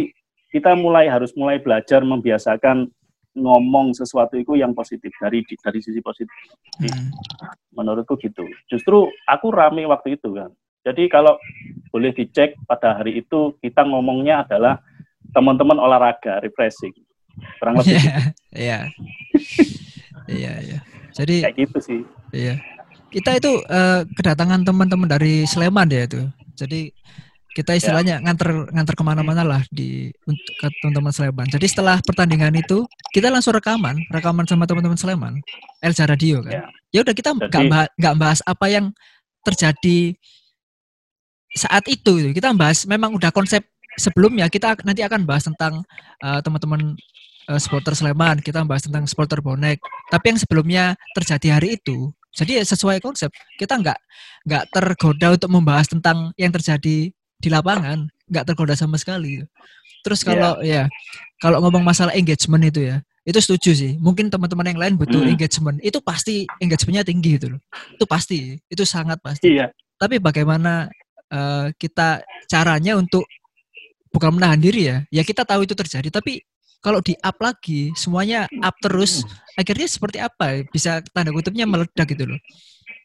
kita 0.51 0.75
mulai 0.75 1.07
harus 1.07 1.31
mulai 1.39 1.63
belajar 1.63 2.03
membiasakan 2.03 2.91
ngomong 3.39 3.95
sesuatu 3.95 4.35
itu 4.35 4.59
yang 4.59 4.75
positif 4.75 5.15
dari 5.19 5.47
dari 5.63 5.81
sisi 5.83 5.99
positif. 5.99 6.35
Mm. 6.79 7.11
menurutku 7.75 8.15
gitu. 8.23 8.47
Justru 8.71 9.11
aku 9.27 9.51
rame 9.51 9.83
waktu 9.89 10.15
itu 10.15 10.31
kan 10.31 10.53
jadi 10.85 11.03
kalau 11.09 11.41
boleh 11.91 12.13
dicek 12.13 12.55
pada 12.69 13.01
hari 13.01 13.25
itu 13.25 13.57
kita 13.65 13.83
ngomongnya 13.89 14.45
adalah 14.45 14.79
teman-teman 15.33 15.81
olahraga 15.81 16.39
refreshing 16.45 16.95
kurang 17.59 17.81
lebih 17.81 17.99
Iya, 17.99 18.15
iya, 18.55 18.79
iya, 20.31 20.53
iya. 20.63 20.79
Jadi 21.15 21.47
kayak 21.47 21.59
gitu 21.59 21.79
sih 21.83 22.01
Iya. 22.35 22.55
Kita 23.15 23.31
itu 23.39 23.63
eh, 23.71 24.03
kedatangan 24.19 24.67
teman-teman 24.67 25.07
dari 25.07 25.47
Sleman 25.47 25.87
ya 25.87 26.03
itu. 26.03 26.27
Jadi 26.59 26.91
kita 27.55 27.79
istilahnya 27.79 28.19
nganter 28.19 28.75
nganter 28.75 28.95
ke 28.99 29.05
mana-mana 29.07 29.47
lah 29.47 29.63
di 29.71 30.11
untuk 30.27 30.55
ke 30.59 30.67
teman-teman 30.83 31.15
Sleman. 31.15 31.47
Jadi 31.47 31.67
setelah 31.71 32.03
pertandingan 32.03 32.51
itu 32.59 32.83
kita 33.15 33.31
langsung 33.31 33.55
rekaman, 33.55 34.03
rekaman 34.11 34.43
sama 34.51 34.67
teman-teman 34.67 34.99
Sleman, 34.99 35.39
Elja 35.79 36.11
Radio 36.11 36.43
kan. 36.43 36.51
Ya. 36.51 36.63
Ya 36.91 37.01
udah 37.07 37.15
kita 37.15 37.31
nggak 37.39 37.65
bahas, 37.71 37.91
bahas 38.19 38.41
apa 38.43 38.67
yang 38.67 38.91
terjadi 39.47 40.19
saat 41.55 41.87
itu. 41.87 42.35
Kita 42.35 42.51
bahas 42.53 42.85
memang 42.85 43.15
udah 43.15 43.31
konsep 43.31 43.63
sebelumnya 43.95 44.51
kita 44.51 44.75
nanti 44.83 45.07
akan 45.07 45.23
bahas 45.25 45.47
tentang 45.47 45.87
eh, 46.23 46.41
teman-teman 46.43 46.99
eh, 47.49 47.61
supporter 47.63 47.95
Sleman, 47.95 48.43
kita 48.43 48.67
bahas 48.67 48.85
tentang 48.85 49.07
supporter 49.07 49.39
bonek. 49.39 49.79
Tapi 50.11 50.35
yang 50.35 50.39
sebelumnya 50.39 50.85
terjadi 51.15 51.59
hari 51.61 51.79
itu, 51.79 52.11
jadi 52.35 52.61
ya 52.61 52.65
sesuai 52.67 52.99
konsep. 52.99 53.31
Kita 53.57 53.79
nggak 53.79 53.99
nggak 54.51 54.65
tergoda 54.75 55.39
untuk 55.39 55.51
membahas 55.51 55.87
tentang 55.87 56.35
yang 56.35 56.51
terjadi 56.51 57.15
di 57.15 57.49
lapangan, 57.49 58.11
nggak 58.27 58.45
tergoda 58.51 58.75
sama 58.75 58.99
sekali. 58.99 59.43
Terus 60.05 60.21
kalau 60.27 60.61
ya 60.61 60.91
kalau 61.41 61.63
ngomong 61.65 61.81
masalah 61.81 62.13
engagement 62.13 62.61
itu 62.69 62.93
ya, 62.93 63.01
itu 63.25 63.39
setuju 63.41 63.71
sih. 63.73 63.93
Mungkin 64.03 64.29
teman-teman 64.29 64.69
yang 64.75 64.81
lain 64.81 64.95
butuh 65.01 65.23
Hmm. 65.23 65.33
engagement. 65.33 65.81
Itu 65.81 66.05
pasti 66.05 66.45
engagementnya 66.61 67.05
tinggi 67.09 67.41
itu 67.41 67.47
loh. 67.57 67.61
Itu 67.97 68.05
pasti, 68.05 68.61
itu 68.69 68.83
sangat 68.85 69.17
pasti. 69.25 69.57
Iya. 69.57 69.73
Tapi 69.97 70.21
bagaimana 70.21 70.93
eh, 71.35 71.67
kita 71.75 72.23
caranya 72.47 72.95
untuk 72.95 73.27
bukan 74.15 74.39
menahan 74.39 74.63
diri 74.63 74.87
ya? 74.87 74.97
Ya 75.11 75.23
kita 75.27 75.43
tahu 75.43 75.67
itu 75.67 75.75
terjadi, 75.75 76.07
tapi 76.15 76.47
kalau 76.79 77.01
di 77.01 77.17
up 77.19 77.41
lagi, 77.41 77.91
semuanya 77.97 78.47
up 78.61 78.77
terus, 78.79 79.25
akhirnya 79.57 79.89
seperti 79.89 80.21
apa? 80.21 80.63
Bisa 80.69 81.01
tanda 81.11 81.33
kutipnya 81.33 81.65
meledak 81.65 82.07
gitu 82.13 82.29
loh, 82.29 82.41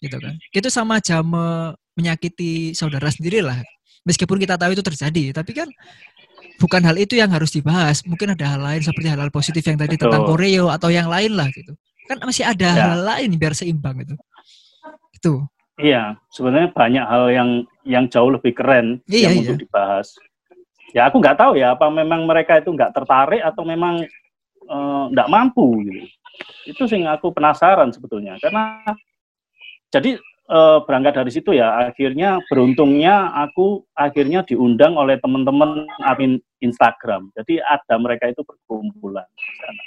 gitu 0.04 0.20
kan? 0.20 0.36
Itu 0.52 0.68
sama 0.68 1.00
aja 1.00 1.24
me- 1.24 1.74
menyakiti 1.96 2.76
saudara 2.76 3.08
sendiri 3.08 3.40
lah. 3.40 3.56
Meskipun 4.04 4.36
kita 4.36 4.60
tahu 4.60 4.76
itu 4.76 4.84
terjadi, 4.84 5.32
tapi 5.32 5.52
kan 5.56 5.68
bukan 6.60 6.82
hal 6.84 6.96
itu 7.00 7.16
yang 7.16 7.32
harus 7.32 7.56
dibahas. 7.56 8.04
Mungkin 8.04 8.36
ada 8.36 8.56
hal 8.56 8.60
lain 8.60 8.84
seperti 8.84 9.08
hal-hal 9.08 9.32
positif 9.32 9.64
yang 9.64 9.80
tadi 9.80 9.96
tentang 9.96 10.28
Betul. 10.28 10.36
koreo 10.36 10.66
atau 10.68 10.92
yang 10.92 11.08
lain 11.08 11.40
lah 11.40 11.48
gitu. 11.52 11.72
Kan 12.08 12.20
masih 12.24 12.48
ada 12.48 12.68
Ya. 12.68 12.84
hal 12.96 13.02
lain 13.04 13.32
biar 13.40 13.56
seimbang 13.56 13.96
gitu. 14.04 14.16
Itu. 15.16 15.34
Iya, 15.80 16.20
sebenarnya 16.36 16.76
banyak 16.76 17.06
hal 17.08 17.24
yang 17.32 17.50
yang 17.90 18.06
jauh 18.06 18.30
lebih 18.30 18.54
keren 18.54 19.02
Iya, 19.10 19.30
yang 19.30 19.34
iya. 19.34 19.42
untuk 19.50 19.66
dibahas. 19.66 20.14
Ya 20.94 21.10
aku 21.10 21.18
nggak 21.18 21.38
tahu 21.38 21.58
ya 21.58 21.74
apa 21.74 21.90
memang 21.90 22.30
mereka 22.30 22.62
itu 22.62 22.70
nggak 22.70 22.94
tertarik 22.94 23.42
atau 23.42 23.66
memang 23.66 24.06
eh, 24.70 25.04
nggak 25.10 25.30
mampu 25.30 25.66
gitu. 25.90 26.06
Itu 26.70 26.86
sih 26.86 27.02
aku 27.02 27.34
penasaran 27.34 27.90
sebetulnya 27.90 28.38
karena 28.38 28.86
jadi 29.90 30.22
eh, 30.50 30.78
berangkat 30.86 31.14
dari 31.18 31.32
situ 31.34 31.58
ya 31.58 31.90
akhirnya 31.90 32.42
beruntungnya 32.50 33.34
aku 33.34 33.86
akhirnya 33.98 34.46
diundang 34.46 34.98
oleh 34.98 35.18
teman-teman 35.18 35.90
admin 36.06 36.38
Instagram. 36.62 37.34
Jadi 37.34 37.58
ada 37.58 37.96
mereka 37.98 38.30
itu 38.30 38.46
berkumpulan 38.46 39.26
di 39.34 39.54
sana. 39.62 39.84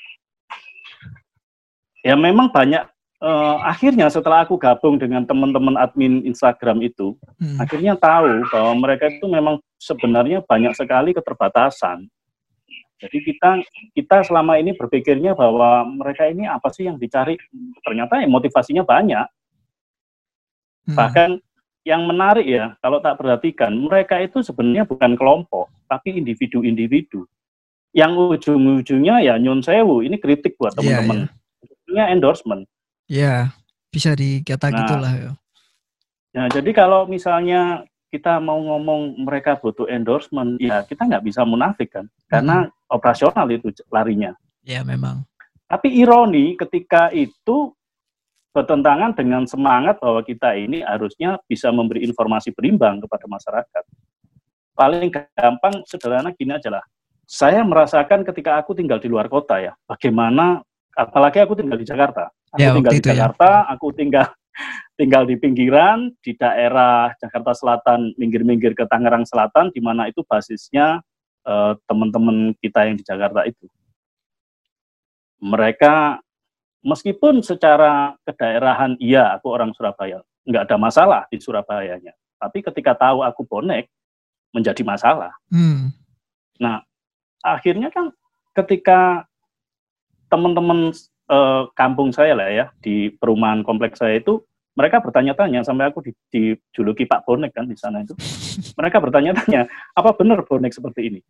Ya 2.02 2.18
memang 2.18 2.50
banyak 2.50 2.82
eh, 3.22 3.56
akhirnya 3.62 4.10
setelah 4.10 4.42
aku 4.42 4.58
gabung 4.58 4.98
dengan 4.98 5.22
teman-teman 5.22 5.78
admin 5.78 6.26
Instagram 6.26 6.82
itu, 6.82 7.14
Hmm. 7.38 7.62
akhirnya 7.62 7.94
tahu 7.94 8.42
bahwa 8.50 8.72
mereka 8.82 9.06
itu 9.06 9.24
memang 9.30 9.62
sebenarnya 9.78 10.42
banyak 10.42 10.74
sekali 10.74 11.14
keterbatasan. 11.14 12.10
Jadi 13.02 13.18
kita 13.22 13.58
kita 13.98 14.16
selama 14.26 14.58
ini 14.62 14.78
berpikirnya 14.78 15.34
bahwa 15.34 15.82
mereka 15.86 16.30
ini 16.30 16.46
apa 16.46 16.70
sih 16.70 16.86
yang 16.86 16.98
dicari? 16.98 17.34
Ternyata 17.82 18.22
ya 18.22 18.30
motivasinya 18.30 18.86
banyak. 18.86 19.26
Hmm. 20.86 20.96
Bahkan 20.98 21.30
yang 21.82 22.06
menarik 22.06 22.46
ya, 22.46 22.78
kalau 22.78 23.02
tak 23.02 23.18
perhatikan, 23.18 23.74
mereka 23.74 24.22
itu 24.22 24.38
sebenarnya 24.38 24.86
bukan 24.86 25.18
kelompok, 25.18 25.66
tapi 25.90 26.14
individu-individu. 26.14 27.26
Yang 27.90 28.12
ujung-ujungnya 28.38 29.18
ya 29.18 29.34
nyun 29.36 29.60
sewu, 29.66 30.06
ini 30.06 30.16
kritik 30.16 30.54
buat 30.54 30.72
Iya, 30.78 31.02
teman-teman. 31.02 31.18
Ujungnya 31.58 32.04
endorsement. 32.14 32.62
Ya, 33.12 33.52
bisa 33.92 34.16
dikata 34.16 34.72
Nah, 34.72 34.76
gitulah 34.80 35.12
ya. 35.12 35.32
Nah, 36.32 36.46
jadi 36.48 36.72
kalau 36.72 37.04
misalnya 37.04 37.84
kita 38.08 38.40
mau 38.40 38.56
ngomong 38.56 39.20
mereka 39.20 39.60
butuh 39.60 39.84
endorsement, 39.84 40.56
ya 40.56 40.80
kita 40.80 41.04
nggak 41.04 41.24
bisa 41.28 41.44
munafik 41.44 41.92
kan, 41.92 42.08
karena 42.24 42.72
operasional 42.88 43.44
itu 43.52 43.68
larinya. 43.92 44.32
Ya 44.64 44.80
memang. 44.80 45.28
Tapi 45.68 45.92
ironi 45.92 46.56
ketika 46.56 47.12
itu 47.12 47.76
bertentangan 48.52 49.12
dengan 49.16 49.44
semangat 49.44 50.00
bahwa 50.00 50.24
kita 50.24 50.56
ini 50.56 50.80
harusnya 50.80 51.40
bisa 51.48 51.68
memberi 51.68 52.04
informasi 52.08 52.52
berimbang 52.52 53.00
kepada 53.04 53.28
masyarakat. 53.28 53.84
Paling 54.72 55.08
gampang 55.12 55.84
sederhana 55.84 56.32
gini 56.32 56.56
aja 56.56 56.80
lah. 56.80 56.84
Saya 57.28 57.64
merasakan 57.64 58.24
ketika 58.24 58.60
aku 58.60 58.76
tinggal 58.76 59.00
di 59.00 59.08
luar 59.08 59.28
kota 59.28 59.56
ya, 59.60 59.72
bagaimana 59.88 60.60
apalagi 60.96 61.38
aku 61.42 61.58
tinggal 61.58 61.78
di 61.78 61.86
Jakarta. 61.86 62.30
Aku 62.52 62.60
Ya, 62.60 62.76
tinggal 62.76 62.92
di 62.92 63.00
itu 63.00 63.08
ya. 63.08 63.14
Jakarta, 63.16 63.50
aku 63.68 63.86
tinggal 63.96 64.26
tinggal 65.00 65.22
di 65.24 65.34
pinggiran 65.40 66.12
di 66.20 66.32
daerah 66.36 67.12
Jakarta 67.16 67.56
Selatan, 67.56 68.12
minggir-minggir 68.20 68.76
ke 68.76 68.84
Tangerang 68.84 69.24
Selatan, 69.24 69.72
di 69.72 69.80
mana 69.80 70.08
itu 70.08 70.20
basisnya 70.24 71.00
eh, 71.48 71.72
teman-teman 71.88 72.52
kita 72.60 72.84
yang 72.88 72.96
di 73.00 73.04
Jakarta 73.04 73.48
itu. 73.48 73.64
Mereka 75.42 76.22
meskipun 76.86 77.42
secara 77.42 78.14
kedaerahan 78.22 78.94
iya 79.02 79.34
aku 79.34 79.50
orang 79.50 79.74
Surabaya, 79.74 80.22
nggak 80.44 80.70
ada 80.70 80.76
masalah 80.78 81.22
di 81.32 81.40
Surabayanya. 81.40 82.14
Tapi 82.38 82.58
ketika 82.62 82.94
tahu 82.94 83.22
aku 83.22 83.46
bonek 83.46 83.88
menjadi 84.52 84.84
masalah. 84.84 85.32
Hmm. 85.48 85.90
Akhirnya 87.42 87.90
kan 87.90 88.14
ketika 88.54 89.26
teman-teman 90.32 90.96
eh, 91.28 91.62
kampung 91.76 92.08
saya 92.08 92.32
lah 92.32 92.48
ya 92.48 92.66
di 92.80 93.12
perumahan 93.12 93.60
kompleks 93.60 94.00
saya 94.00 94.16
itu 94.16 94.40
mereka 94.72 95.04
bertanya-tanya 95.04 95.60
sampai 95.68 95.92
aku 95.92 96.00
di- 96.00 96.16
dijuluki 96.32 97.04
Pak 97.04 97.28
Bonek 97.28 97.52
kan 97.52 97.68
di 97.68 97.76
sana 97.76 98.00
itu. 98.00 98.16
Mereka 98.80 99.04
bertanya-tanya, 99.04 99.68
apa 99.92 100.10
benar 100.16 100.48
bonek 100.48 100.72
seperti 100.72 101.12
ini? 101.12 101.20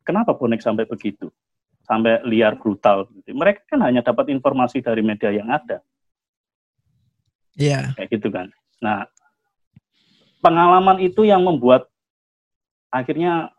Kenapa 0.00 0.32
bonek 0.32 0.64
sampai 0.64 0.88
begitu? 0.88 1.28
Sampai 1.84 2.24
liar 2.24 2.56
brutal. 2.56 3.04
gitu. 3.12 3.36
Mereka 3.36 3.68
kan 3.68 3.84
hanya 3.84 4.00
dapat 4.00 4.32
informasi 4.32 4.80
dari 4.80 5.04
media 5.04 5.28
yang 5.28 5.52
ada. 5.52 5.84
Iya. 7.58 7.90
kayak 7.98 8.08
gitu 8.14 8.30
kan. 8.30 8.48
Nah, 8.78 9.10
pengalaman 10.38 11.02
itu 11.02 11.26
yang 11.26 11.42
membuat 11.42 11.90
akhirnya 12.88 13.50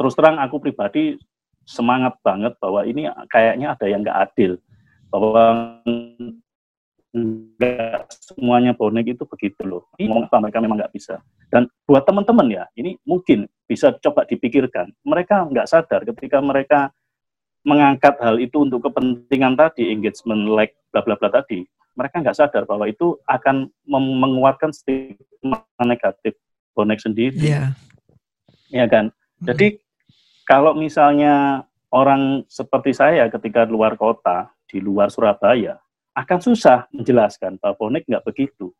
terus 0.00 0.16
terang 0.16 0.40
aku 0.40 0.58
pribadi 0.64 1.20
semangat 1.70 2.18
banget 2.26 2.58
bahwa 2.58 2.82
ini 2.82 3.06
kayaknya 3.30 3.78
ada 3.78 3.86
yang 3.86 4.02
nggak 4.02 4.18
adil, 4.26 4.58
bahwa 5.06 5.78
nggak 7.10 8.06
semuanya 8.10 8.74
bonek 8.74 9.14
itu 9.14 9.22
begitu 9.26 9.62
loh. 9.62 9.86
Ini 9.98 10.10
ngomong 10.10 10.26
apa 10.26 10.36
mereka 10.42 10.58
memang 10.58 10.78
nggak 10.82 10.94
bisa. 10.94 11.22
Dan 11.50 11.70
buat 11.86 12.02
teman-teman 12.02 12.46
ya, 12.50 12.64
ini 12.74 12.98
mungkin 13.06 13.46
bisa 13.66 13.94
coba 14.02 14.26
dipikirkan. 14.26 14.90
Mereka 15.06 15.50
nggak 15.50 15.66
sadar 15.70 16.02
ketika 16.06 16.42
mereka 16.42 16.90
mengangkat 17.66 18.18
hal 18.22 18.38
itu 18.38 18.62
untuk 18.62 18.86
kepentingan 18.90 19.54
tadi, 19.54 19.90
engagement 19.90 20.50
like 20.50 20.74
bla 20.90 21.02
bla 21.02 21.14
bla 21.18 21.28
tadi, 21.30 21.66
mereka 21.98 22.22
nggak 22.22 22.38
sadar 22.38 22.62
bahwa 22.64 22.86
itu 22.86 23.18
akan 23.26 23.68
menguatkan 23.90 24.70
stigma 24.72 25.66
negatif 25.82 26.38
bonek 26.72 27.02
sendiri, 27.02 27.36
Iya. 27.36 27.74
ya 28.70 28.86
kan? 28.86 29.10
Jadi 29.42 29.82
kalau 30.50 30.74
misalnya 30.74 31.62
orang 31.94 32.42
seperti 32.50 32.90
saya 32.90 33.30
ketika 33.30 33.62
luar 33.70 33.94
kota, 33.94 34.50
di 34.66 34.82
luar 34.82 35.06
Surabaya, 35.06 35.78
akan 36.10 36.38
susah 36.42 36.90
menjelaskan 36.90 37.54
bahwa 37.62 37.78
bonek 37.78 38.02
nggak 38.10 38.26
begitu. 38.26 38.74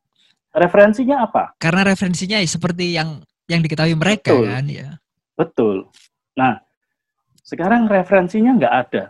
Referensinya 0.50 1.30
apa? 1.30 1.54
Karena 1.62 1.86
referensinya 1.86 2.42
ya 2.42 2.48
seperti 2.50 2.98
yang 2.98 3.22
yang 3.46 3.62
diketahui 3.62 3.94
mereka 3.94 4.34
Betul. 4.34 4.50
kan 4.50 4.66
ya. 4.66 4.88
Betul. 5.38 5.76
Nah, 6.34 6.58
sekarang 7.46 7.86
referensinya 7.86 8.58
nggak 8.58 8.74
ada. 8.74 9.04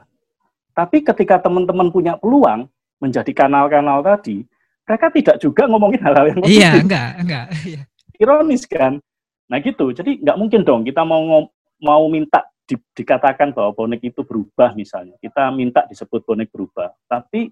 Tapi 0.77 1.01
ketika 1.01 1.40
teman-teman 1.40 1.88
punya 1.88 2.20
peluang 2.20 2.68
menjadi 3.01 3.33
kanal-kanal 3.33 4.05
tadi, 4.05 4.44
mereka 4.85 5.09
tidak 5.09 5.37
juga 5.40 5.64
ngomongin 5.64 6.01
hal-hal 6.05 6.29
yang 6.29 6.40
positif. 6.44 6.61
Iya, 6.61 6.70
enggak, 6.77 7.11
enggak. 7.25 7.46
Iya. 7.64 7.83
ironis 8.20 8.68
kan. 8.68 9.01
Nah 9.49 9.59
gitu, 9.64 9.96
jadi 9.96 10.20
nggak 10.20 10.37
mungkin 10.37 10.61
dong 10.61 10.85
kita 10.85 11.01
mau 11.09 11.49
mau 11.81 12.05
minta 12.12 12.44
di- 12.70 12.94
dikatakan 13.02 13.50
bahwa 13.50 13.74
bonek 13.74 14.14
itu 14.14 14.22
berubah 14.22 14.70
misalnya. 14.78 15.18
Kita 15.18 15.50
minta 15.50 15.83
disebut 15.90 16.22
bonek 16.22 16.54
berubah, 16.54 16.94
tapi 17.11 17.50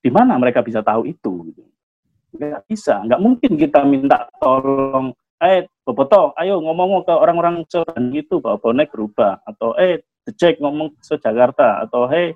di 0.00 0.10
mana 0.12 0.40
mereka 0.40 0.64
bisa 0.64 0.80
tahu 0.80 1.04
itu? 1.04 1.52
Gitu. 1.52 1.62
Nggak 2.32 2.64
bisa, 2.64 3.04
nggak 3.04 3.20
mungkin 3.20 3.52
kita 3.60 3.84
minta 3.84 4.24
tolong, 4.40 5.12
eh 5.44 5.68
Boboto, 5.84 6.32
ayo 6.40 6.64
ngomong 6.64 7.04
ke 7.04 7.12
orang-orang 7.12 7.68
Surabaya 7.68 8.08
itu 8.16 8.40
bahwa 8.40 8.56
bonek 8.56 8.88
berubah, 8.88 9.44
atau 9.44 9.76
eh 9.76 10.00
Jack 10.40 10.56
ngomong 10.56 10.96
ke 10.96 11.20
Jakarta, 11.20 11.84
atau 11.84 12.08
hey 12.08 12.32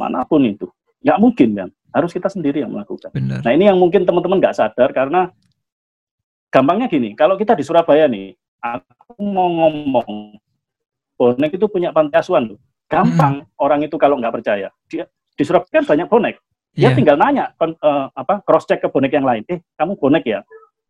mana 0.00 0.24
pun 0.24 0.40
itu, 0.40 0.64
nggak 1.04 1.20
mungkin 1.20 1.48
kan? 1.52 1.68
Harus 1.92 2.12
kita 2.16 2.32
sendiri 2.32 2.64
yang 2.64 2.72
melakukan. 2.72 3.12
Benar. 3.12 3.44
Nah 3.44 3.52
ini 3.52 3.68
yang 3.68 3.76
mungkin 3.76 4.08
teman-teman 4.08 4.40
nggak 4.40 4.56
sadar 4.56 4.90
karena 4.96 5.28
gampangnya 6.48 6.88
gini, 6.88 7.12
kalau 7.12 7.36
kita 7.36 7.52
di 7.52 7.62
Surabaya 7.62 8.08
nih, 8.08 8.32
aku 8.60 9.20
mau 9.20 9.52
ngomong 9.52 10.40
bonek 11.16 11.56
itu 11.56 11.66
punya 11.66 11.90
panti 11.90 12.14
asuhan 12.14 12.54
loh. 12.54 12.58
Gampang 12.86 13.42
orang 13.58 13.82
itu 13.82 13.96
kalau 13.98 14.14
nggak 14.20 14.30
percaya. 14.40 14.68
Dia 14.86 15.08
di 15.08 15.42
Surabaya 15.42 15.82
kan 15.82 15.84
banyak 15.84 16.06
bonek. 16.06 16.36
Dia 16.76 16.92
Iya. 16.92 16.96
tinggal 16.96 17.16
nanya 17.16 17.50
kon- 17.56 17.74
eh, 17.76 18.06
apa 18.12 18.44
cross 18.44 18.68
check 18.68 18.84
ke 18.84 18.88
bonek 18.92 19.10
yang 19.10 19.24
lain. 19.24 19.42
Eh, 19.48 19.64
kamu 19.74 19.96
bonek 19.96 20.24
ya? 20.28 20.40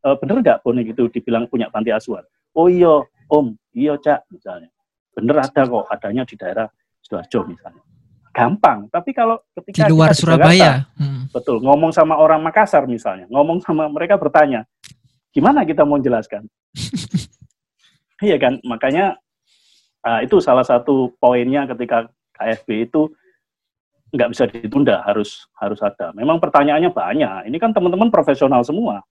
Eh, 0.02 0.14
bener 0.18 0.42
nggak 0.42 0.58
bonek 0.66 0.92
itu 0.92 1.06
dibilang 1.08 1.46
punya 1.46 1.70
panti 1.70 1.94
asuhan? 1.94 2.26
Oh 2.52 2.66
iya, 2.66 3.00
Om. 3.26 3.54
Iya, 3.74 3.98
Cak, 3.98 4.26
misalnya. 4.30 4.70
Bener 5.14 5.36
ada 5.40 5.62
kok, 5.64 5.84
adanya 5.88 6.22
di 6.26 6.34
daerah 6.36 6.66
Sidoarjo 7.00 7.46
misalnya. 7.48 7.82
Gampang, 8.36 8.92
tapi 8.92 9.16
kalau 9.16 9.40
Di 9.56 9.64
ketika 9.72 9.88
luar 9.88 10.12
kita 10.12 10.20
di 10.20 10.20
Jakarta, 10.20 10.20
Surabaya. 10.20 10.70
Hmm. 11.00 11.24
Betul, 11.32 11.56
ngomong 11.64 11.88
sama 11.88 12.20
orang 12.20 12.44
Makassar 12.44 12.84
misalnya, 12.84 13.24
ngomong 13.32 13.64
sama 13.64 13.88
mereka 13.88 14.20
bertanya, 14.20 14.68
gimana 15.32 15.64
kita 15.64 15.88
mau 15.88 15.96
jelaskan? 15.96 16.44
iya 18.26 18.36
kan, 18.36 18.60
makanya 18.64 19.16
ah, 20.06 20.22
itu 20.22 20.38
salah 20.38 20.62
satu 20.62 21.10
poinnya 21.18 21.66
ketika 21.66 22.06
KFB 22.38 22.86
itu 22.86 23.10
nggak 24.14 24.30
bisa 24.30 24.44
ditunda, 24.46 25.02
harus 25.02 25.50
harus 25.58 25.82
ada. 25.82 26.14
Memang 26.14 26.38
pertanyaannya 26.38 26.94
banyak. 26.94 27.50
Ini 27.50 27.56
kan 27.58 27.74
teman-teman 27.74 28.08
profesional 28.08 28.62
semua. 28.62 29.02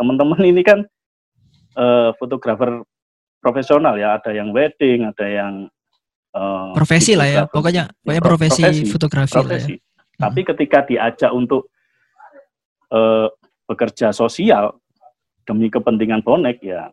Teman-teman 0.00 0.40
ini 0.40 0.64
kan 0.64 0.88
eh, 1.76 2.10
fotografer 2.16 2.80
profesional 3.44 3.94
ya, 4.00 4.16
ada 4.16 4.32
yang 4.32 4.50
wedding, 4.50 5.04
ada 5.04 5.26
yang 5.28 5.54
eh, 6.32 6.70
Profesi 6.72 7.12
lah 7.12 7.28
ya. 7.28 7.44
Pokoknya 7.44 7.92
pokoknya 8.00 8.22
pro- 8.24 8.30
profesi, 8.34 8.62
profesi. 8.64 8.84
fotografi 8.88 9.36
lah 9.36 9.38
ya. 9.38 9.44
profesi. 9.44 9.74
Tapi 10.18 10.40
ketika 10.42 10.78
diajak 10.88 11.30
untuk 11.30 11.68
eh, 12.88 13.28
bekerja 13.68 14.16
sosial 14.16 14.72
demi 15.44 15.68
kepentingan 15.68 16.24
bonek 16.24 16.60
ya 16.64 16.88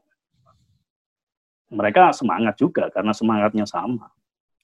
mereka 1.76 2.16
semangat 2.16 2.56
juga 2.56 2.88
karena 2.90 3.12
semangatnya 3.12 3.68
sama. 3.68 4.08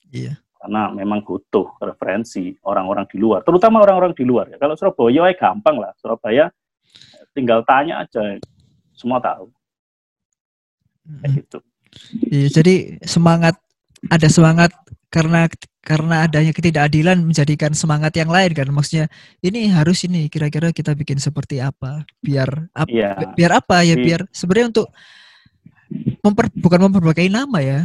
Iya. 0.08 0.40
Karena 0.56 0.94
memang 0.94 1.26
butuh 1.26 1.74
referensi 1.82 2.54
orang-orang 2.64 3.10
di 3.10 3.18
luar, 3.20 3.42
terutama 3.44 3.82
orang-orang 3.84 4.14
di 4.16 4.24
luar. 4.24 4.48
Ya. 4.48 4.58
Kalau 4.62 4.78
Surabaya 4.78 5.28
ya 5.28 5.36
gampang 5.36 5.76
lah. 5.82 5.92
Surabaya 6.00 6.48
tinggal 7.36 7.66
tanya 7.68 8.06
aja, 8.06 8.38
semua 8.94 9.18
tahu. 9.20 9.50
Kayak 11.02 11.32
gitu. 11.42 11.58
Iya, 12.32 12.48
jadi 12.62 12.76
semangat 13.04 13.60
ada 14.08 14.28
semangat 14.32 14.72
karena 15.12 15.50
karena 15.84 16.24
adanya 16.24 16.54
ketidakadilan 16.56 17.20
menjadikan 17.20 17.76
semangat 17.76 18.16
yang 18.16 18.32
lain 18.32 18.54
kan 18.56 18.70
maksudnya 18.72 19.12
ini 19.44 19.68
harus 19.68 20.08
ini 20.08 20.30
kira-kira 20.32 20.72
kita 20.72 20.96
bikin 20.96 21.20
seperti 21.20 21.60
apa 21.60 22.06
biar 22.24 22.70
ap- 22.72 22.88
Iya. 22.88 23.18
bi- 23.20 23.34
biar 23.44 23.52
apa 23.60 23.84
ya 23.84 23.98
Di- 23.98 24.06
biar 24.08 24.22
sebenarnya 24.32 24.68
untuk 24.72 24.88
memper 26.22 26.46
bukan 26.54 26.80
memperbaiki 26.88 27.28
nama 27.28 27.60
ya 27.60 27.80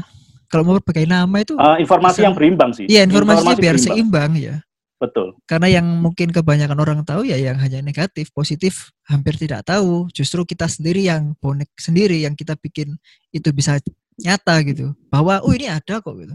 kalau 0.46 0.62
memperbaiki 0.62 1.05
nama 1.05 1.37
itu 1.40 1.55
Eh, 1.55 1.76
informasi 1.83 2.20
bisa- 2.20 2.24
yang 2.24 2.35
berimbang 2.35 2.70
sih. 2.72 2.87
iya 2.87 3.02
informasinya 3.02 3.52
Informasi 3.52 3.62
biar 3.62 3.76
berimbang. 3.76 3.96
seimbang 3.96 4.33
ya 4.37 4.57
Betul. 4.96 5.29
karena 5.44 5.68
yang 5.68 5.87
mungkin 6.00 6.29
kebanyakan 6.31 6.79
orang 6.79 7.00
tahu 7.05 7.24
ya 7.24 7.37
yang 7.37 7.57
hanya 7.57 7.81
negatif 7.81 8.33
positif 8.33 8.88
hampir 9.05 9.37
tidak 9.37 9.61
tahu 9.62 10.09
justru 10.11 10.40
kita 10.42 10.64
sendiri 10.66 11.05
yang 11.05 11.37
bonek 11.37 11.68
sendiri 11.76 12.24
yang 12.24 12.33
kita 12.33 12.57
bikin 12.57 12.96
itu 13.29 13.48
bisa 13.52 13.76
nyata 14.16 14.57
gitu 14.64 14.96
bahwa 15.09 15.44
oh 15.44 15.52
ini 15.52 15.68
ada 15.68 16.00
kok 16.00 16.16
gitu. 16.16 16.33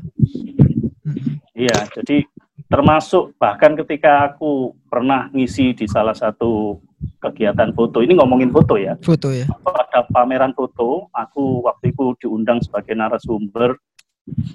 Iya, 1.52 1.90
jadi 1.92 2.26
termasuk 2.70 3.36
bahkan 3.36 3.74
ketika 3.76 4.30
aku 4.30 4.78
pernah 4.88 5.28
ngisi 5.30 5.74
di 5.74 5.86
salah 5.86 6.14
satu 6.14 6.80
kegiatan 7.22 7.72
foto, 7.74 8.02
ini 8.02 8.18
ngomongin 8.18 8.50
foto 8.50 8.78
ya, 8.78 8.98
foto 9.02 9.30
ya 9.34 9.46
pada 9.92 10.08
pameran 10.08 10.56
foto, 10.56 11.12
aku 11.12 11.68
waktu 11.68 11.92
itu 11.92 12.16
diundang 12.24 12.64
sebagai 12.64 12.96
narasumber 12.96 13.76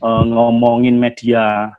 eh, 0.01 0.25
ngomongin 0.25 0.97
media 0.97 1.77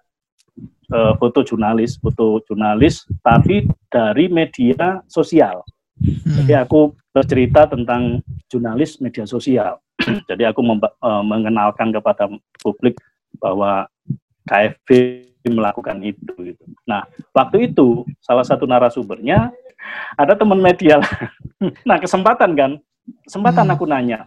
eh, 0.93 1.13
foto 1.17 1.41
jurnalis, 1.41 1.97
foto 1.97 2.45
jurnalis, 2.45 3.09
tapi 3.25 3.65
dari 3.89 4.29
media 4.29 5.01
sosial. 5.09 5.65
Mm. 5.97 6.37
Jadi 6.37 6.53
aku 6.53 6.93
bercerita 7.09 7.65
tentang 7.65 8.21
jurnalis 8.45 9.01
media 9.01 9.25
sosial. 9.25 9.81
Jadi 10.29 10.45
aku 10.45 10.61
eh, 10.61 11.23
mengenalkan 11.25 11.89
kepada 11.89 12.29
publik 12.61 13.01
bahwa 13.41 13.89
KFB 14.45 14.89
melakukan 15.53 15.97
itu. 16.03 16.33
Gitu. 16.39 16.63
Nah, 16.87 17.05
waktu 17.31 17.71
itu 17.71 18.03
salah 18.23 18.43
satu 18.43 18.67
narasumbernya 18.67 19.51
ada 20.17 20.33
teman 20.33 20.59
media. 20.59 20.99
lah. 20.99 21.11
nah, 21.87 21.97
kesempatan 21.99 22.51
kan, 22.57 22.71
kesempatan 23.27 23.65
Hmm. 23.67 23.73
aku 23.75 23.85
nanya, 23.87 24.19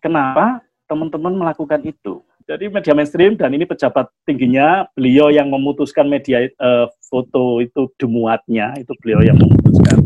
kenapa 0.00 0.64
teman-teman 0.88 1.34
melakukan 1.34 1.80
itu? 1.84 2.24
Jadi 2.44 2.68
media 2.68 2.92
mainstream 2.92 3.40
dan 3.40 3.56
ini 3.56 3.64
pejabat 3.64 4.12
tingginya 4.28 4.84
beliau 4.92 5.32
yang 5.32 5.48
memutuskan 5.48 6.04
media 6.04 6.44
eh, 6.44 6.86
foto 7.08 7.64
itu 7.64 7.88
dimuatnya 7.96 8.76
itu 8.76 8.92
beliau 9.00 9.24
yang 9.24 9.40
memutuskan. 9.40 10.04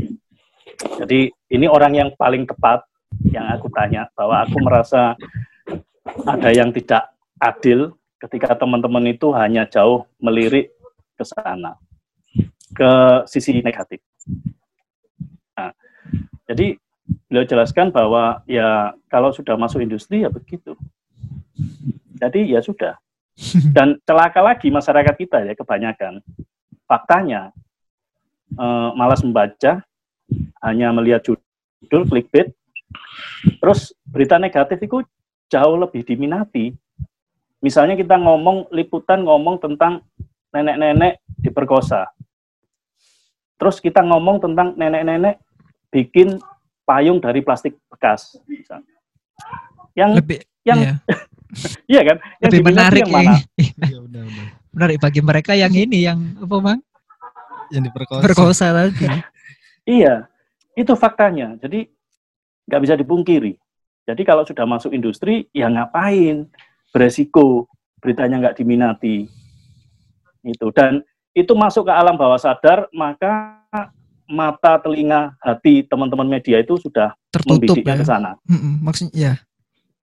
Jadi 1.03 1.35
ini 1.51 1.67
orang 1.67 1.99
yang 1.99 2.09
paling 2.15 2.47
tepat 2.47 2.87
yang 3.35 3.51
aku 3.51 3.67
tanya 3.75 4.07
bahwa 4.15 4.47
aku 4.47 4.55
merasa 4.63 5.19
ada 6.31 6.51
yang 6.55 6.71
tidak 6.71 7.11
adil 7.43 7.98
ketika 8.19 8.59
teman-teman 8.59 9.15
itu 9.15 9.31
hanya 9.35 9.65
jauh 9.67 10.07
melirik 10.19 10.75
ke 11.15 11.25
sana 11.27 11.79
ke 12.75 12.91
sisi 13.27 13.59
negatif. 13.65 14.03
Nah, 15.57 15.73
jadi 16.47 16.77
beliau 17.29 17.47
jelaskan 17.49 17.89
bahwa 17.89 18.45
ya 18.45 18.93
kalau 19.09 19.33
sudah 19.33 19.57
masuk 19.57 19.81
industri 19.81 20.23
ya 20.27 20.31
begitu. 20.31 20.77
Jadi 22.19 22.53
ya 22.53 22.61
sudah. 22.61 22.99
Dan 23.77 24.03
celaka 24.03 24.43
lagi 24.43 24.69
masyarakat 24.69 25.15
kita 25.15 25.39
ya 25.47 25.55
kebanyakan. 25.55 26.21
Faktanya 26.85 27.55
eh, 28.53 28.91
malas 28.99 29.23
membaca, 29.23 29.85
hanya 30.63 30.89
melihat 30.91 31.23
judul 31.25 32.03
clickbait, 32.09 32.53
terus 33.63 33.95
berita 34.09 34.37
negatif 34.37 34.79
itu 34.83 35.05
jauh 35.49 35.77
lebih 35.79 36.05
diminati. 36.05 36.75
Misalnya 37.59 37.99
kita 37.99 38.15
ngomong 38.19 38.71
liputan 38.71 39.27
ngomong 39.27 39.59
tentang 39.59 40.07
nenek-nenek 40.55 41.19
diperkosa. 41.43 42.07
Terus 43.59 43.83
kita 43.83 44.07
ngomong 44.07 44.39
tentang 44.39 44.79
nenek-nenek 44.79 45.43
bikin 45.91 46.39
payung 46.87 47.19
dari 47.19 47.43
plastik 47.43 47.75
bekas. 47.91 48.39
misalnya. 48.47 48.95
Yang 49.99 50.11
lebih 50.23 50.39
yang 50.63 50.79
iya, 50.79 50.95
iya 51.99 52.01
kan? 52.07 52.17
Yang 52.39 52.51
lebih 52.55 52.65
menarik 52.71 53.03
yang 53.03 53.11
mana? 53.13 53.35
Iya 53.59 53.99
udah 54.07 54.23
udah. 54.23 54.47
menarik 54.69 54.99
bagi 55.03 55.21
mereka 55.25 55.53
yang 55.59 55.75
ini 55.75 56.07
yang 56.07 56.19
apa 56.39 56.57
mang 56.63 56.81
Yang 57.75 57.83
diperkosa. 57.91 58.23
berkosa 58.23 58.67
tadi 58.73 59.05
Iya, 59.99 60.29
itu 60.77 60.93
faktanya. 60.95 61.57
Jadi 61.59 61.89
nggak 62.69 62.83
bisa 62.85 62.95
dipungkiri. 62.95 63.57
Jadi 64.05 64.23
kalau 64.25 64.45
sudah 64.45 64.65
masuk 64.69 64.93
industri, 64.93 65.49
ya 65.53 65.69
ngapain? 65.73 66.49
Beresiko, 66.99 67.71
beritanya 68.03 68.43
nggak 68.43 68.59
diminati. 68.59 69.31
Itu 70.43 70.75
dan 70.75 71.07
itu 71.31 71.55
masuk 71.55 71.87
ke 71.87 71.93
alam 71.95 72.19
bawah 72.19 72.39
sadar, 72.43 72.91
maka 72.91 73.63
mata, 74.27 74.77
telinga, 74.83 75.39
hati 75.39 75.87
teman-teman 75.87 76.27
media 76.27 76.59
itu 76.59 76.75
sudah 76.77 77.15
tertutup 77.31 77.79
ya 77.79 77.95
ke 77.95 78.03
sana. 78.05 78.35
Maksudnya 78.83 79.15
ya 79.15 79.33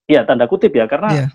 Iya, 0.06 0.22
tanda 0.22 0.46
kutip 0.46 0.70
ya, 0.70 0.86
karena 0.86 1.10
Iya. 1.12 1.28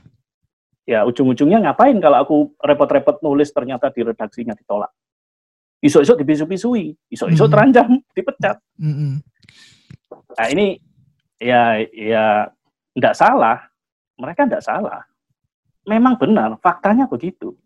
ya 0.86 0.98
ujung-ujungnya 1.02 1.58
ngapain 1.58 1.98
kalau 1.98 2.18
aku 2.22 2.36
repot-repot 2.62 3.18
nulis 3.18 3.50
ternyata 3.50 3.90
di 3.90 4.06
redaksinya 4.06 4.54
ditolak. 4.54 4.94
Isok-isok 5.82 6.22
dipisu-pisui, 6.22 6.94
isok-isok 7.10 7.46
Mhm. 7.50 7.52
terancam, 7.52 7.88
dipecat. 8.14 8.56
Mm-mm. 8.78 9.12
Nah 10.38 10.46
ini 10.54 10.78
ya 11.42 11.82
ya 11.90 12.46
tidak 12.94 13.14
salah, 13.18 13.58
mereka 14.14 14.46
tidak 14.46 14.62
salah. 14.62 15.02
Memang 15.90 16.14
benar, 16.14 16.54
faktanya 16.62 17.10
begitu. 17.10 17.58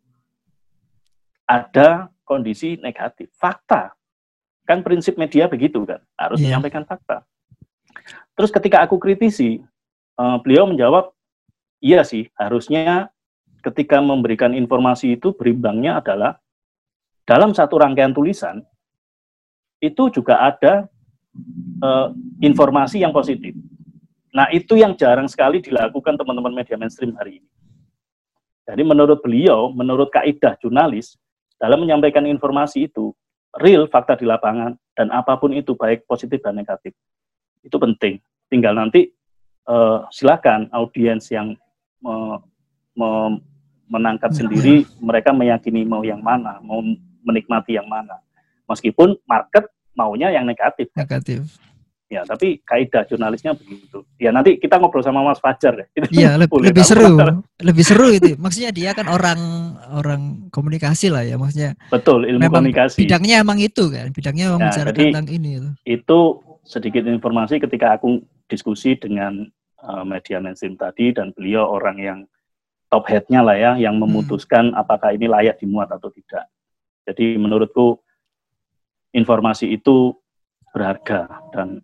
Ada 1.44 2.08
kondisi 2.24 2.80
negatif, 2.80 3.28
fakta. 3.36 3.92
Kan 4.64 4.80
prinsip 4.80 5.20
media 5.20 5.44
begitu 5.44 5.84
kan, 5.84 6.00
harus 6.16 6.40
Iya. 6.40 6.56
menyampaikan 6.56 6.88
fakta. 6.88 7.20
Terus 8.32 8.48
ketika 8.48 8.80
aku 8.80 8.96
kritisi, 8.96 9.60
eh, 10.16 10.36
beliau 10.40 10.64
menjawab, 10.64 11.12
iya 11.84 12.00
sih, 12.00 12.32
harusnya 12.40 13.12
ketika 13.60 14.00
memberikan 14.00 14.56
informasi 14.56 15.20
itu 15.20 15.36
berimbangnya 15.36 16.00
adalah 16.00 16.40
dalam 17.28 17.52
satu 17.52 17.76
rangkaian 17.76 18.16
tulisan 18.16 18.64
itu 19.84 20.08
juga 20.08 20.40
ada 20.40 20.88
eh, 21.84 22.08
informasi 22.40 23.04
yang 23.04 23.12
positif. 23.12 23.52
Nah, 24.32 24.48
itu 24.54 24.78
yang 24.80 24.96
jarang 24.96 25.28
sekali 25.28 25.60
dilakukan 25.60 26.16
teman-teman 26.16 26.54
media 26.56 26.78
mainstream 26.80 27.12
hari 27.20 27.42
ini. 27.42 27.48
Jadi 28.64 28.82
menurut 28.82 29.20
beliau, 29.20 29.68
menurut 29.72 30.08
kaidah 30.08 30.56
jurnalis, 30.56 31.20
dalam 31.60 31.84
menyampaikan 31.84 32.24
informasi 32.24 32.88
itu, 32.88 33.12
real 33.60 33.86
fakta 33.86 34.16
di 34.16 34.24
lapangan, 34.24 34.74
dan 34.96 35.12
apa 35.12 35.36
pun 35.36 35.52
itu, 35.52 35.76
baik 35.76 36.08
positif 36.08 36.40
dan 36.40 36.56
negatif, 36.56 36.96
itu 37.60 37.76
penting. 37.76 38.18
Tinggal 38.48 38.76
nanti 38.76 39.12
eh, 39.64 39.98
silakan 40.12 40.68
audiens 40.72 41.28
yang 41.28 41.56
me- 42.00 42.40
me- 42.96 43.40
menangkap 43.84 44.32
sendiri 44.32 44.88
mereka 44.96 45.30
meyakini 45.36 45.84
mau 45.84 46.00
yang 46.00 46.24
mana, 46.24 46.56
mau 46.64 46.80
menikmati 47.24 47.76
yang 47.76 47.88
mana. 47.88 48.16
Meskipun 48.64 49.20
market 49.28 49.68
maunya 49.92 50.32
yang 50.32 50.48
negatif. 50.48 50.88
negatif. 50.96 51.44
Ya, 52.12 52.20
tapi 52.22 52.60
kaidah 52.62 53.08
jurnalisnya 53.08 53.56
begitu. 53.56 54.04
Ya 54.20 54.28
nanti 54.28 54.60
kita 54.60 54.76
ngobrol 54.76 55.00
sama 55.00 55.24
Mas 55.24 55.40
Fajar. 55.40 55.88
Itu 55.96 56.04
Iya, 56.12 56.36
boleh 56.46 56.68
lebih 56.70 56.84
seru. 56.84 57.16
Lebih 57.58 57.84
seru 57.84 58.06
itu. 58.12 58.36
Maksudnya 58.36 58.70
dia 58.70 58.92
kan 58.92 59.08
orang 59.08 59.40
orang 59.88 60.22
komunikasi 60.52 61.08
lah 61.08 61.24
ya, 61.24 61.40
maksudnya 61.40 61.72
Betul, 61.88 62.28
ilmu 62.28 62.44
Memang 62.44 62.60
komunikasi. 62.68 63.02
bidangnya 63.02 63.40
emang 63.40 63.56
itu 63.58 63.88
kan, 63.88 64.12
bidangnya 64.12 64.44
memang 64.52 64.62
Ya, 64.62 64.68
bicara 64.68 64.90
jadi- 64.92 65.00
tentang 65.10 65.26
ini 65.32 65.50
itu. 65.58 65.70
Itu 65.88 66.18
sedikit 66.62 67.02
informasi 67.04 67.56
ketika 67.58 67.96
aku 67.96 68.20
diskusi 68.46 68.94
dengan 68.94 69.48
eh, 69.80 70.04
media 70.04 70.40
mainstream 70.40 70.76
tadi 70.76 71.12
dan 71.12 71.32
beliau 71.32 71.68
orang 71.68 71.96
yang 71.98 72.18
top 72.88 73.08
head-nya 73.08 73.40
lah 73.40 73.56
ya, 73.56 73.72
yang 73.76 73.96
memutuskan 73.96 74.70
apakah 74.72 75.12
ini 75.12 75.24
layak 75.24 75.56
dimuat 75.56 75.88
atau 75.88 76.08
tidak. 76.08 76.46
Jadi 77.04 77.36
menurutku 77.36 78.00
informasi 79.12 79.72
itu 79.72 80.14
berharga 80.70 81.28
dan 81.52 81.80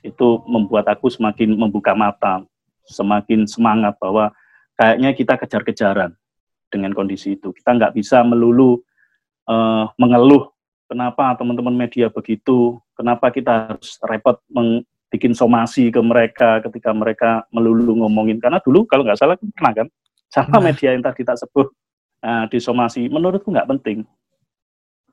itu 0.00 0.28
membuat 0.48 0.88
aku 0.88 1.12
semakin 1.12 1.56
membuka 1.56 1.92
mata, 1.92 2.44
semakin 2.88 3.44
semangat 3.44 3.96
bahwa 4.00 4.32
kayaknya 4.76 5.10
kita 5.12 5.34
kejar-kejaran 5.36 6.16
dengan 6.72 6.96
kondisi 6.96 7.36
itu. 7.36 7.52
Kita 7.52 7.76
nggak 7.76 7.94
bisa 7.96 8.24
melulu 8.24 8.80
eh, 9.48 9.84
mengeluh 10.00 10.48
kenapa 10.90 11.36
teman-teman 11.38 11.76
media 11.76 12.10
begitu, 12.10 12.80
kenapa 12.98 13.30
kita 13.30 13.76
harus 13.76 14.00
repot 14.02 14.42
meng- 14.50 14.82
bikin 15.10 15.34
somasi 15.34 15.90
ke 15.90 15.98
mereka 15.98 16.62
ketika 16.62 16.94
mereka 16.94 17.30
melulu 17.50 18.06
ngomongin. 18.06 18.38
Karena 18.38 18.62
dulu 18.62 18.86
kalau 18.86 19.02
nggak 19.02 19.18
salah 19.18 19.34
pernah 19.36 19.74
kan, 19.74 19.86
sama 20.30 20.62
media 20.70 20.94
yang 20.94 21.02
tadi 21.02 21.26
tak 21.26 21.36
sebut 21.42 21.74
nah, 22.22 22.46
di 22.46 22.58
somasi, 22.62 23.10
menurutku 23.10 23.50
nggak 23.50 23.68
penting. 23.76 24.06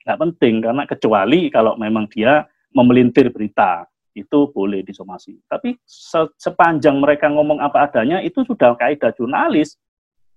Nggak 0.05 0.19
penting, 0.21 0.53
karena 0.63 0.83
kecuali 0.85 1.39
kalau 1.49 1.73
memang 1.75 2.05
dia 2.07 2.45
memelintir 2.71 3.33
berita, 3.33 3.89
itu 4.17 4.49
boleh 4.49 4.81
disomasi. 4.81 5.37
Tapi 5.45 5.77
se- 5.85 6.33
sepanjang 6.35 6.97
mereka 6.97 7.29
ngomong 7.29 7.61
apa 7.61 7.85
adanya, 7.85 8.17
itu 8.19 8.41
sudah 8.41 8.73
kaidah 8.73 9.13
jurnalis, 9.13 9.77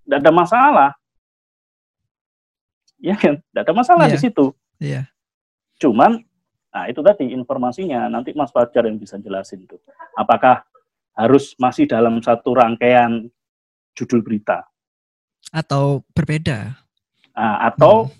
tidak 0.04 0.20
ada 0.20 0.30
masalah. 0.30 0.90
Ya 3.00 3.16
kan, 3.16 3.40
tidak 3.40 3.62
ada 3.64 3.72
masalah 3.72 4.04
Iya. 4.06 4.12
di 4.12 4.18
situ. 4.20 4.46
Iya. 4.76 5.02
Cuman, 5.80 6.20
nah 6.68 6.84
itu 6.84 7.00
tadi 7.00 7.32
informasinya, 7.32 8.06
nanti 8.06 8.36
Mas 8.36 8.52
Fajar 8.52 8.84
yang 8.84 9.00
bisa 9.00 9.16
jelasin 9.16 9.64
tuh. 9.64 9.80
Apakah 10.12 10.60
harus 11.16 11.56
masih 11.56 11.88
dalam 11.88 12.20
satu 12.20 12.52
rangkaian 12.52 13.28
judul 13.96 14.20
berita, 14.20 14.68
Atau 15.50 16.04
berbeda. 16.14 16.76
Nah, 17.32 17.56
atau 17.66 18.06
Hmm. 18.06 18.18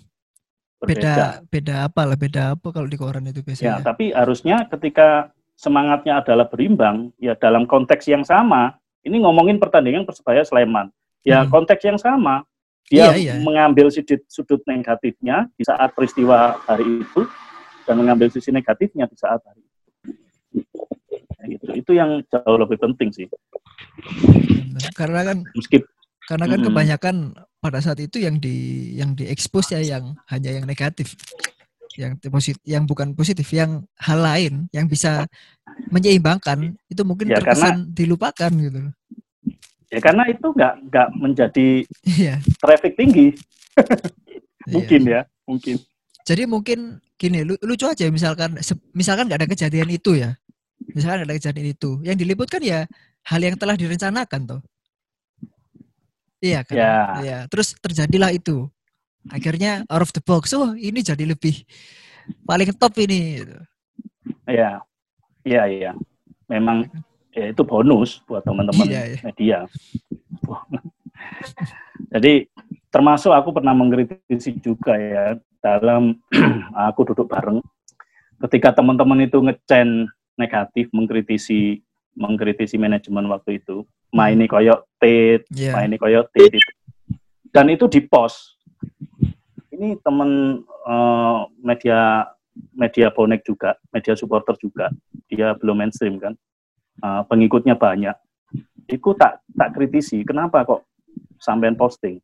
Beda 0.81 0.97
berbeda. 0.97 1.25
beda 1.45 1.75
apa 1.85 2.01
lah, 2.03 2.17
beda 2.17 2.41
apa 2.57 2.67
kalau 2.73 2.89
di 2.89 2.97
koran 2.97 3.23
itu 3.23 3.39
Ya, 3.39 3.45
biasanya. 3.45 3.85
tapi 3.85 4.09
harusnya 4.09 4.65
ketika 4.65 5.29
semangatnya 5.61 6.25
adalah 6.25 6.49
berimbang, 6.49 7.13
ya 7.21 7.37
dalam 7.37 7.69
konteks 7.69 8.09
yang 8.09 8.25
sama, 8.25 8.81
ini 9.05 9.21
ngomongin 9.21 9.61
pertandingan 9.61 10.09
Persebaya 10.09 10.41
Sleman. 10.41 10.89
Ya, 11.21 11.45
Hmm. 11.45 11.53
konteks 11.53 11.85
yang 11.85 12.01
sama, 12.01 12.41
dia 12.89 13.13
Iya, 13.13 13.37
iya. 13.37 13.45
mengambil 13.45 13.93
sudut, 13.93 14.25
sudut 14.25 14.65
negatifnya 14.65 15.45
di 15.53 15.61
saat 15.61 15.93
peristiwa 15.93 16.57
hari 16.65 17.05
itu, 17.05 17.29
dan 17.85 18.01
mengambil 18.01 18.33
sisi 18.33 18.49
negatifnya 18.49 19.05
di 19.05 19.13
saat 19.21 19.37
hari 19.45 19.61
itu. 19.61 19.77
Ya, 21.37 21.43
gitu. 21.45 21.65
Itu 21.77 21.91
yang 21.93 22.25
jauh 22.25 22.57
lebih 22.57 22.81
penting 22.81 23.13
sih. 23.13 23.29
Karena 24.97 25.21
kan 25.21 25.45
Meskipun 25.53 25.89
karena 26.25 26.45
kan 26.47 26.59
Mm-mm. 26.63 26.67
kebanyakan 26.71 27.15
pada 27.59 27.79
saat 27.83 27.99
itu 27.99 28.21
yang 28.21 28.39
di 28.39 28.87
yang 28.95 29.13
diekspos 29.17 29.73
ya 29.73 29.81
yang 29.83 30.15
hanya 30.31 30.57
yang 30.57 30.65
negatif. 30.65 31.17
Yang 31.97 32.11
positif 32.31 32.61
yang 32.63 32.83
bukan 32.87 33.11
positif, 33.11 33.47
yang 33.51 33.83
hal 33.99 34.19
lain 34.19 34.71
yang 34.71 34.87
bisa 34.87 35.27
menyeimbangkan 35.91 36.71
itu 36.87 37.01
mungkin 37.03 37.27
Ya, 37.27 37.39
terkesan 37.39 37.91
dilupakan 37.91 38.51
gitu. 38.51 38.81
ya 39.91 39.99
karena 39.99 40.23
itu 40.31 40.47
nggak 40.55 40.73
nggak 40.87 41.07
menjadi 41.19 41.67
Iya. 42.07 42.39
traffic 42.63 42.95
tinggi, 42.95 43.35
iya. 44.71 44.71
mungkin 44.71 45.01
ya, 45.03 45.21
mungkin. 45.43 45.75
Jadi 46.23 46.43
mungkin 46.47 46.79
gini, 47.19 47.43
lu- 47.43 47.59
lucu 47.59 47.91
aja 47.91 48.07
misalkan 48.07 48.55
misalkan 48.95 49.27
nggak 49.27 49.43
ada 49.43 49.49
kejadian 49.51 49.91
itu 49.91 50.15
ya. 50.15 50.31
Misalkan 50.95 51.23
nggak 51.23 51.29
ada 51.29 51.37
kejadian 51.43 51.67
itu, 51.75 51.91
yang 52.07 52.15
diliput 52.15 52.47
kan 52.47 52.63
ya 52.63 52.87
hal 53.27 53.39
yang 53.43 53.59
telah 53.59 53.75
direncanakan 53.75 54.41
toh. 54.47 54.61
Iya 56.41 56.63
kan? 56.65 56.73
Ya. 56.79 56.93
Iya. 57.21 57.39
Terus 57.51 57.75
terjadilah 57.77 58.31
itu. 58.33 58.65
Akhirnya 59.29 59.85
out 59.85 60.01
of 60.01 60.11
the 60.15 60.23
box. 60.23 60.49
Oh, 60.57 60.73
ini 60.73 61.05
jadi 61.05 61.21
lebih 61.29 61.61
paling 62.47 62.73
top 62.73 62.97
ini. 62.97 63.45
Iya, 64.49 64.81
iya, 65.45 65.63
iya. 65.69 65.91
Memang 66.49 66.89
ya 67.31 67.53
itu 67.53 67.61
bonus 67.61 68.19
buat 68.25 68.41
teman-teman 68.41 68.87
Iya, 68.89 69.01
iya. 69.13 69.19
media. 69.21 69.59
Jadi 72.11 72.49
termasuk 72.91 73.31
aku 73.31 73.53
pernah 73.55 73.71
mengkritisi 73.71 74.57
juga 74.59 74.97
ya 74.97 75.37
dalam 75.61 76.17
aku 76.89 77.13
duduk 77.13 77.29
bareng 77.29 77.61
ketika 78.47 78.73
teman-teman 78.73 79.23
itu 79.23 79.37
ngecen 79.39 80.09
negatif 80.35 80.89
mengkritisi 80.91 81.79
mengkritisi 82.17 82.75
manajemen 82.75 83.29
waktu 83.31 83.61
itu 83.61 83.85
maini 84.11 84.49
koyok 84.49 84.83
tit 84.99 85.45
Iya. 85.53 85.77
maini 85.77 85.95
koyok 85.95 86.27
tit 86.35 86.51
dan 87.55 87.69
itu 87.71 87.87
di 87.87 88.03
post 88.03 88.59
ini 89.81 89.97
teman 90.05 90.61
eh, 90.61 91.39
media 91.65 92.29
media 92.77 93.09
bonek 93.09 93.41
juga 93.41 93.73
media 93.89 94.13
supporter 94.13 94.53
juga. 94.61 94.93
Dia 95.25 95.57
belum 95.57 95.81
mainstream 95.81 96.21
kan. 96.21 96.37
Eh, 97.01 97.21
pengikutnya 97.25 97.73
banyak. 97.73 98.13
Itu 98.85 99.17
tak 99.17 99.41
tak 99.57 99.73
kritisi 99.73 100.21
kenapa 100.21 100.61
kok 100.61 100.85
sampean 101.41 101.73
posting? 101.73 102.21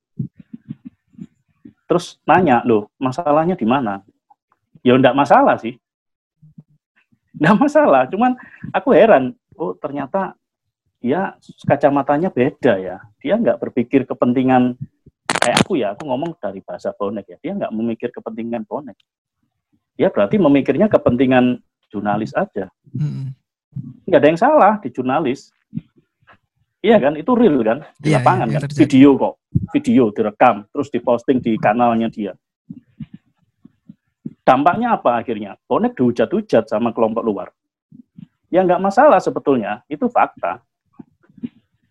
Terus 1.89 2.22
nanya 2.30 2.62
loh 2.62 2.93
masalahnya 3.01 3.58
di 3.58 3.66
mana? 3.66 4.05
Ya 4.86 4.93
enggak 4.93 5.18
masalah 5.18 5.58
sih. 5.58 5.82
Enggak 7.41 7.58
masalah 7.58 8.05
cuman 8.05 8.38
aku 8.70 8.93
heran 8.93 9.34
oh 9.58 9.74
ternyata 9.74 10.38
dia 11.01 11.34
kacamatanya 11.66 12.30
beda 12.30 12.78
ya. 12.78 13.01
Dia 13.18 13.41
nggak 13.41 13.58
berpikir 13.58 14.05
kepentingan 14.05 14.78
kayak 15.48 15.58
aku 15.64 15.80
ya 15.80 15.95
aku 15.95 16.04
ngomong 16.04 16.36
dari 16.43 16.60
bahasa 16.60 16.91
bonek 16.91 17.26
ya 17.32 17.38
dia 17.39 17.54
nggak 17.56 17.72
memikir 17.72 18.10
kepentingan 18.12 18.68
bonek 18.68 19.00
dia 19.95 20.12
berarti 20.12 20.36
memikirnya 20.36 20.91
kepentingan 20.91 21.64
jurnalis 21.88 22.36
aja 22.36 22.68
nggak 24.08 24.20
ada 24.20 24.28
yang 24.28 24.39
salah 24.39 24.74
di 24.80 24.89
jurnalis. 24.89 25.52
Iya 26.78 27.02
kan, 27.02 27.18
itu 27.18 27.32
real 27.34 27.58
kan, 27.66 27.84
di 27.98 28.14
Iya, 28.14 28.22
lapangan 28.22 28.48
iya, 28.48 28.54
yang 28.54 28.62
kan, 28.64 28.70
terjadi. 28.70 28.82
video 28.86 29.10
kok, 29.18 29.34
video 29.74 30.04
direkam, 30.14 30.56
terus 30.70 30.88
diposting 30.93 31.41
di 31.41 31.58
kanalnya 31.58 32.08
dia. 32.08 32.34
Dampaknya 34.45 34.95
apa 34.95 35.20
akhirnya? 35.20 35.58
Bonek 35.68 35.98
dihujat-hujat 35.98 36.70
sama 36.70 36.95
kelompok 36.95 37.26
luar. 37.26 37.50
Ya 38.48 38.64
nggak 38.64 38.80
masalah 38.80 39.20
sebetulnya, 39.20 39.84
itu 39.91 40.08
fakta. 40.08 40.64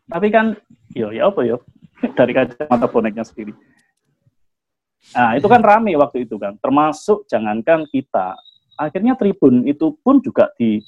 Tapi 0.06 0.30
kan, 0.30 0.54
yo 0.94 1.10
ya 1.12 1.28
apa 1.28 1.44
yo, 1.44 1.60
dari 2.18 2.32
kacamata 2.32 2.86
boneknya 2.88 3.24
sendiri. 3.24 3.52
Nah, 5.14 5.38
itu 5.38 5.46
kan 5.46 5.62
rame 5.62 5.94
waktu 5.94 6.26
itu 6.26 6.34
kan, 6.36 6.58
termasuk 6.58 7.24
jangankan 7.30 7.86
kita, 7.88 8.34
akhirnya 8.74 9.14
Tribun 9.14 9.62
itu 9.64 9.94
pun 10.02 10.18
juga 10.18 10.50
di 10.58 10.82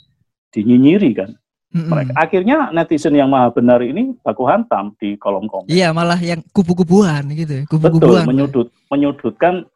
dinyinyiri 0.51 1.11
kan 1.15 1.31
mereka. 1.71 2.17
Akhirnya 2.17 2.73
netizen 2.73 3.13
yang 3.13 3.29
maha 3.29 3.53
benar 3.53 3.85
ini 3.85 4.17
baku 4.25 4.49
hantam 4.49 4.97
di 4.97 5.21
kolom 5.21 5.45
komen. 5.47 5.69
Iya, 5.69 5.93
malah 5.93 6.17
yang 6.17 6.41
kubu-kubuan 6.51 7.29
gitu, 7.37 7.53
ya, 7.53 7.65
Betul, 7.69 7.77
kubu-kubuan. 7.79 8.25
menyudut, 8.25 8.69
menyudutkan 8.89 9.69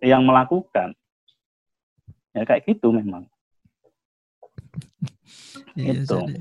yang 0.00 0.24
melakukan. 0.24 0.96
Ya 2.32 2.42
kayak 2.48 2.64
gitu 2.64 2.90
memang. 2.90 3.28
Iya, 5.76 6.02
Gitu. 6.02 6.16
jadi, 6.16 6.36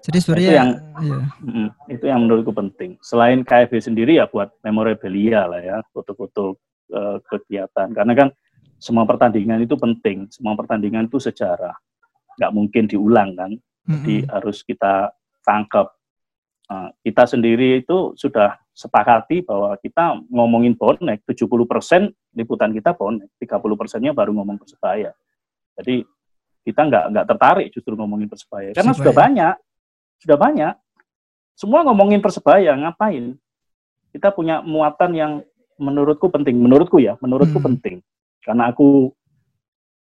jadi 0.00 0.18
sebenarnya 0.20 0.52
yang- 0.56 0.74
iya. 1.04 1.18
Mm, 1.44 1.68
itu 1.92 2.04
yang 2.08 2.20
menurutku 2.24 2.52
penting. 2.56 2.96
Selain 3.04 3.44
KFB 3.44 3.80
sendiri 3.80 4.16
ya 4.16 4.26
buat 4.26 4.52
memorabilia 4.64 5.44
lah 5.44 5.60
ya, 5.60 5.76
foto-foto 5.92 6.56
eh, 6.90 7.18
kegiatan. 7.22 7.94
Karena 7.94 8.12
kan 8.18 8.28
semua 8.80 9.06
pertandingan 9.06 9.62
itu 9.62 9.78
penting, 9.78 10.26
semua 10.32 10.58
pertandingan 10.58 11.06
itu 11.06 11.22
sejarah. 11.22 11.76
Nggak 12.34 12.52
mungkin 12.56 12.84
diulang 12.90 13.36
kan, 13.36 13.52
jadi 13.86 14.24
Mm-mm. 14.24 14.32
harus 14.32 14.64
kita 14.66 15.12
tangkap. 15.44 15.92
Nah, 16.70 16.94
kita 17.02 17.26
sendiri 17.26 17.82
itu 17.82 18.14
sudah 18.14 18.54
sepakati 18.70 19.42
bahwa 19.42 19.74
kita 19.78 20.22
ngomongin 20.30 20.78
bonek, 20.78 21.26
70% 21.26 22.10
liputan 22.32 22.70
kita 22.70 22.94
bonek, 22.94 23.26
30 23.42 23.74
persennya 23.76 24.14
baru 24.14 24.30
ngomong 24.34 24.56
persebaya. 24.56 25.10
Jadi 25.76 26.06
kita 26.62 26.80
nggak 26.86 27.04
nggak 27.12 27.26
tertarik 27.26 27.66
justru 27.72 27.96
ngomongin 27.96 28.28
persebaya 28.28 28.70
karena 28.76 28.92
sudah 28.92 29.14
banyak 29.14 29.54
sudah 30.20 30.36
banyak. 30.36 30.74
Semua 31.56 31.84
ngomongin 31.84 32.20
persebaya, 32.20 32.72
ngapain? 32.76 33.36
Kita 34.12 34.32
punya 34.32 34.60
muatan 34.60 35.12
yang 35.12 35.32
menurutku 35.76 36.28
penting. 36.28 36.56
Menurutku 36.56 37.00
ya, 37.00 37.16
menurutku 37.20 37.60
Hmm. 37.60 37.72
penting. 37.72 37.96
Karena 38.40 38.72
aku 38.72 39.12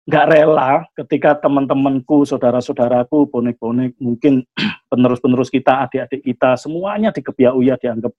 nggak 0.08 0.26
rela 0.28 0.84
ketika 0.96 1.36
teman-temanku, 1.40 2.24
saudara-saudaraku, 2.24 3.28
bonek-bonek, 3.28 3.96
mungkin 4.00 4.44
penerus-penerus 4.92 5.52
kita, 5.52 5.84
adik-adik 5.84 6.24
kita, 6.24 6.56
semuanya 6.56 7.12
di 7.12 7.20
Gebia 7.20 7.52
Uya 7.52 7.76
dianggap 7.76 8.12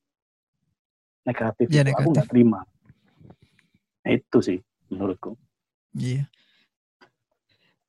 negatif. 1.26 1.66
Iya, 1.70 1.82
Itu 1.86 1.90
Aku 1.90 1.90
negatif. 1.90 2.14
nggak 2.14 2.28
terima. 2.30 2.60
Nah, 4.06 4.12
itu 4.14 4.38
sih 4.42 4.58
menurutku. 4.90 5.38
Iya. 5.98 6.26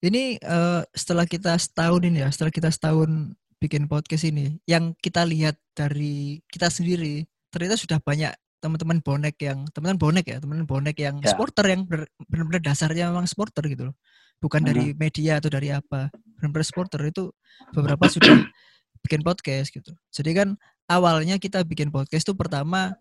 Ini 0.01 0.40
eh, 0.40 0.82
setelah 0.96 1.28
kita 1.28 1.57
setahun 1.61 2.01
ini 2.01 2.24
ya, 2.24 2.28
setelah 2.32 2.48
kita 2.48 2.72
setahun 2.72 3.36
bikin 3.61 3.84
podcast 3.84 4.24
ini, 4.24 4.57
yang 4.64 4.96
kita 4.96 5.28
lihat 5.28 5.61
dari 5.76 6.40
kita 6.48 6.72
sendiri, 6.72 7.28
ternyata 7.53 7.76
sudah 7.76 8.01
banyak 8.01 8.32
teman-teman 8.61 9.01
bonek 9.05 9.36
yang 9.40 9.68
teman-teman 9.72 10.01
bonek 10.01 10.24
ya, 10.28 10.36
teman-teman 10.40 10.68
bonek 10.68 10.96
yang 10.96 11.16
Ya. 11.20 11.32
supporter 11.32 11.64
yang 11.68 11.84
benar-benar 12.28 12.61
dasarnya 12.64 13.12
memang 13.12 13.28
supporter 13.28 13.64
gitu 13.68 13.92
loh. 13.92 13.96
Bukan 14.40 14.64
dari 14.64 14.96
media 14.96 15.36
atau 15.36 15.53
dari 15.53 15.68
apa. 15.68 16.09
Benar-benar 16.40 16.64
supporter 16.64 17.01
itu 17.05 17.28
beberapa 17.76 18.09
sudah 18.09 18.24
bikin 19.05 19.20
podcast 19.20 19.68
gitu. 19.68 19.92
Jadi 20.12 20.30
kan 20.32 20.48
awalnya 20.88 21.36
kita 21.36 21.61
bikin 21.64 21.92
podcast 21.92 22.24
itu 22.24 22.32
pertama 22.32 22.96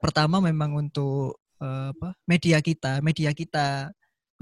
pertama 0.00 0.40
memang 0.40 0.76
untuk 0.88 1.40
eh, 1.60 1.92
apa? 1.92 2.16
media 2.24 2.64
kita, 2.64 3.04
media 3.04 3.36
kita 3.36 3.92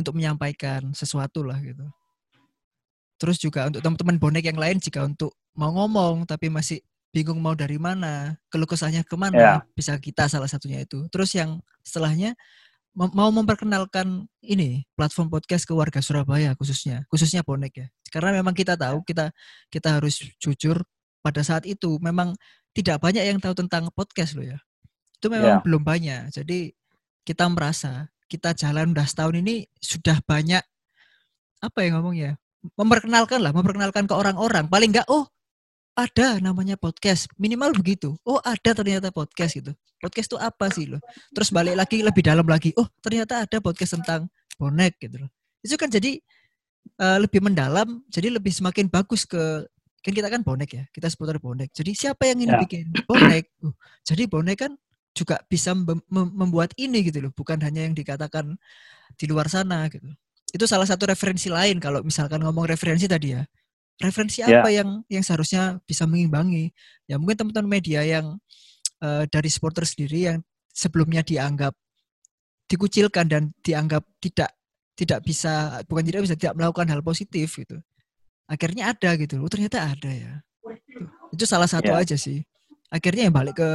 untuk 0.01 0.17
menyampaikan 0.17 0.91
sesuatu 0.97 1.45
lah 1.45 1.61
gitu. 1.61 1.85
Terus 3.21 3.37
juga 3.37 3.69
untuk 3.69 3.85
teman-teman 3.85 4.17
bonek 4.17 4.45
yang 4.49 4.57
lain 4.57 4.81
jika 4.81 5.05
untuk 5.05 5.37
mau 5.53 5.69
ngomong 5.77 6.25
tapi 6.25 6.49
masih 6.49 6.81
bingung 7.13 7.43
mau 7.43 7.53
dari 7.59 7.77
mana, 7.77 8.39
keluh 8.49 8.65
kesahnya 8.71 9.03
ke 9.05 9.19
mana, 9.19 9.37
Ya. 9.37 9.55
bisa 9.75 9.99
kita 9.99 10.31
salah 10.31 10.47
satunya 10.49 10.81
itu. 10.87 11.05
Terus 11.11 11.35
yang 11.37 11.59
setelahnya 11.85 12.39
mau 12.95 13.31
memperkenalkan 13.31 14.27
ini 14.43 14.83
platform 14.99 15.31
podcast 15.31 15.63
ke 15.67 15.75
warga 15.75 16.01
Surabaya 16.03 16.55
khususnya, 16.59 17.05
khususnya 17.11 17.43
bonek 17.45 17.73
ya. 17.77 17.87
Karena 18.11 18.35
memang 18.41 18.55
kita 18.55 18.75
tahu 18.79 19.03
kita 19.07 19.31
kita 19.71 20.01
harus 20.01 20.23
jujur 20.41 20.83
pada 21.21 21.45
saat 21.45 21.67
itu 21.69 21.99
memang 22.01 22.33
tidak 22.73 23.03
banyak 23.03 23.27
yang 23.27 23.39
tahu 23.43 23.53
tentang 23.59 23.91
podcast 23.93 24.39
loh 24.39 24.47
ya. 24.47 24.59
Itu 25.19 25.29
memang 25.29 25.61
Ya. 25.61 25.63
belum 25.63 25.83
banyak. 25.85 26.31
Jadi 26.33 26.73
kita 27.27 27.45
merasa 27.51 28.09
kita 28.31 28.55
jalan 28.55 28.95
udah 28.95 29.03
setahun 29.03 29.35
ini 29.43 29.67
sudah 29.83 30.23
banyak 30.23 30.63
apa 31.61 31.79
ya 31.83 31.89
ngomongnya 31.99 32.31
memperkenalkan 32.79 33.41
lah 33.43 33.53
memperkenalkan 33.57 34.05
ke 34.07 34.15
orang-orang. 34.15 34.69
Paling 34.71 34.93
enggak 34.95 35.09
oh 35.11 35.27
ada 35.99 36.39
namanya 36.41 36.79
podcast. 36.79 37.27
Minimal 37.37 37.75
begitu. 37.77 38.15
Oh 38.25 38.39
ada 38.41 38.71
ternyata 38.73 39.11
podcast 39.11 39.59
gitu. 39.59 39.73
Podcast 40.01 40.33
itu 40.33 40.39
apa 40.41 40.71
sih 40.73 40.89
loh? 40.89 41.01
Terus 41.35 41.51
balik 41.53 41.77
lagi 41.77 42.01
lebih 42.01 42.23
dalam 42.25 42.47
lagi. 42.47 42.73
Oh 42.79 42.87
ternyata 43.03 43.45
ada 43.45 43.59
podcast 43.61 43.99
tentang 44.01 44.29
bonek 44.57 44.97
gitu 45.01 45.21
loh. 45.27 45.31
Itu 45.61 45.77
kan 45.77 45.89
jadi 45.91 46.21
eh, 47.01 47.19
lebih 47.21 47.41
mendalam 47.45 48.01
jadi 48.09 48.29
lebih 48.33 48.53
semakin 48.53 48.89
bagus 48.89 49.25
ke 49.29 49.67
kan 50.01 50.13
kita 50.17 50.33
kan 50.33 50.41
bonek 50.41 50.71
ya 50.73 50.85
kita 50.93 51.13
seputar 51.13 51.37
bonek. 51.41 51.73
Jadi 51.77 51.93
siapa 51.93 52.25
yang 52.29 52.41
ini 52.45 52.53
Ya. 52.57 52.61
bikin 52.61 52.89
bonek? 53.09 53.53
Uh, 53.61 53.73
jadi 54.05 54.25
bonek 54.29 54.57
kan 54.65 54.73
juga 55.13 55.43
bisa 55.51 55.75
mem- 55.75 56.05
mem- 56.07 56.33
membuat 56.35 56.71
ini 56.79 57.03
gitu 57.03 57.19
loh 57.21 57.33
bukan 57.35 57.59
hanya 57.61 57.83
yang 57.87 57.95
dikatakan 57.95 58.55
di 59.19 59.25
luar 59.27 59.51
sana 59.51 59.91
gitu 59.91 60.07
itu 60.51 60.65
salah 60.67 60.87
satu 60.87 61.07
referensi 61.07 61.51
lain 61.51 61.79
kalau 61.79 62.03
misalkan 62.03 62.43
ngomong 62.43 62.67
referensi 62.67 63.07
tadi 63.07 63.35
ya 63.35 63.43
referensi 64.01 64.41
Ya. 64.43 64.63
apa 64.63 64.71
yang 64.73 65.03
yang 65.13 65.21
seharusnya 65.23 65.79
bisa 65.85 66.07
mengimbangi 66.07 66.71
ya 67.11 67.19
mungkin 67.19 67.37
teman-teman 67.47 67.69
media 67.81 68.01
yang 68.07 68.39
eh, 69.03 69.25
dari 69.29 69.49
supporter 69.51 69.85
sendiri 69.85 70.19
yang 70.31 70.39
sebelumnya 70.71 71.21
dianggap 71.27 71.75
dikucilkan 72.71 73.27
dan 73.27 73.43
dianggap 73.67 74.07
tidak 74.23 74.55
tidak 74.95 75.21
bisa 75.27 75.83
bukan 75.91 76.05
tidak 76.07 76.21
bisa 76.29 76.35
tidak 76.39 76.55
melakukan 76.55 76.87
hal 76.87 77.03
positif 77.03 77.59
gitu 77.59 77.83
akhirnya 78.47 78.95
ada 78.95 79.15
gitu 79.19 79.39
loh 79.43 79.51
ternyata 79.51 79.91
ada 79.91 80.11
ya 80.11 80.33
Tuh. 80.63 81.35
itu 81.35 81.45
salah 81.47 81.67
satu 81.67 81.91
Ya. 81.91 81.99
aja 82.03 82.15
sih 82.15 82.43
akhirnya 82.91 83.27
yang 83.31 83.35
balik 83.35 83.59
ke 83.59 83.71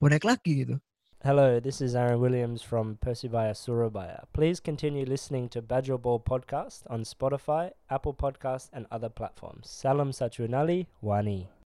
bonek 0.00 0.24
gitu 0.44 0.76
Hello, 1.24 1.58
this 1.58 1.80
is 1.80 1.96
Aaron 1.96 2.20
Williams 2.20 2.62
from 2.62 2.98
Persebaya 3.00 3.56
Surabaya. 3.56 4.28
Please 4.32 4.60
continue 4.60 5.06
listening 5.06 5.48
to 5.48 5.62
Badger 5.62 5.98
Ball 5.98 6.20
Podcast 6.20 6.84
on 6.88 7.02
Spotify, 7.02 7.72
Apple 7.88 8.12
Podcast, 8.14 8.68
and 8.72 8.86
other 8.92 9.08
platforms. 9.08 9.64
Salam 9.66 10.12
Sachunali, 10.12 10.86
Wani. 11.00 11.48